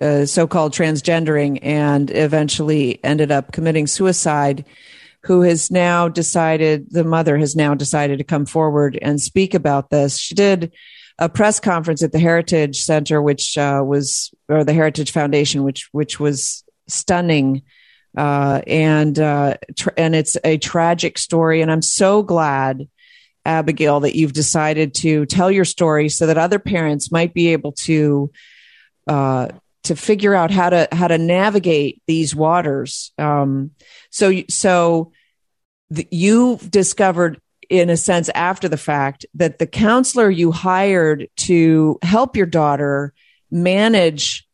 uh, 0.00 0.26
so 0.26 0.48
called 0.48 0.72
transgendering, 0.72 1.60
and 1.62 2.10
eventually 2.10 2.98
ended 3.04 3.30
up 3.30 3.52
committing 3.52 3.86
suicide. 3.86 4.64
Who 5.26 5.42
has 5.42 5.70
now 5.70 6.08
decided, 6.08 6.90
the 6.90 7.04
mother 7.04 7.38
has 7.38 7.54
now 7.54 7.76
decided 7.76 8.18
to 8.18 8.24
come 8.24 8.46
forward 8.46 8.98
and 9.00 9.20
speak 9.20 9.54
about 9.54 9.90
this. 9.90 10.18
She 10.18 10.34
did 10.34 10.72
a 11.20 11.28
press 11.28 11.60
conference 11.60 12.02
at 12.02 12.10
the 12.10 12.18
Heritage 12.18 12.80
Center, 12.80 13.22
which 13.22 13.56
uh, 13.56 13.84
was, 13.86 14.34
or 14.48 14.64
the 14.64 14.72
Heritage 14.72 15.12
Foundation, 15.12 15.62
which 15.62 15.88
which 15.92 16.18
was 16.18 16.64
stunning. 16.88 17.62
Uh, 18.16 18.60
and 18.66 19.20
uh, 19.20 19.54
tra- 19.76 19.94
and 19.96 20.16
it's 20.16 20.36
a 20.42 20.58
tragic 20.58 21.16
story, 21.16 21.62
and 21.62 21.70
I'm 21.70 21.80
so 21.80 22.24
glad 22.24 22.88
Abigail, 23.44 24.00
that 24.00 24.14
you've 24.16 24.32
decided 24.32 24.94
to 24.94 25.26
tell 25.26 25.50
your 25.50 25.64
story 25.64 26.08
so 26.08 26.26
that 26.26 26.38
other 26.38 26.58
parents 26.58 27.10
might 27.10 27.34
be 27.34 27.48
able 27.48 27.72
to 27.72 28.30
uh, 29.06 29.48
to 29.84 29.96
figure 29.96 30.34
out 30.34 30.50
how 30.50 30.70
to 30.70 30.88
how 30.92 31.08
to 31.08 31.18
navigate 31.18 32.02
these 32.06 32.34
waters. 32.34 33.12
Um, 33.18 33.72
so 34.10 34.32
so 34.48 35.12
the, 35.90 36.06
you 36.10 36.58
discovered 36.68 37.40
in 37.68 37.90
a 37.90 37.96
sense 37.96 38.28
after 38.34 38.68
the 38.68 38.76
fact 38.76 39.26
that 39.34 39.58
the 39.58 39.66
counselor 39.66 40.30
you 40.30 40.52
hired 40.52 41.28
to 41.36 41.98
help 42.02 42.36
your 42.36 42.46
daughter 42.46 43.12
manage 43.50 44.46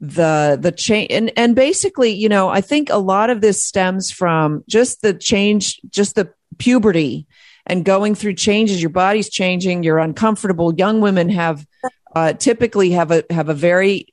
the 0.00 0.58
the 0.60 0.72
change 0.72 1.08
and 1.12 1.32
and 1.36 1.54
basically 1.54 2.10
you 2.10 2.28
know 2.28 2.48
i 2.48 2.60
think 2.60 2.90
a 2.90 2.96
lot 2.96 3.30
of 3.30 3.40
this 3.40 3.64
stems 3.64 4.10
from 4.10 4.64
just 4.68 5.00
the 5.00 5.14
change 5.14 5.80
just 5.90 6.16
the 6.16 6.28
puberty 6.58 7.24
and 7.66 7.84
going 7.84 8.14
through 8.14 8.34
changes. 8.34 8.82
Your 8.82 8.90
body's 8.90 9.28
changing. 9.28 9.82
You're 9.82 9.98
uncomfortable. 9.98 10.74
Young 10.74 11.00
women 11.00 11.28
have 11.28 11.66
uh, 12.14 12.32
typically 12.34 12.90
have 12.90 13.10
a 13.10 13.24
have 13.30 13.48
a 13.48 13.54
very 13.54 14.12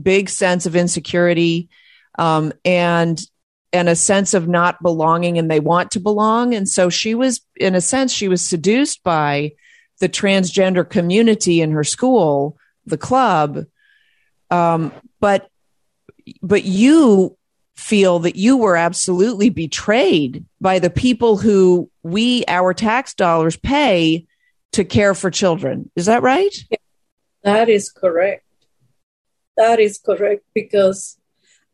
big 0.00 0.28
sense 0.28 0.66
of 0.66 0.76
insecurity 0.76 1.68
um, 2.18 2.52
and 2.64 3.20
and 3.72 3.88
a 3.88 3.96
sense 3.96 4.34
of 4.34 4.48
not 4.48 4.82
belonging, 4.82 5.38
and 5.38 5.50
they 5.50 5.60
want 5.60 5.92
to 5.92 6.00
belong. 6.00 6.54
And 6.54 6.68
so 6.68 6.90
she 6.90 7.14
was, 7.14 7.40
in 7.56 7.74
a 7.74 7.80
sense, 7.80 8.12
she 8.12 8.28
was 8.28 8.42
seduced 8.42 9.02
by 9.02 9.52
the 9.98 10.10
transgender 10.10 10.88
community 10.88 11.62
in 11.62 11.70
her 11.70 11.84
school, 11.84 12.58
the 12.84 12.98
club. 12.98 13.64
Um, 14.50 14.92
but 15.20 15.48
but 16.42 16.64
you 16.64 17.36
feel 17.76 18.18
that 18.20 18.36
you 18.36 18.56
were 18.56 18.76
absolutely 18.76 19.48
betrayed 19.50 20.44
by 20.60 20.78
the 20.78 20.90
people 20.90 21.36
who 21.38 21.90
we, 22.02 22.44
our 22.48 22.74
tax 22.74 23.14
dollars, 23.14 23.56
pay 23.56 24.26
to 24.72 24.84
care 24.84 25.14
for 25.14 25.30
children. 25.30 25.90
Is 25.96 26.06
that 26.06 26.22
right? 26.22 26.54
That 27.42 27.68
is 27.68 27.90
correct. 27.90 28.44
That 29.56 29.80
is 29.80 29.98
correct 29.98 30.44
because 30.54 31.18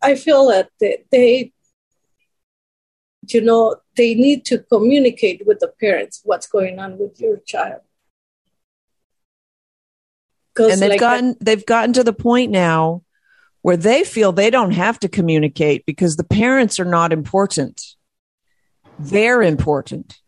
I 0.03 0.15
feel 0.15 0.49
that 0.49 0.71
they, 0.81 1.05
they 1.11 1.53
you 3.29 3.41
know, 3.43 3.77
they 3.97 4.15
need 4.15 4.45
to 4.47 4.59
communicate 4.59 5.47
with 5.47 5.59
the 5.61 5.69
parents 5.81 6.23
what's 6.25 6.47
going 6.47 6.79
on 6.79 6.99
with 6.99 7.21
your 7.21 7.39
child. 7.39 7.81
and 10.59 10.81
they've 10.81 10.91
like 10.91 11.01
gotten 11.01 11.29
that- 11.29 11.45
they've 11.45 11.67
gotten 11.67 11.93
to 11.93 12.03
the 12.03 12.13
point 12.13 12.51
now 12.51 13.03
where 13.69 13.77
they 13.77 14.03
feel 14.03 14.33
they 14.33 14.49
don't 14.49 14.71
have 14.71 14.99
to 14.99 15.11
communicate 15.11 15.85
because 15.85 16.17
the 16.17 16.25
parents 16.25 16.81
are 16.81 16.87
not 16.87 17.13
important. 17.13 17.97
They're 18.99 19.43
important. 19.43 20.23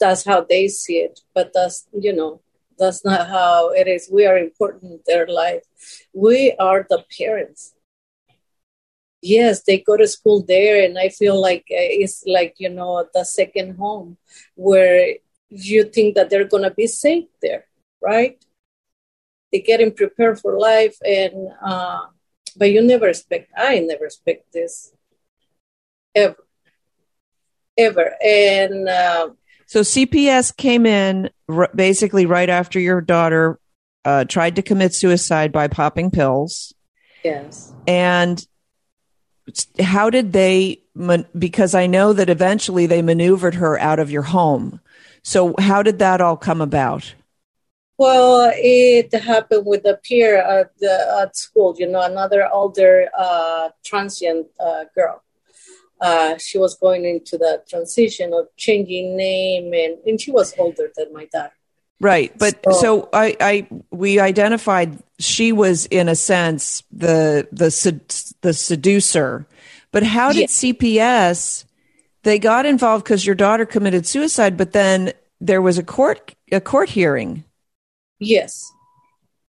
That's 0.00 0.24
how 0.24 0.40
they 0.40 0.66
see 0.66 0.98
it, 0.98 1.20
but 1.36 1.52
that's 1.54 1.86
you 1.92 2.12
know 2.12 2.40
that's 2.80 3.04
not 3.04 3.28
how 3.28 3.70
it 3.70 3.86
is. 3.86 4.10
We 4.12 4.26
are 4.26 4.36
important 4.36 4.90
in 4.90 5.00
their 5.06 5.28
life. 5.28 5.62
We 6.12 6.52
are 6.58 6.84
the 6.90 7.04
parents. 7.16 7.76
Yes, 9.22 9.62
they 9.62 9.78
go 9.78 9.96
to 9.96 10.08
school 10.08 10.42
there, 10.42 10.82
and 10.84 10.98
I 10.98 11.10
feel 11.10 11.40
like 11.40 11.66
uh, 11.70 11.86
it's 12.02 12.24
like 12.26 12.56
you 12.58 12.70
know 12.70 13.06
the 13.14 13.24
second 13.24 13.76
home 13.76 14.16
where 14.56 15.14
you 15.50 15.84
think 15.84 16.16
that 16.16 16.28
they're 16.28 16.52
gonna 16.54 16.74
be 16.74 16.88
safe 16.88 17.28
there, 17.40 17.66
right? 18.02 18.36
They 19.56 19.62
getting 19.62 19.92
prepared 19.92 20.38
for 20.38 20.58
life, 20.58 20.96
and 21.02 21.48
uh, 21.64 22.00
but 22.56 22.70
you 22.70 22.82
never 22.82 23.08
expect. 23.08 23.50
I 23.56 23.78
never 23.78 24.04
expect 24.04 24.52
this 24.52 24.92
ever, 26.14 26.36
ever, 27.78 28.14
and. 28.22 28.86
Uh, 28.88 29.30
so 29.64 29.80
CPS 29.80 30.54
came 30.54 30.84
in 30.84 31.30
r- 31.48 31.70
basically 31.74 32.26
right 32.26 32.50
after 32.50 32.78
your 32.78 33.00
daughter 33.00 33.58
uh, 34.04 34.24
tried 34.24 34.56
to 34.56 34.62
commit 34.62 34.94
suicide 34.94 35.52
by 35.52 35.68
popping 35.68 36.10
pills. 36.10 36.74
Yes. 37.24 37.72
And 37.86 38.46
how 39.80 40.10
did 40.10 40.34
they? 40.34 40.82
Because 41.36 41.74
I 41.74 41.86
know 41.86 42.12
that 42.12 42.28
eventually 42.28 42.84
they 42.84 43.00
maneuvered 43.00 43.54
her 43.54 43.78
out 43.78 44.00
of 44.00 44.10
your 44.10 44.22
home. 44.22 44.80
So 45.22 45.54
how 45.58 45.82
did 45.82 45.98
that 46.00 46.20
all 46.20 46.36
come 46.36 46.60
about? 46.60 47.14
Well, 47.98 48.52
it 48.54 49.12
happened 49.14 49.64
with 49.64 49.86
a 49.86 49.98
peer 50.02 50.36
at, 50.36 50.78
the, 50.78 51.18
at 51.22 51.36
school. 51.36 51.74
You 51.78 51.88
know, 51.88 52.02
another 52.02 52.46
older 52.52 53.08
uh, 53.16 53.70
transient 53.84 54.48
uh, 54.60 54.84
girl. 54.94 55.22
Uh, 56.00 56.36
she 56.36 56.58
was 56.58 56.76
going 56.76 57.06
into 57.06 57.38
the 57.38 57.62
transition 57.68 58.34
of 58.34 58.48
changing 58.56 59.16
name 59.16 59.72
and, 59.72 59.96
and 60.06 60.20
she 60.20 60.30
was 60.30 60.54
older 60.58 60.90
than 60.94 61.12
my 61.12 61.26
dad. 61.32 61.50
Right 61.98 62.36
but 62.38 62.62
so, 62.64 62.72
so, 62.72 63.08
I, 63.14 63.36
I 63.40 63.68
we 63.90 64.20
identified 64.20 64.98
she 65.18 65.52
was 65.52 65.86
in 65.86 66.10
a 66.10 66.14
sense 66.14 66.82
the 66.92 67.48
the 67.50 67.70
the 68.42 68.52
seducer. 68.52 69.46
But 69.92 70.02
how 70.02 70.30
did 70.32 70.50
cps 70.50 71.64
they 72.22 72.38
got 72.38 72.66
involved 72.66 73.04
because 73.04 73.24
your 73.24 73.34
daughter 73.34 73.64
committed 73.64 74.06
suicide 74.06 74.58
but 74.58 74.72
then 74.72 75.14
there 75.40 75.62
was 75.62 75.78
a 75.78 75.82
court 75.82 76.34
a 76.52 76.60
court 76.60 76.90
hearing 76.90 77.44
yes 78.18 78.72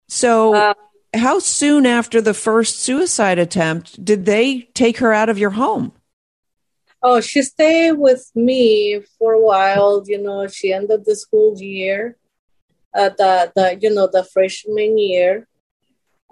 so 0.08 0.54
uh, 0.54 0.74
how 1.14 1.38
soon 1.38 1.86
after 1.86 2.20
the 2.20 2.34
first 2.34 2.78
suicide 2.80 3.38
attempt 3.38 4.04
did 4.04 4.24
they 4.26 4.62
take 4.74 4.98
her 4.98 5.12
out 5.12 5.28
of 5.28 5.38
your 5.38 5.50
home 5.50 5.92
Oh, 7.02 7.20
she 7.20 7.42
stayed 7.42 7.92
with 7.92 8.30
me 8.34 9.00
for 9.18 9.32
a 9.32 9.40
while. 9.40 10.02
You 10.06 10.22
know, 10.22 10.46
she 10.48 10.72
ended 10.72 11.04
the 11.06 11.16
school 11.16 11.58
year, 11.58 12.18
uh, 12.94 13.10
the 13.16 13.52
the 13.56 13.78
you 13.80 13.94
know 13.94 14.08
the 14.12 14.24
freshman 14.24 14.98
year. 14.98 15.46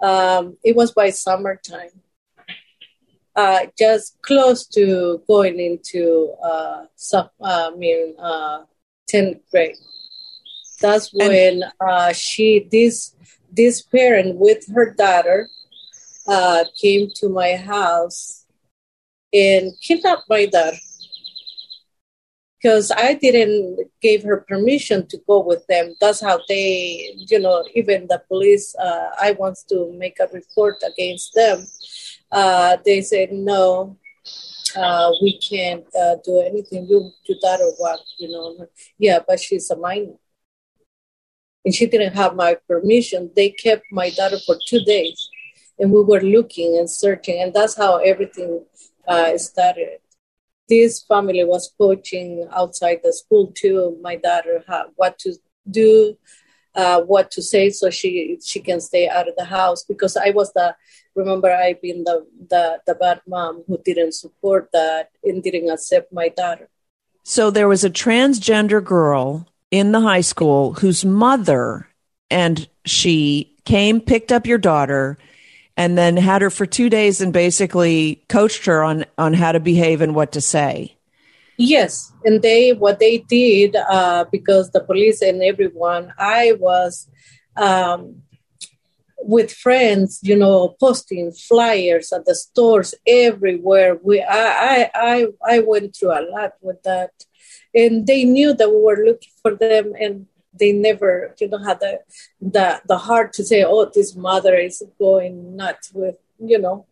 Um, 0.01 0.57
it 0.63 0.75
was 0.75 0.91
by 0.91 1.09
summertime, 1.09 1.89
uh, 3.35 3.65
just 3.77 4.21
close 4.21 4.65
to 4.67 5.21
going 5.27 5.59
into 5.59 6.33
uh, 6.43 6.85
sub, 6.95 7.31
uh, 7.41 7.71
I 7.73 7.75
mean 7.75 8.15
uh, 8.19 8.63
tenth 9.07 9.41
grade. 9.51 9.75
That's 10.81 11.11
when 11.13 11.63
uh, 11.79 12.13
she 12.13 12.67
this 12.71 13.15
this 13.51 13.81
parent 13.81 14.37
with 14.37 14.65
her 14.73 14.93
daughter 14.93 15.49
uh, 16.27 16.65
came 16.81 17.09
to 17.15 17.29
my 17.29 17.55
house 17.55 18.45
and 19.33 19.71
kidnapped 19.81 20.29
my 20.29 20.45
daughter 20.45 20.77
because 22.61 22.91
I 22.91 23.13
didn't 23.13 23.79
give 24.01 24.23
her 24.23 24.45
permission 24.47 25.07
to 25.07 25.17
go 25.27 25.39
with 25.39 25.65
them. 25.67 25.95
That's 26.01 26.21
how 26.21 26.39
they, 26.47 27.15
you 27.15 27.39
know, 27.39 27.63
even 27.73 28.07
the 28.07 28.21
police. 28.27 28.75
Uh, 28.75 29.07
I 29.19 29.31
want 29.31 29.57
to 29.69 29.93
make 29.97 30.19
a 30.19 30.27
report 30.33 30.83
against 30.85 31.33
them. 31.33 31.65
Uh, 32.31 32.77
they 32.85 33.01
said 33.01 33.31
no, 33.31 33.97
uh, 34.75 35.11
we 35.21 35.39
can't 35.39 35.85
uh, 35.95 36.15
do 36.23 36.41
anything. 36.41 36.85
You 36.87 37.11
do 37.25 37.35
that 37.41 37.61
or 37.61 37.73
what? 37.77 37.99
You 38.17 38.29
know, 38.29 38.67
yeah, 38.97 39.19
but 39.25 39.39
she's 39.39 39.69
a 39.71 39.77
minor, 39.77 40.13
and 41.65 41.73
she 41.73 41.85
didn't 41.85 42.13
have 42.13 42.35
my 42.35 42.55
permission. 42.67 43.31
They 43.35 43.49
kept 43.49 43.83
my 43.91 44.09
daughter 44.09 44.37
for 44.45 44.57
two 44.67 44.81
days, 44.81 45.29
and 45.77 45.91
we 45.91 46.03
were 46.03 46.21
looking 46.21 46.77
and 46.77 46.89
searching, 46.89 47.41
and 47.41 47.53
that's 47.53 47.75
how 47.75 47.97
everything 47.97 48.65
uh, 49.07 49.37
started. 49.37 49.99
This 50.67 51.03
family 51.03 51.43
was 51.43 51.73
coaching 51.77 52.47
outside 52.55 52.99
the 53.03 53.11
school 53.11 53.51
too. 53.55 53.97
My 54.01 54.15
daughter 54.15 54.63
what 54.95 55.17
to 55.19 55.33
do, 55.69 56.17
uh, 56.75 57.01
what 57.01 57.31
to 57.31 57.41
say, 57.41 57.71
so 57.71 57.89
she 57.89 58.37
she 58.43 58.59
can 58.59 58.79
stay 58.79 59.09
out 59.09 59.27
of 59.27 59.35
the 59.35 59.45
house. 59.45 59.83
Because 59.83 60.15
I 60.15 60.29
was 60.29 60.53
the 60.53 60.75
remember 61.15 61.51
I 61.51 61.73
been 61.73 62.03
the 62.03 62.25
the 62.49 62.79
the 62.85 62.95
bad 62.95 63.21
mom 63.27 63.63
who 63.67 63.79
didn't 63.83 64.13
support 64.13 64.69
that 64.73 65.09
and 65.23 65.41
didn't 65.41 65.69
accept 65.69 66.13
my 66.13 66.29
daughter. 66.29 66.69
So 67.23 67.51
there 67.51 67.67
was 67.67 67.83
a 67.83 67.89
transgender 67.89 68.83
girl 68.83 69.48
in 69.71 69.91
the 69.91 70.01
high 70.01 70.21
school 70.21 70.73
whose 70.73 71.05
mother 71.05 71.87
and 72.29 72.67
she 72.85 73.55
came, 73.65 74.01
picked 74.01 74.31
up 74.31 74.47
your 74.47 74.57
daughter, 74.57 75.17
and 75.77 75.97
then 75.97 76.17
had 76.17 76.41
her 76.41 76.49
for 76.49 76.65
two 76.65 76.89
days 76.89 77.21
and 77.21 77.31
basically 77.31 78.21
coached 78.27 78.65
her 78.65 78.83
on 78.83 79.05
on 79.17 79.33
how 79.33 79.51
to 79.51 79.59
behave 79.59 80.01
and 80.01 80.15
what 80.15 80.33
to 80.33 80.41
say. 80.41 80.95
Yes, 81.57 82.11
and 82.23 82.41
they 82.41 82.73
what 82.73 82.99
they 82.99 83.19
did 83.19 83.75
uh, 83.75 84.25
because 84.31 84.71
the 84.71 84.81
police 84.81 85.21
and 85.21 85.43
everyone, 85.43 86.13
I 86.17 86.53
was 86.59 87.07
um, 87.55 88.23
with 89.21 89.51
friends, 89.51 90.19
you 90.23 90.35
know, 90.35 90.75
posting 90.79 91.31
flyers 91.31 92.11
at 92.13 92.25
the 92.25 92.35
stores 92.35 92.95
everywhere. 93.05 93.99
We 94.01 94.21
I 94.21 94.83
I 94.83 94.91
I, 94.95 95.27
I 95.45 95.59
went 95.59 95.95
through 95.95 96.11
a 96.11 96.27
lot 96.31 96.53
with 96.61 96.81
that, 96.83 97.11
and 97.73 98.07
they 98.07 98.23
knew 98.23 98.53
that 98.53 98.69
we 98.69 98.77
were 98.81 99.03
looking 99.05 99.31
for 99.41 99.55
them, 99.55 99.93
and 99.99 100.27
they 100.53 100.71
never 100.71 101.35
you 101.39 101.47
know 101.47 101.59
had 101.59 101.79
the 101.79 101.99
the 102.41 102.81
the 102.87 102.97
heart 102.97 103.33
to 103.33 103.43
say 103.43 103.63
oh 103.63 103.89
this 103.93 104.15
mother 104.15 104.55
is 104.55 104.83
going 104.97 105.55
nuts 105.55 105.91
with 105.93 106.15
you 106.39 106.59
know. 106.59 106.85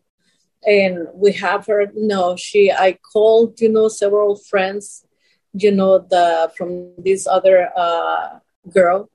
And 0.66 1.08
we 1.14 1.32
have 1.34 1.66
her 1.66 1.86
no 1.94 2.36
she 2.36 2.72
i 2.72 2.98
called 3.12 3.60
you 3.60 3.68
know 3.68 3.88
several 3.88 4.36
friends 4.36 5.04
you 5.52 5.70
know 5.70 5.98
the 5.98 6.50
from 6.56 6.94
this 6.98 7.26
other 7.26 7.70
uh 7.76 8.38
girl. 8.72 9.10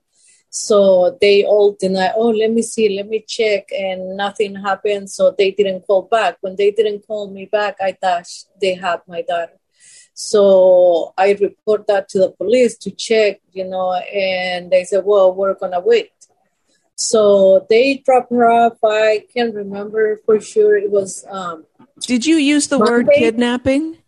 So 0.50 1.18
they 1.20 1.44
all 1.44 1.76
deny 1.78 2.12
oh 2.16 2.28
let 2.28 2.52
me 2.52 2.62
see 2.62 2.96
let 2.96 3.08
me 3.08 3.24
check 3.26 3.68
and 3.72 4.16
nothing 4.16 4.54
happened. 4.56 5.10
So 5.10 5.34
they 5.36 5.50
didn't 5.50 5.82
call 5.86 6.02
back. 6.02 6.36
When 6.40 6.56
they 6.56 6.70
didn't 6.70 7.06
call 7.06 7.30
me 7.30 7.46
back 7.46 7.76
i 7.80 7.92
thought 7.92 8.26
they 8.60 8.74
had 8.74 9.00
my 9.08 9.22
daughter 9.22 9.58
so 10.14 11.12
I 11.18 11.32
report 11.32 11.88
that 11.88 12.08
to 12.10 12.20
the 12.20 12.30
police 12.30 12.76
to 12.78 12.92
check, 12.92 13.40
you 13.52 13.64
know, 13.64 13.92
and 13.92 14.70
they 14.70 14.84
said, 14.84 15.04
well, 15.04 15.34
we're 15.34 15.54
going 15.54 15.72
to 15.72 15.80
wait. 15.80 16.12
So 16.94 17.66
they 17.68 17.96
dropped 17.96 18.30
her 18.30 18.48
off. 18.48 18.78
I 18.84 19.26
can't 19.34 19.52
remember 19.52 20.20
for 20.24 20.40
sure. 20.40 20.76
It 20.76 20.92
was. 20.92 21.26
Um, 21.28 21.64
did 22.00 22.24
you 22.24 22.36
use 22.36 22.68
the 22.68 22.78
Monday? 22.78 22.92
word 22.92 23.08
kidnapping? 23.12 23.98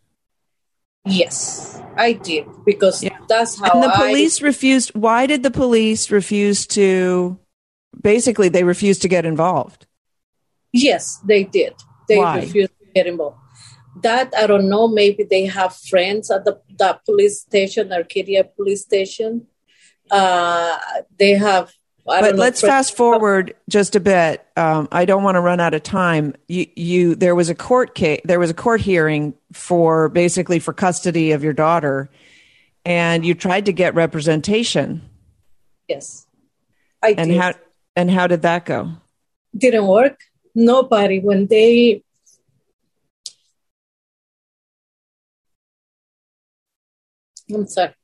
Yes, 1.04 1.82
I 1.96 2.12
did 2.12 2.46
because 2.64 3.02
yeah. 3.02 3.18
that's 3.28 3.58
how. 3.58 3.72
And 3.72 3.82
the 3.82 3.92
police 3.96 4.40
I, 4.40 4.46
refused. 4.46 4.94
Why 4.94 5.26
did 5.26 5.42
the 5.42 5.50
police 5.50 6.12
refuse 6.12 6.64
to? 6.68 7.36
Basically, 8.00 8.48
they 8.48 8.62
refused 8.62 9.02
to 9.02 9.08
get 9.08 9.24
involved. 9.24 9.86
Yes, 10.72 11.18
they 11.24 11.42
did. 11.42 11.74
They 12.08 12.18
Why? 12.18 12.36
refused 12.36 12.70
to 12.78 12.86
get 12.94 13.08
involved 13.08 13.38
that 14.02 14.32
I 14.36 14.46
don't 14.46 14.68
know. 14.68 14.88
Maybe 14.88 15.24
they 15.24 15.46
have 15.46 15.74
friends 15.74 16.30
at 16.30 16.44
the 16.44 16.60
that 16.78 17.04
police 17.04 17.40
station, 17.40 17.92
Arcadia 17.92 18.44
police 18.44 18.82
station. 18.82 19.46
Uh, 20.10 20.78
they 21.18 21.32
have. 21.32 21.72
I 22.08 22.20
but 22.20 22.36
let's 22.36 22.60
fast 22.60 22.96
forward 22.96 23.56
just 23.68 23.96
a 23.96 24.00
bit. 24.00 24.46
Um, 24.56 24.86
I 24.92 25.06
don't 25.06 25.24
want 25.24 25.34
to 25.34 25.40
run 25.40 25.58
out 25.58 25.74
of 25.74 25.82
time. 25.82 26.36
You, 26.46 26.66
you, 26.76 27.14
there 27.16 27.34
was 27.34 27.48
a 27.48 27.54
court 27.54 27.96
case. 27.96 28.20
There 28.24 28.38
was 28.38 28.48
a 28.48 28.54
court 28.54 28.80
hearing 28.80 29.34
for 29.52 30.08
basically 30.08 30.60
for 30.60 30.72
custody 30.72 31.32
of 31.32 31.42
your 31.42 31.52
daughter, 31.52 32.08
and 32.84 33.26
you 33.26 33.34
tried 33.34 33.66
to 33.66 33.72
get 33.72 33.96
representation. 33.96 35.02
Yes, 35.88 36.28
I 37.02 37.16
and 37.18 37.30
did. 37.30 37.40
how 37.40 37.54
and 37.96 38.08
how 38.08 38.28
did 38.28 38.42
that 38.42 38.66
go? 38.66 38.92
Didn't 39.56 39.88
work. 39.88 40.20
Nobody 40.54 41.18
when 41.18 41.46
they 41.46 42.04
I'm 47.52 47.66
sorry. 47.66 47.94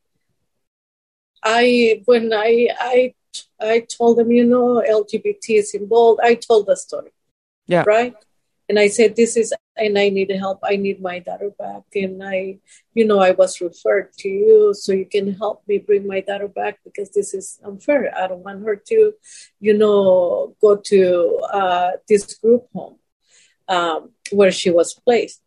I 1.42 2.02
when 2.04 2.32
I 2.32 2.68
I 2.78 3.14
I 3.60 3.80
told 3.80 4.18
them, 4.18 4.30
you 4.30 4.44
know, 4.44 4.82
LGBT 4.86 5.58
is 5.58 5.74
involved. 5.74 6.20
I 6.22 6.34
told 6.34 6.66
the 6.66 6.76
story. 6.76 7.12
Yeah. 7.66 7.84
Right. 7.86 8.14
And 8.68 8.78
I 8.78 8.88
said, 8.88 9.16
this 9.16 9.36
is, 9.36 9.52
and 9.76 9.98
I 9.98 10.08
need 10.08 10.30
help. 10.30 10.60
I 10.62 10.76
need 10.76 11.02
my 11.02 11.18
daughter 11.18 11.50
back. 11.58 11.82
And 11.94 12.22
I, 12.24 12.58
you 12.94 13.04
know, 13.04 13.18
I 13.18 13.32
was 13.32 13.60
referred 13.60 14.12
to 14.20 14.28
you 14.28 14.72
so 14.74 14.92
you 14.92 15.04
can 15.04 15.34
help 15.34 15.62
me 15.66 15.78
bring 15.78 16.06
my 16.06 16.20
daughter 16.20 16.48
back 16.48 16.78
because 16.84 17.10
this 17.10 17.34
is 17.34 17.58
unfair. 17.64 18.16
I 18.16 18.28
don't 18.28 18.44
want 18.44 18.64
her 18.64 18.76
to, 18.76 19.12
you 19.60 19.76
know, 19.76 20.56
go 20.60 20.76
to 20.76 21.40
uh, 21.52 21.90
this 22.08 22.34
group 22.38 22.66
home 22.72 22.96
um, 23.68 24.10
where 24.30 24.52
she 24.52 24.70
was 24.70 24.94
placed 24.94 25.41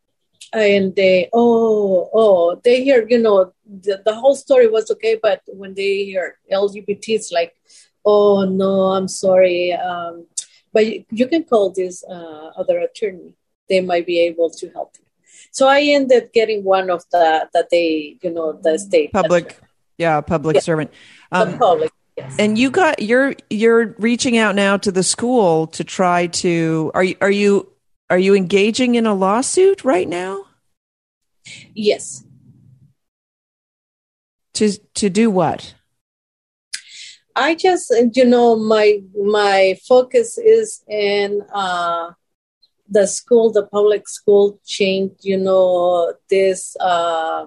and 0.55 0.95
they 0.95 1.29
oh 1.33 2.09
oh 2.13 2.59
they 2.63 2.83
hear 2.83 3.05
you 3.09 3.17
know 3.17 3.53
the, 3.65 4.01
the 4.05 4.15
whole 4.15 4.35
story 4.35 4.67
was 4.67 4.89
okay 4.89 5.19
but 5.21 5.41
when 5.47 5.73
they 5.73 6.05
hear 6.05 6.37
lgbt 6.51 7.03
it's 7.09 7.31
like 7.31 7.55
oh 8.05 8.45
no 8.45 8.91
i'm 8.91 9.07
sorry 9.07 9.73
um, 9.73 10.25
but 10.73 10.85
you, 10.85 11.05
you, 11.11 11.27
can 11.27 11.43
call 11.43 11.71
this 11.71 12.03
uh, 12.09 12.51
other 12.57 12.79
attorney 12.79 13.33
they 13.69 13.81
might 13.81 14.05
be 14.05 14.19
able 14.19 14.49
to 14.49 14.69
help 14.69 14.95
you 14.97 15.05
so 15.51 15.67
i 15.67 15.81
ended 15.81 16.29
getting 16.33 16.63
one 16.63 16.89
of 16.89 17.03
the 17.11 17.49
that 17.53 17.69
they 17.69 18.17
you 18.21 18.31
know 18.31 18.53
the 18.53 18.79
state 18.79 19.11
public 19.11 19.45
attorney. 19.45 19.67
yeah 19.97 20.21
public 20.21 20.55
yeah. 20.55 20.61
servant 20.61 20.91
um, 21.31 21.51
the 21.51 21.57
public 21.57 21.91
Yes. 22.17 22.37
And 22.39 22.57
you 22.57 22.71
got 22.71 23.01
you're 23.01 23.35
you're 23.49 23.93
reaching 23.97 24.37
out 24.37 24.55
now 24.55 24.77
to 24.77 24.89
the 24.89 25.03
school 25.03 25.67
to 25.67 25.83
try 25.83 26.27
to 26.27 26.89
are 26.93 27.03
you 27.03 27.17
are 27.19 27.29
you 27.29 27.67
are 28.09 28.17
you 28.17 28.35
engaging 28.35 28.95
in 28.95 29.05
a 29.05 29.13
lawsuit 29.13 29.83
right 29.83 30.07
now? 30.07 30.44
Yes. 31.73 32.23
To 34.53 34.71
to 34.95 35.09
do 35.09 35.29
what? 35.29 35.75
I 37.35 37.55
just 37.55 37.93
you 38.13 38.25
know 38.25 38.55
my 38.55 39.01
my 39.21 39.77
focus 39.87 40.37
is 40.37 40.83
in 40.87 41.41
uh, 41.53 42.11
the 42.89 43.07
school, 43.07 43.51
the 43.51 43.65
public 43.65 44.07
school 44.07 44.59
change. 44.65 45.11
You 45.21 45.37
know 45.37 46.13
this. 46.29 46.75
Uh, 46.79 47.45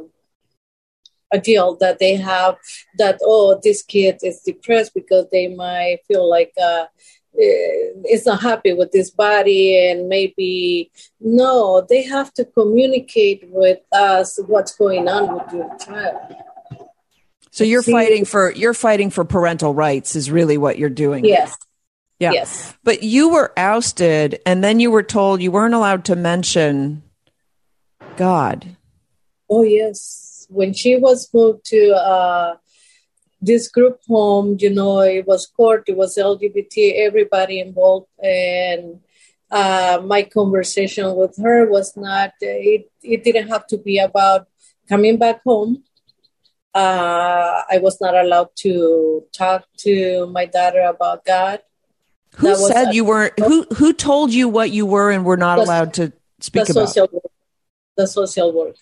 a 1.30 1.38
deal 1.38 1.76
that 1.76 1.99
they 1.99 2.16
have 2.16 2.57
that 2.96 3.18
oh 3.22 3.61
this 3.62 3.82
kid 3.82 4.18
is 4.22 4.40
depressed 4.40 4.94
because 4.94 5.26
they 5.30 5.49
might 5.49 5.99
feel 6.09 6.28
like 6.28 6.53
uh, 6.61 6.64
uh, 6.64 6.86
is 7.39 8.26
not 8.26 8.43
happy 8.43 8.72
with 8.72 8.91
this 8.93 9.11
body 9.11 9.89
and 9.89 10.09
maybe 10.09 10.91
no 11.20 11.86
they 11.89 12.03
have 12.03 12.32
to 12.34 12.45
communicate 12.45 13.45
with 13.49 13.78
us 13.93 14.39
what's 14.47 14.74
going 14.74 15.09
on 15.09 15.34
with 15.34 15.53
your 15.53 15.76
child. 15.78 16.34
So 17.51 17.64
you're 17.64 17.82
See, 17.82 17.93
fighting 17.93 18.24
for 18.24 18.51
you're 18.53 18.74
fighting 18.74 19.11
for 19.11 19.24
parental 19.24 19.72
rights 19.72 20.16
is 20.16 20.30
really 20.30 20.59
what 20.59 20.78
you're 20.78 20.91
doing. 20.91 21.24
Yes. 21.24 21.57
Yeah. 22.18 22.32
Yes. 22.32 22.74
But 22.82 23.03
you 23.05 23.30
were 23.30 23.53
ousted 23.57 24.41
and 24.45 24.62
then 24.62 24.80
you 24.80 24.91
were 24.91 25.05
told 25.05 25.41
you 25.41 25.53
weren't 25.53 25.74
allowed 25.74 26.05
to 26.07 26.16
mention 26.16 27.03
god. 28.16 28.76
Oh 29.49 29.62
yes. 29.62 30.47
When 30.51 30.72
she 30.74 30.97
was 30.97 31.28
moved 31.32 31.64
to 31.66 31.95
uh 31.95 32.57
this 33.41 33.68
group 33.68 34.01
home, 34.09 34.57
you 34.59 34.70
know, 34.70 35.01
it 35.01 35.26
was 35.26 35.47
court, 35.47 35.84
it 35.86 35.97
was 35.97 36.16
LGBT, 36.16 37.07
everybody 37.07 37.61
involved, 37.61 38.09
and 38.22 39.01
uh, 39.51 40.01
my 40.05 40.22
conversation 40.22 41.14
with 41.14 41.36
her 41.39 41.70
was 41.70 41.97
not. 41.97 42.32
It 42.41 42.91
it 43.03 43.24
didn't 43.24 43.49
have 43.49 43.66
to 43.68 43.78
be 43.78 43.99
about 43.99 44.47
coming 44.89 45.18
back 45.18 45.43
home. 45.45 45.84
Uh, 46.74 47.62
I 47.70 47.78
was 47.78 48.01
not 48.01 48.14
allowed 48.14 48.51
to 48.57 49.24
talk 49.32 49.64
to 49.78 50.26
my 50.26 50.45
daughter 50.45 50.82
about 50.82 51.24
God. 51.24 51.61
Who 52.36 52.55
said 52.55 52.95
you 52.95 53.05
were? 53.05 53.32
Who 53.39 53.66
who 53.76 53.93
told 53.93 54.32
you 54.32 54.49
what 54.49 54.70
you 54.70 54.84
were 54.84 55.11
and 55.11 55.24
were 55.24 55.36
not 55.36 55.57
the, 55.57 55.64
allowed 55.64 55.95
to 55.95 56.12
speak 56.41 56.66
the 56.66 56.72
about? 56.72 56.89
Social, 56.91 57.32
the 57.97 58.07
social 58.07 58.53
worker. 58.53 58.78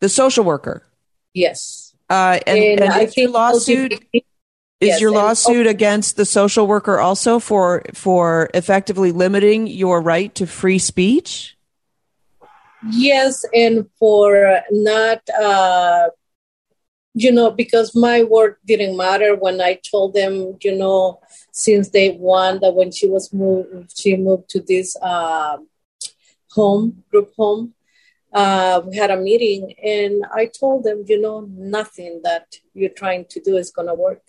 The 0.00 0.08
social 0.08 0.44
worker. 0.44 0.86
Yes. 1.34 1.89
Uh, 2.10 2.40
and, 2.44 2.58
and, 2.58 2.80
and 2.80 2.92
I 2.92 3.08
your 3.16 3.30
lawsuit 3.30 3.92
is 4.12 4.22
yes, 4.80 5.00
your 5.00 5.12
lawsuit 5.12 5.68
against 5.68 6.16
the 6.16 6.24
social 6.24 6.66
worker 6.66 6.98
also 6.98 7.38
for 7.38 7.82
for 7.94 8.50
effectively 8.52 9.12
limiting 9.12 9.68
your 9.68 10.00
right 10.00 10.34
to 10.34 10.46
free 10.46 10.80
speech. 10.80 11.56
Yes, 12.90 13.44
and 13.54 13.86
for 13.98 14.60
not, 14.72 15.20
uh, 15.40 16.08
you 17.14 17.30
know, 17.30 17.50
because 17.50 17.94
my 17.94 18.24
word 18.24 18.56
didn't 18.66 18.96
matter 18.96 19.36
when 19.36 19.60
I 19.60 19.74
told 19.74 20.14
them, 20.14 20.56
you 20.62 20.74
know, 20.76 21.20
since 21.52 21.90
day 21.90 22.16
one 22.16 22.58
that 22.60 22.74
when 22.74 22.90
she 22.90 23.06
was 23.06 23.32
moved, 23.32 23.92
she 23.96 24.16
moved 24.16 24.48
to 24.50 24.60
this 24.60 24.96
uh, 25.00 25.58
home 26.50 27.04
group 27.10 27.32
home 27.36 27.74
uh, 28.32 28.80
we 28.86 28.96
had 28.96 29.10
a 29.10 29.16
meeting 29.16 29.74
and 29.82 30.24
I 30.32 30.46
told 30.46 30.84
them, 30.84 31.04
you 31.06 31.20
know, 31.20 31.48
nothing 31.50 32.20
that 32.24 32.56
you're 32.74 32.90
trying 32.90 33.26
to 33.30 33.40
do 33.40 33.56
is 33.56 33.70
going 33.70 33.88
to 33.88 33.94
work. 33.94 34.22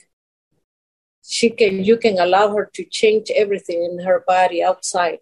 She 1.24 1.50
can, 1.52 1.84
you 1.84 1.98
can 1.98 2.18
allow 2.18 2.56
her 2.56 2.70
to 2.74 2.84
change 2.84 3.32
everything 3.36 3.84
in 3.84 4.06
her 4.06 4.24
body 4.26 4.64
outside, 4.64 5.20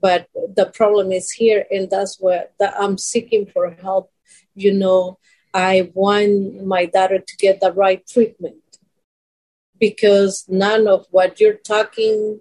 but 0.00 0.28
the 0.34 0.66
problem 0.66 1.12
is 1.12 1.30
here, 1.30 1.64
and 1.70 1.88
that's 1.88 2.18
where 2.20 2.48
I'm 2.60 2.98
seeking 2.98 3.46
for 3.46 3.70
help. 3.70 4.10
You 4.54 4.74
know, 4.74 5.18
I 5.54 5.92
want 5.94 6.66
my 6.66 6.86
daughter 6.86 7.18
to 7.18 7.36
get 7.36 7.60
the 7.60 7.72
right 7.72 8.04
treatment 8.06 8.56
because 9.78 10.44
none 10.48 10.88
of 10.88 11.06
what 11.10 11.38
you're 11.38 11.54
talking 11.54 12.40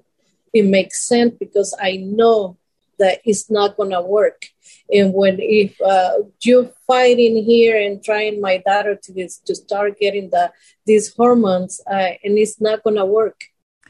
it 0.55 0.65
makes 0.65 1.05
sense 1.05 1.35
because 1.37 1.75
I 1.81 1.97
know 1.97 2.57
that 2.99 3.21
it's 3.25 3.49
not 3.49 3.77
going 3.77 3.91
to 3.91 4.01
work. 4.01 4.47
And 4.91 5.13
when 5.13 5.37
if 5.39 5.79
uh, 5.81 6.19
you're 6.43 6.71
fighting 6.85 7.43
here 7.43 7.79
and 7.79 8.03
trying 8.03 8.39
my 8.39 8.57
daughter 8.57 8.95
to 8.95 9.13
this, 9.13 9.39
to 9.39 9.55
start 9.55 9.99
getting 9.99 10.29
the 10.29 10.51
these 10.85 11.13
hormones 11.13 11.81
uh, 11.89 12.11
and 12.23 12.37
it's 12.37 12.61
not 12.61 12.83
going 12.83 12.97
to 12.97 13.05
work. 13.05 13.45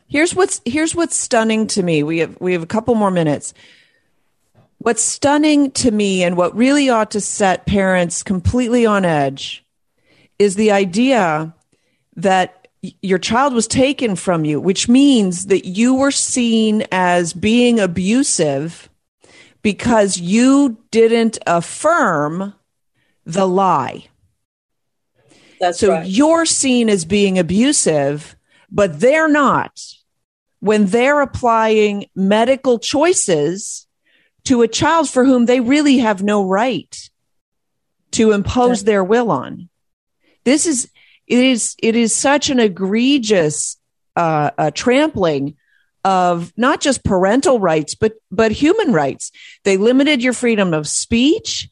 Here's 0.07 0.35
what's 0.35 0.61
here's 0.65 0.95
what's 0.95 1.15
stunning 1.15 1.67
to 1.67 1.83
me. 1.83 2.03
We 2.03 2.19
have 2.19 2.39
we 2.39 2.53
have 2.53 2.63
a 2.63 2.67
couple 2.67 2.95
more 2.95 3.11
minutes. 3.11 3.53
What's 4.77 5.01
stunning 5.01 5.71
to 5.71 5.91
me 5.91 6.23
and 6.23 6.37
what 6.37 6.55
really 6.55 6.89
ought 6.89 7.11
to 7.11 7.21
set 7.21 7.65
parents 7.65 8.23
completely 8.23 8.85
on 8.85 9.03
edge 9.03 9.65
is 10.37 10.55
the 10.55 10.71
idea 10.71 11.53
that 12.17 12.67
your 13.01 13.17
child 13.17 13.53
was 13.53 13.65
taken 13.65 14.15
from 14.15 14.45
you 14.45 14.61
which 14.61 14.87
means 14.87 15.47
that 15.47 15.65
you 15.65 15.95
were 15.95 16.11
seen 16.11 16.83
as 16.91 17.33
being 17.33 17.79
abusive 17.79 18.89
because 19.65 20.19
you 20.19 20.77
didn't 20.91 21.39
affirm 21.47 22.53
the 23.25 23.47
lie. 23.47 24.05
That's 25.59 25.79
so 25.79 25.89
right. 25.89 26.07
you're 26.07 26.45
seen 26.45 26.87
as 26.87 27.03
being 27.03 27.39
abusive, 27.39 28.35
but 28.69 28.99
they're 28.99 29.27
not 29.27 29.81
when 30.59 30.85
they're 30.85 31.19
applying 31.19 32.05
medical 32.15 32.77
choices 32.77 33.87
to 34.43 34.61
a 34.61 34.67
child 34.67 35.09
for 35.09 35.25
whom 35.25 35.47
they 35.47 35.61
really 35.61 35.97
have 35.97 36.21
no 36.21 36.45
right 36.45 37.09
to 38.11 38.33
impose 38.33 38.83
their 38.83 39.03
will 39.03 39.31
on. 39.31 39.67
This 40.43 40.67
is 40.67 40.91
it 41.25 41.39
is 41.39 41.75
it 41.81 41.95
is 41.95 42.13
such 42.13 42.51
an 42.51 42.59
egregious 42.59 43.77
uh, 44.15 44.51
uh, 44.59 44.69
trampling 44.69 45.55
of 46.05 46.53
not 46.55 46.81
just 46.81 47.03
parental 47.03 47.59
rights, 47.59 47.95
but, 47.95 48.13
but 48.29 48.51
human 48.51 48.93
rights. 48.93 49.31
They 49.63 49.75
limited 49.75 50.21
your 50.21 50.33
freedom 50.33 50.71
of 50.71 50.87
speech 50.87 51.67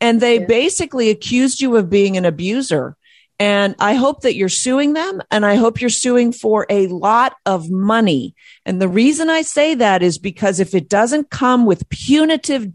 and 0.00 0.22
they 0.22 0.40
yeah. 0.40 0.46
basically 0.46 1.10
accused 1.10 1.60
you 1.60 1.76
of 1.76 1.90
being 1.90 2.16
an 2.16 2.24
abuser. 2.24 2.96
And 3.38 3.74
I 3.78 3.94
hope 3.94 4.22
that 4.22 4.36
you're 4.36 4.48
suing 4.48 4.94
them 4.94 5.20
and 5.30 5.44
I 5.44 5.56
hope 5.56 5.82
you're 5.82 5.90
suing 5.90 6.32
for 6.32 6.66
a 6.70 6.86
lot 6.86 7.34
of 7.44 7.70
money. 7.70 8.34
And 8.64 8.80
the 8.80 8.88
reason 8.88 9.28
I 9.28 9.42
say 9.42 9.74
that 9.74 10.02
is 10.02 10.16
because 10.16 10.60
if 10.60 10.74
it 10.74 10.88
doesn't 10.88 11.28
come 11.28 11.66
with 11.66 11.88
punitive, 11.90 12.68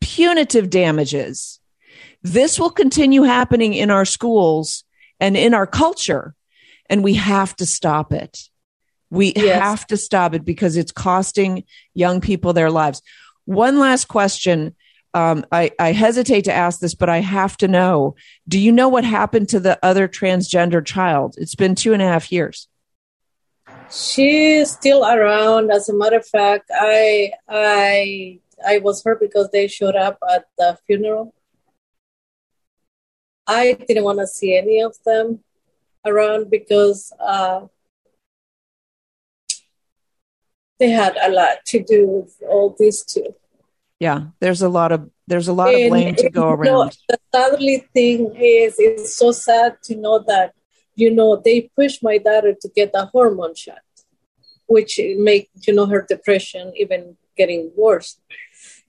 punitive 0.00 0.70
damages, 0.70 1.60
this 2.22 2.58
will 2.58 2.70
continue 2.70 3.22
happening 3.22 3.74
in 3.74 3.90
our 3.90 4.04
schools 4.04 4.82
and 5.20 5.36
in 5.36 5.54
our 5.54 5.68
culture. 5.68 6.34
And 6.90 7.04
we 7.04 7.14
have 7.14 7.54
to 7.56 7.66
stop 7.66 8.12
it. 8.12 8.48
We 9.12 9.34
yes. 9.36 9.60
have 9.60 9.86
to 9.88 9.98
stop 9.98 10.32
it 10.32 10.42
because 10.42 10.78
it's 10.78 10.90
costing 10.90 11.64
young 11.92 12.22
people 12.22 12.54
their 12.54 12.70
lives. 12.70 13.02
One 13.44 13.78
last 13.78 14.06
question. 14.08 14.74
Um, 15.12 15.44
I, 15.52 15.70
I 15.78 15.92
hesitate 15.92 16.44
to 16.46 16.52
ask 16.52 16.80
this, 16.80 16.94
but 16.94 17.10
I 17.10 17.18
have 17.18 17.58
to 17.58 17.68
know. 17.68 18.14
Do 18.48 18.58
you 18.58 18.72
know 18.72 18.88
what 18.88 19.04
happened 19.04 19.50
to 19.50 19.60
the 19.60 19.78
other 19.82 20.08
transgender 20.08 20.82
child? 20.82 21.34
It's 21.36 21.54
been 21.54 21.74
two 21.74 21.92
and 21.92 22.00
a 22.00 22.06
half 22.06 22.32
years. 22.32 22.68
She's 23.90 24.70
still 24.70 25.04
around. 25.04 25.70
As 25.70 25.90
a 25.90 25.94
matter 25.94 26.16
of 26.16 26.26
fact, 26.26 26.70
I 26.72 27.32
I 27.46 28.40
I 28.66 28.78
was 28.78 29.04
hurt 29.04 29.20
because 29.20 29.50
they 29.50 29.68
showed 29.68 29.94
up 29.94 30.16
at 30.26 30.46
the 30.56 30.78
funeral. 30.86 31.34
I 33.46 33.74
didn't 33.74 34.04
want 34.04 34.20
to 34.20 34.26
see 34.26 34.56
any 34.56 34.80
of 34.80 34.96
them 35.04 35.40
around 36.06 36.48
because 36.48 37.12
uh, 37.20 37.66
they 40.78 40.90
had 40.90 41.16
a 41.16 41.30
lot 41.30 41.58
to 41.66 41.82
do 41.82 42.06
with 42.06 42.36
all 42.48 42.74
these 42.78 43.04
two. 43.04 43.34
Yeah, 44.00 44.26
there's 44.40 44.62
a 44.62 44.68
lot 44.68 44.90
of 44.90 45.10
there's 45.28 45.48
a 45.48 45.52
lot 45.52 45.72
of 45.72 45.88
blame 45.88 46.16
to 46.16 46.30
go 46.30 46.48
around. 46.48 46.64
Know, 46.64 46.90
the 47.08 47.18
sadly 47.32 47.86
thing 47.94 48.34
is, 48.34 48.74
it's 48.78 49.16
so 49.16 49.30
sad 49.30 49.76
to 49.84 49.96
know 49.96 50.24
that 50.26 50.54
you 50.96 51.14
know 51.14 51.36
they 51.36 51.70
pushed 51.76 52.02
my 52.02 52.18
daughter 52.18 52.54
to 52.60 52.68
get 52.74 52.90
a 52.94 53.06
hormone 53.06 53.54
shot, 53.54 53.78
which 54.66 54.98
make 55.18 55.50
you 55.66 55.72
know 55.74 55.86
her 55.86 56.04
depression 56.08 56.72
even 56.76 57.16
getting 57.36 57.70
worse. 57.76 58.20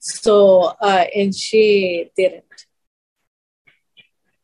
So 0.00 0.74
uh, 0.80 1.04
and 1.14 1.34
she 1.34 2.10
didn't. 2.16 2.66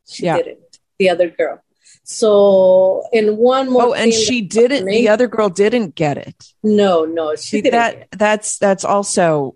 She 0.09 0.25
yeah. 0.25 0.37
didn't. 0.37 0.79
The 0.99 1.11
other 1.11 1.29
girl. 1.31 1.63
So, 2.11 3.05
and 3.13 3.39
one 3.39 3.71
more. 3.71 3.83
Oh, 3.83 3.93
and 3.93 4.13
she 4.13 4.41
didn't. 4.41 4.87
The 4.87 5.09
other 5.09 5.29
girl 5.29 5.49
didn't 5.49 5.95
get 5.95 6.19
it. 6.19 6.53
No, 6.65 7.05
no, 7.05 7.37
she. 7.37 7.61
That 7.61 8.09
that's 8.11 8.59
that's 8.59 8.85
also 8.85 9.55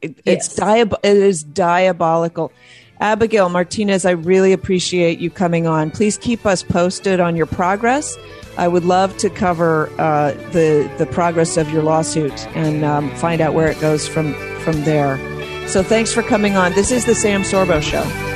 it, 0.00 0.16
yes. 0.24 0.46
it's 0.46 0.60
diab- 0.60 1.00
it 1.02 1.16
is 1.16 1.42
diabolical. 1.42 2.52
Abigail 3.00 3.48
Martinez, 3.48 4.04
I 4.04 4.12
really 4.12 4.52
appreciate 4.52 5.18
you 5.18 5.30
coming 5.30 5.66
on. 5.66 5.90
Please 5.90 6.16
keep 6.16 6.46
us 6.46 6.62
posted 6.62 7.18
on 7.18 7.34
your 7.34 7.46
progress. 7.46 8.16
I 8.56 8.68
would 8.68 8.84
love 8.84 9.16
to 9.18 9.28
cover 9.28 9.90
uh, 9.98 10.30
the 10.52 10.88
the 10.96 11.06
progress 11.06 11.56
of 11.56 11.70
your 11.70 11.82
lawsuit 11.82 12.46
and 12.56 12.84
um, 12.84 13.12
find 13.16 13.40
out 13.40 13.52
where 13.52 13.66
it 13.66 13.80
goes 13.80 14.06
from 14.06 14.32
from 14.60 14.84
there. 14.84 15.18
So 15.66 15.82
thanks 15.82 16.12
for 16.12 16.22
coming 16.22 16.54
on. 16.54 16.72
This 16.74 16.92
is 16.92 17.04
the 17.04 17.16
Sam 17.16 17.42
Sorbo 17.42 17.82
Show. 17.82 18.33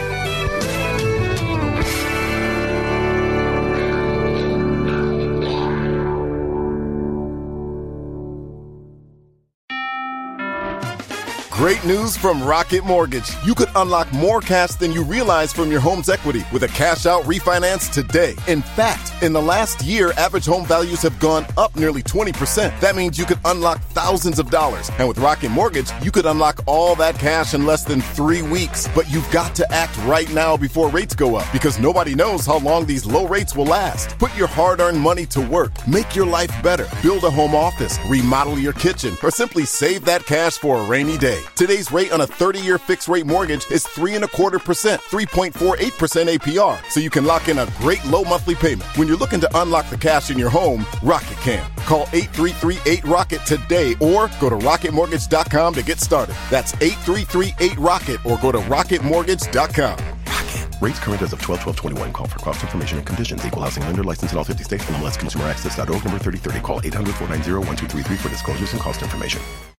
Great 11.58 11.84
news 11.84 12.16
from 12.16 12.40
Rocket 12.44 12.84
Mortgage. 12.84 13.32
You 13.44 13.52
could 13.52 13.68
unlock 13.74 14.12
more 14.12 14.40
cash 14.40 14.76
than 14.76 14.92
you 14.92 15.02
realize 15.02 15.52
from 15.52 15.72
your 15.72 15.80
home's 15.80 16.08
equity 16.08 16.44
with 16.52 16.62
a 16.62 16.68
cash 16.68 17.04
out 17.04 17.24
refinance 17.24 17.92
today. 17.92 18.36
In 18.46 18.62
fact, 18.62 19.12
in 19.24 19.32
the 19.32 19.42
last 19.42 19.82
year, 19.82 20.12
average 20.12 20.46
home 20.46 20.64
values 20.64 21.02
have 21.02 21.18
gone 21.18 21.44
up 21.56 21.74
nearly 21.74 22.00
20%. 22.00 22.78
That 22.78 22.94
means 22.94 23.18
you 23.18 23.24
could 23.24 23.40
unlock 23.44 23.80
thousands 23.86 24.38
of 24.38 24.52
dollars. 24.52 24.88
And 25.00 25.08
with 25.08 25.18
Rocket 25.18 25.48
Mortgage, 25.48 25.90
you 26.00 26.12
could 26.12 26.26
unlock 26.26 26.60
all 26.66 26.94
that 26.94 27.18
cash 27.18 27.54
in 27.54 27.66
less 27.66 27.82
than 27.82 28.02
three 28.02 28.42
weeks. 28.42 28.86
But 28.94 29.10
you've 29.10 29.28
got 29.32 29.56
to 29.56 29.68
act 29.72 29.98
right 30.04 30.32
now 30.32 30.56
before 30.56 30.88
rates 30.90 31.16
go 31.16 31.34
up 31.34 31.52
because 31.52 31.80
nobody 31.80 32.14
knows 32.14 32.46
how 32.46 32.60
long 32.60 32.86
these 32.86 33.04
low 33.04 33.26
rates 33.26 33.56
will 33.56 33.66
last. 33.66 34.16
Put 34.20 34.32
your 34.36 34.46
hard 34.46 34.78
earned 34.78 35.00
money 35.00 35.26
to 35.26 35.40
work. 35.40 35.72
Make 35.88 36.14
your 36.14 36.26
life 36.26 36.52
better. 36.62 36.86
Build 37.02 37.24
a 37.24 37.30
home 37.30 37.56
office, 37.56 37.98
remodel 38.08 38.60
your 38.60 38.74
kitchen, 38.74 39.16
or 39.24 39.32
simply 39.32 39.64
save 39.64 40.04
that 40.04 40.24
cash 40.24 40.56
for 40.56 40.80
a 40.80 40.86
rainy 40.86 41.18
day. 41.18 41.42
Today's 41.58 41.90
rate 41.90 42.12
on 42.12 42.20
a 42.20 42.26
30 42.26 42.60
year 42.60 42.78
fixed 42.78 43.08
rate 43.08 43.26
mortgage 43.26 43.68
is 43.72 43.84
three 43.84 44.14
and 44.14 44.24
a 44.24 44.28
quarter 44.28 44.60
percent, 44.60 45.02
3.48% 45.02 46.38
APR. 46.38 46.80
So 46.88 47.00
you 47.00 47.10
can 47.10 47.24
lock 47.24 47.48
in 47.48 47.58
a 47.58 47.66
great 47.78 48.04
low 48.04 48.22
monthly 48.22 48.54
payment. 48.54 48.84
When 48.96 49.08
you're 49.08 49.16
looking 49.16 49.40
to 49.40 49.60
unlock 49.60 49.90
the 49.90 49.96
cash 49.96 50.30
in 50.30 50.38
your 50.38 50.50
home, 50.50 50.86
Rocket 51.02 51.36
can. 51.38 51.68
Call 51.78 52.02
8338 52.12 53.04
Rocket 53.04 53.44
today 53.44 53.94
or 53.94 54.30
go 54.40 54.48
to 54.48 54.56
rocketmortgage.com 54.56 55.74
to 55.74 55.82
get 55.82 55.98
started. 55.98 56.36
That's 56.48 56.74
8338 56.74 57.76
Rocket 57.76 58.24
or 58.24 58.38
go 58.38 58.52
to 58.52 58.58
rocketmortgage.com. 58.58 59.98
Rocket. 59.98 60.80
Rates 60.80 61.00
current 61.00 61.22
as 61.22 61.32
of 61.32 61.40
12 61.40 61.60
12 61.60 61.76
21. 61.76 62.12
Call 62.12 62.28
for 62.28 62.38
cost 62.38 62.62
information 62.62 62.98
and 62.98 63.06
conditions. 63.08 63.44
Equal 63.44 63.62
housing 63.62 63.82
lender 63.82 64.04
license 64.04 64.30
in 64.30 64.38
all 64.38 64.44
50 64.44 64.62
states. 64.62 64.84
NMLS 64.84 65.18
Consumer 65.18 65.46
Access.org 65.46 66.04
number 66.04 66.20
3030. 66.20 66.60
Call 66.60 66.80
800 66.84 67.16
490 67.16 67.66
1233 67.66 68.16
for 68.16 68.28
disclosures 68.28 68.72
and 68.74 68.80
cost 68.80 69.02
information. 69.02 69.42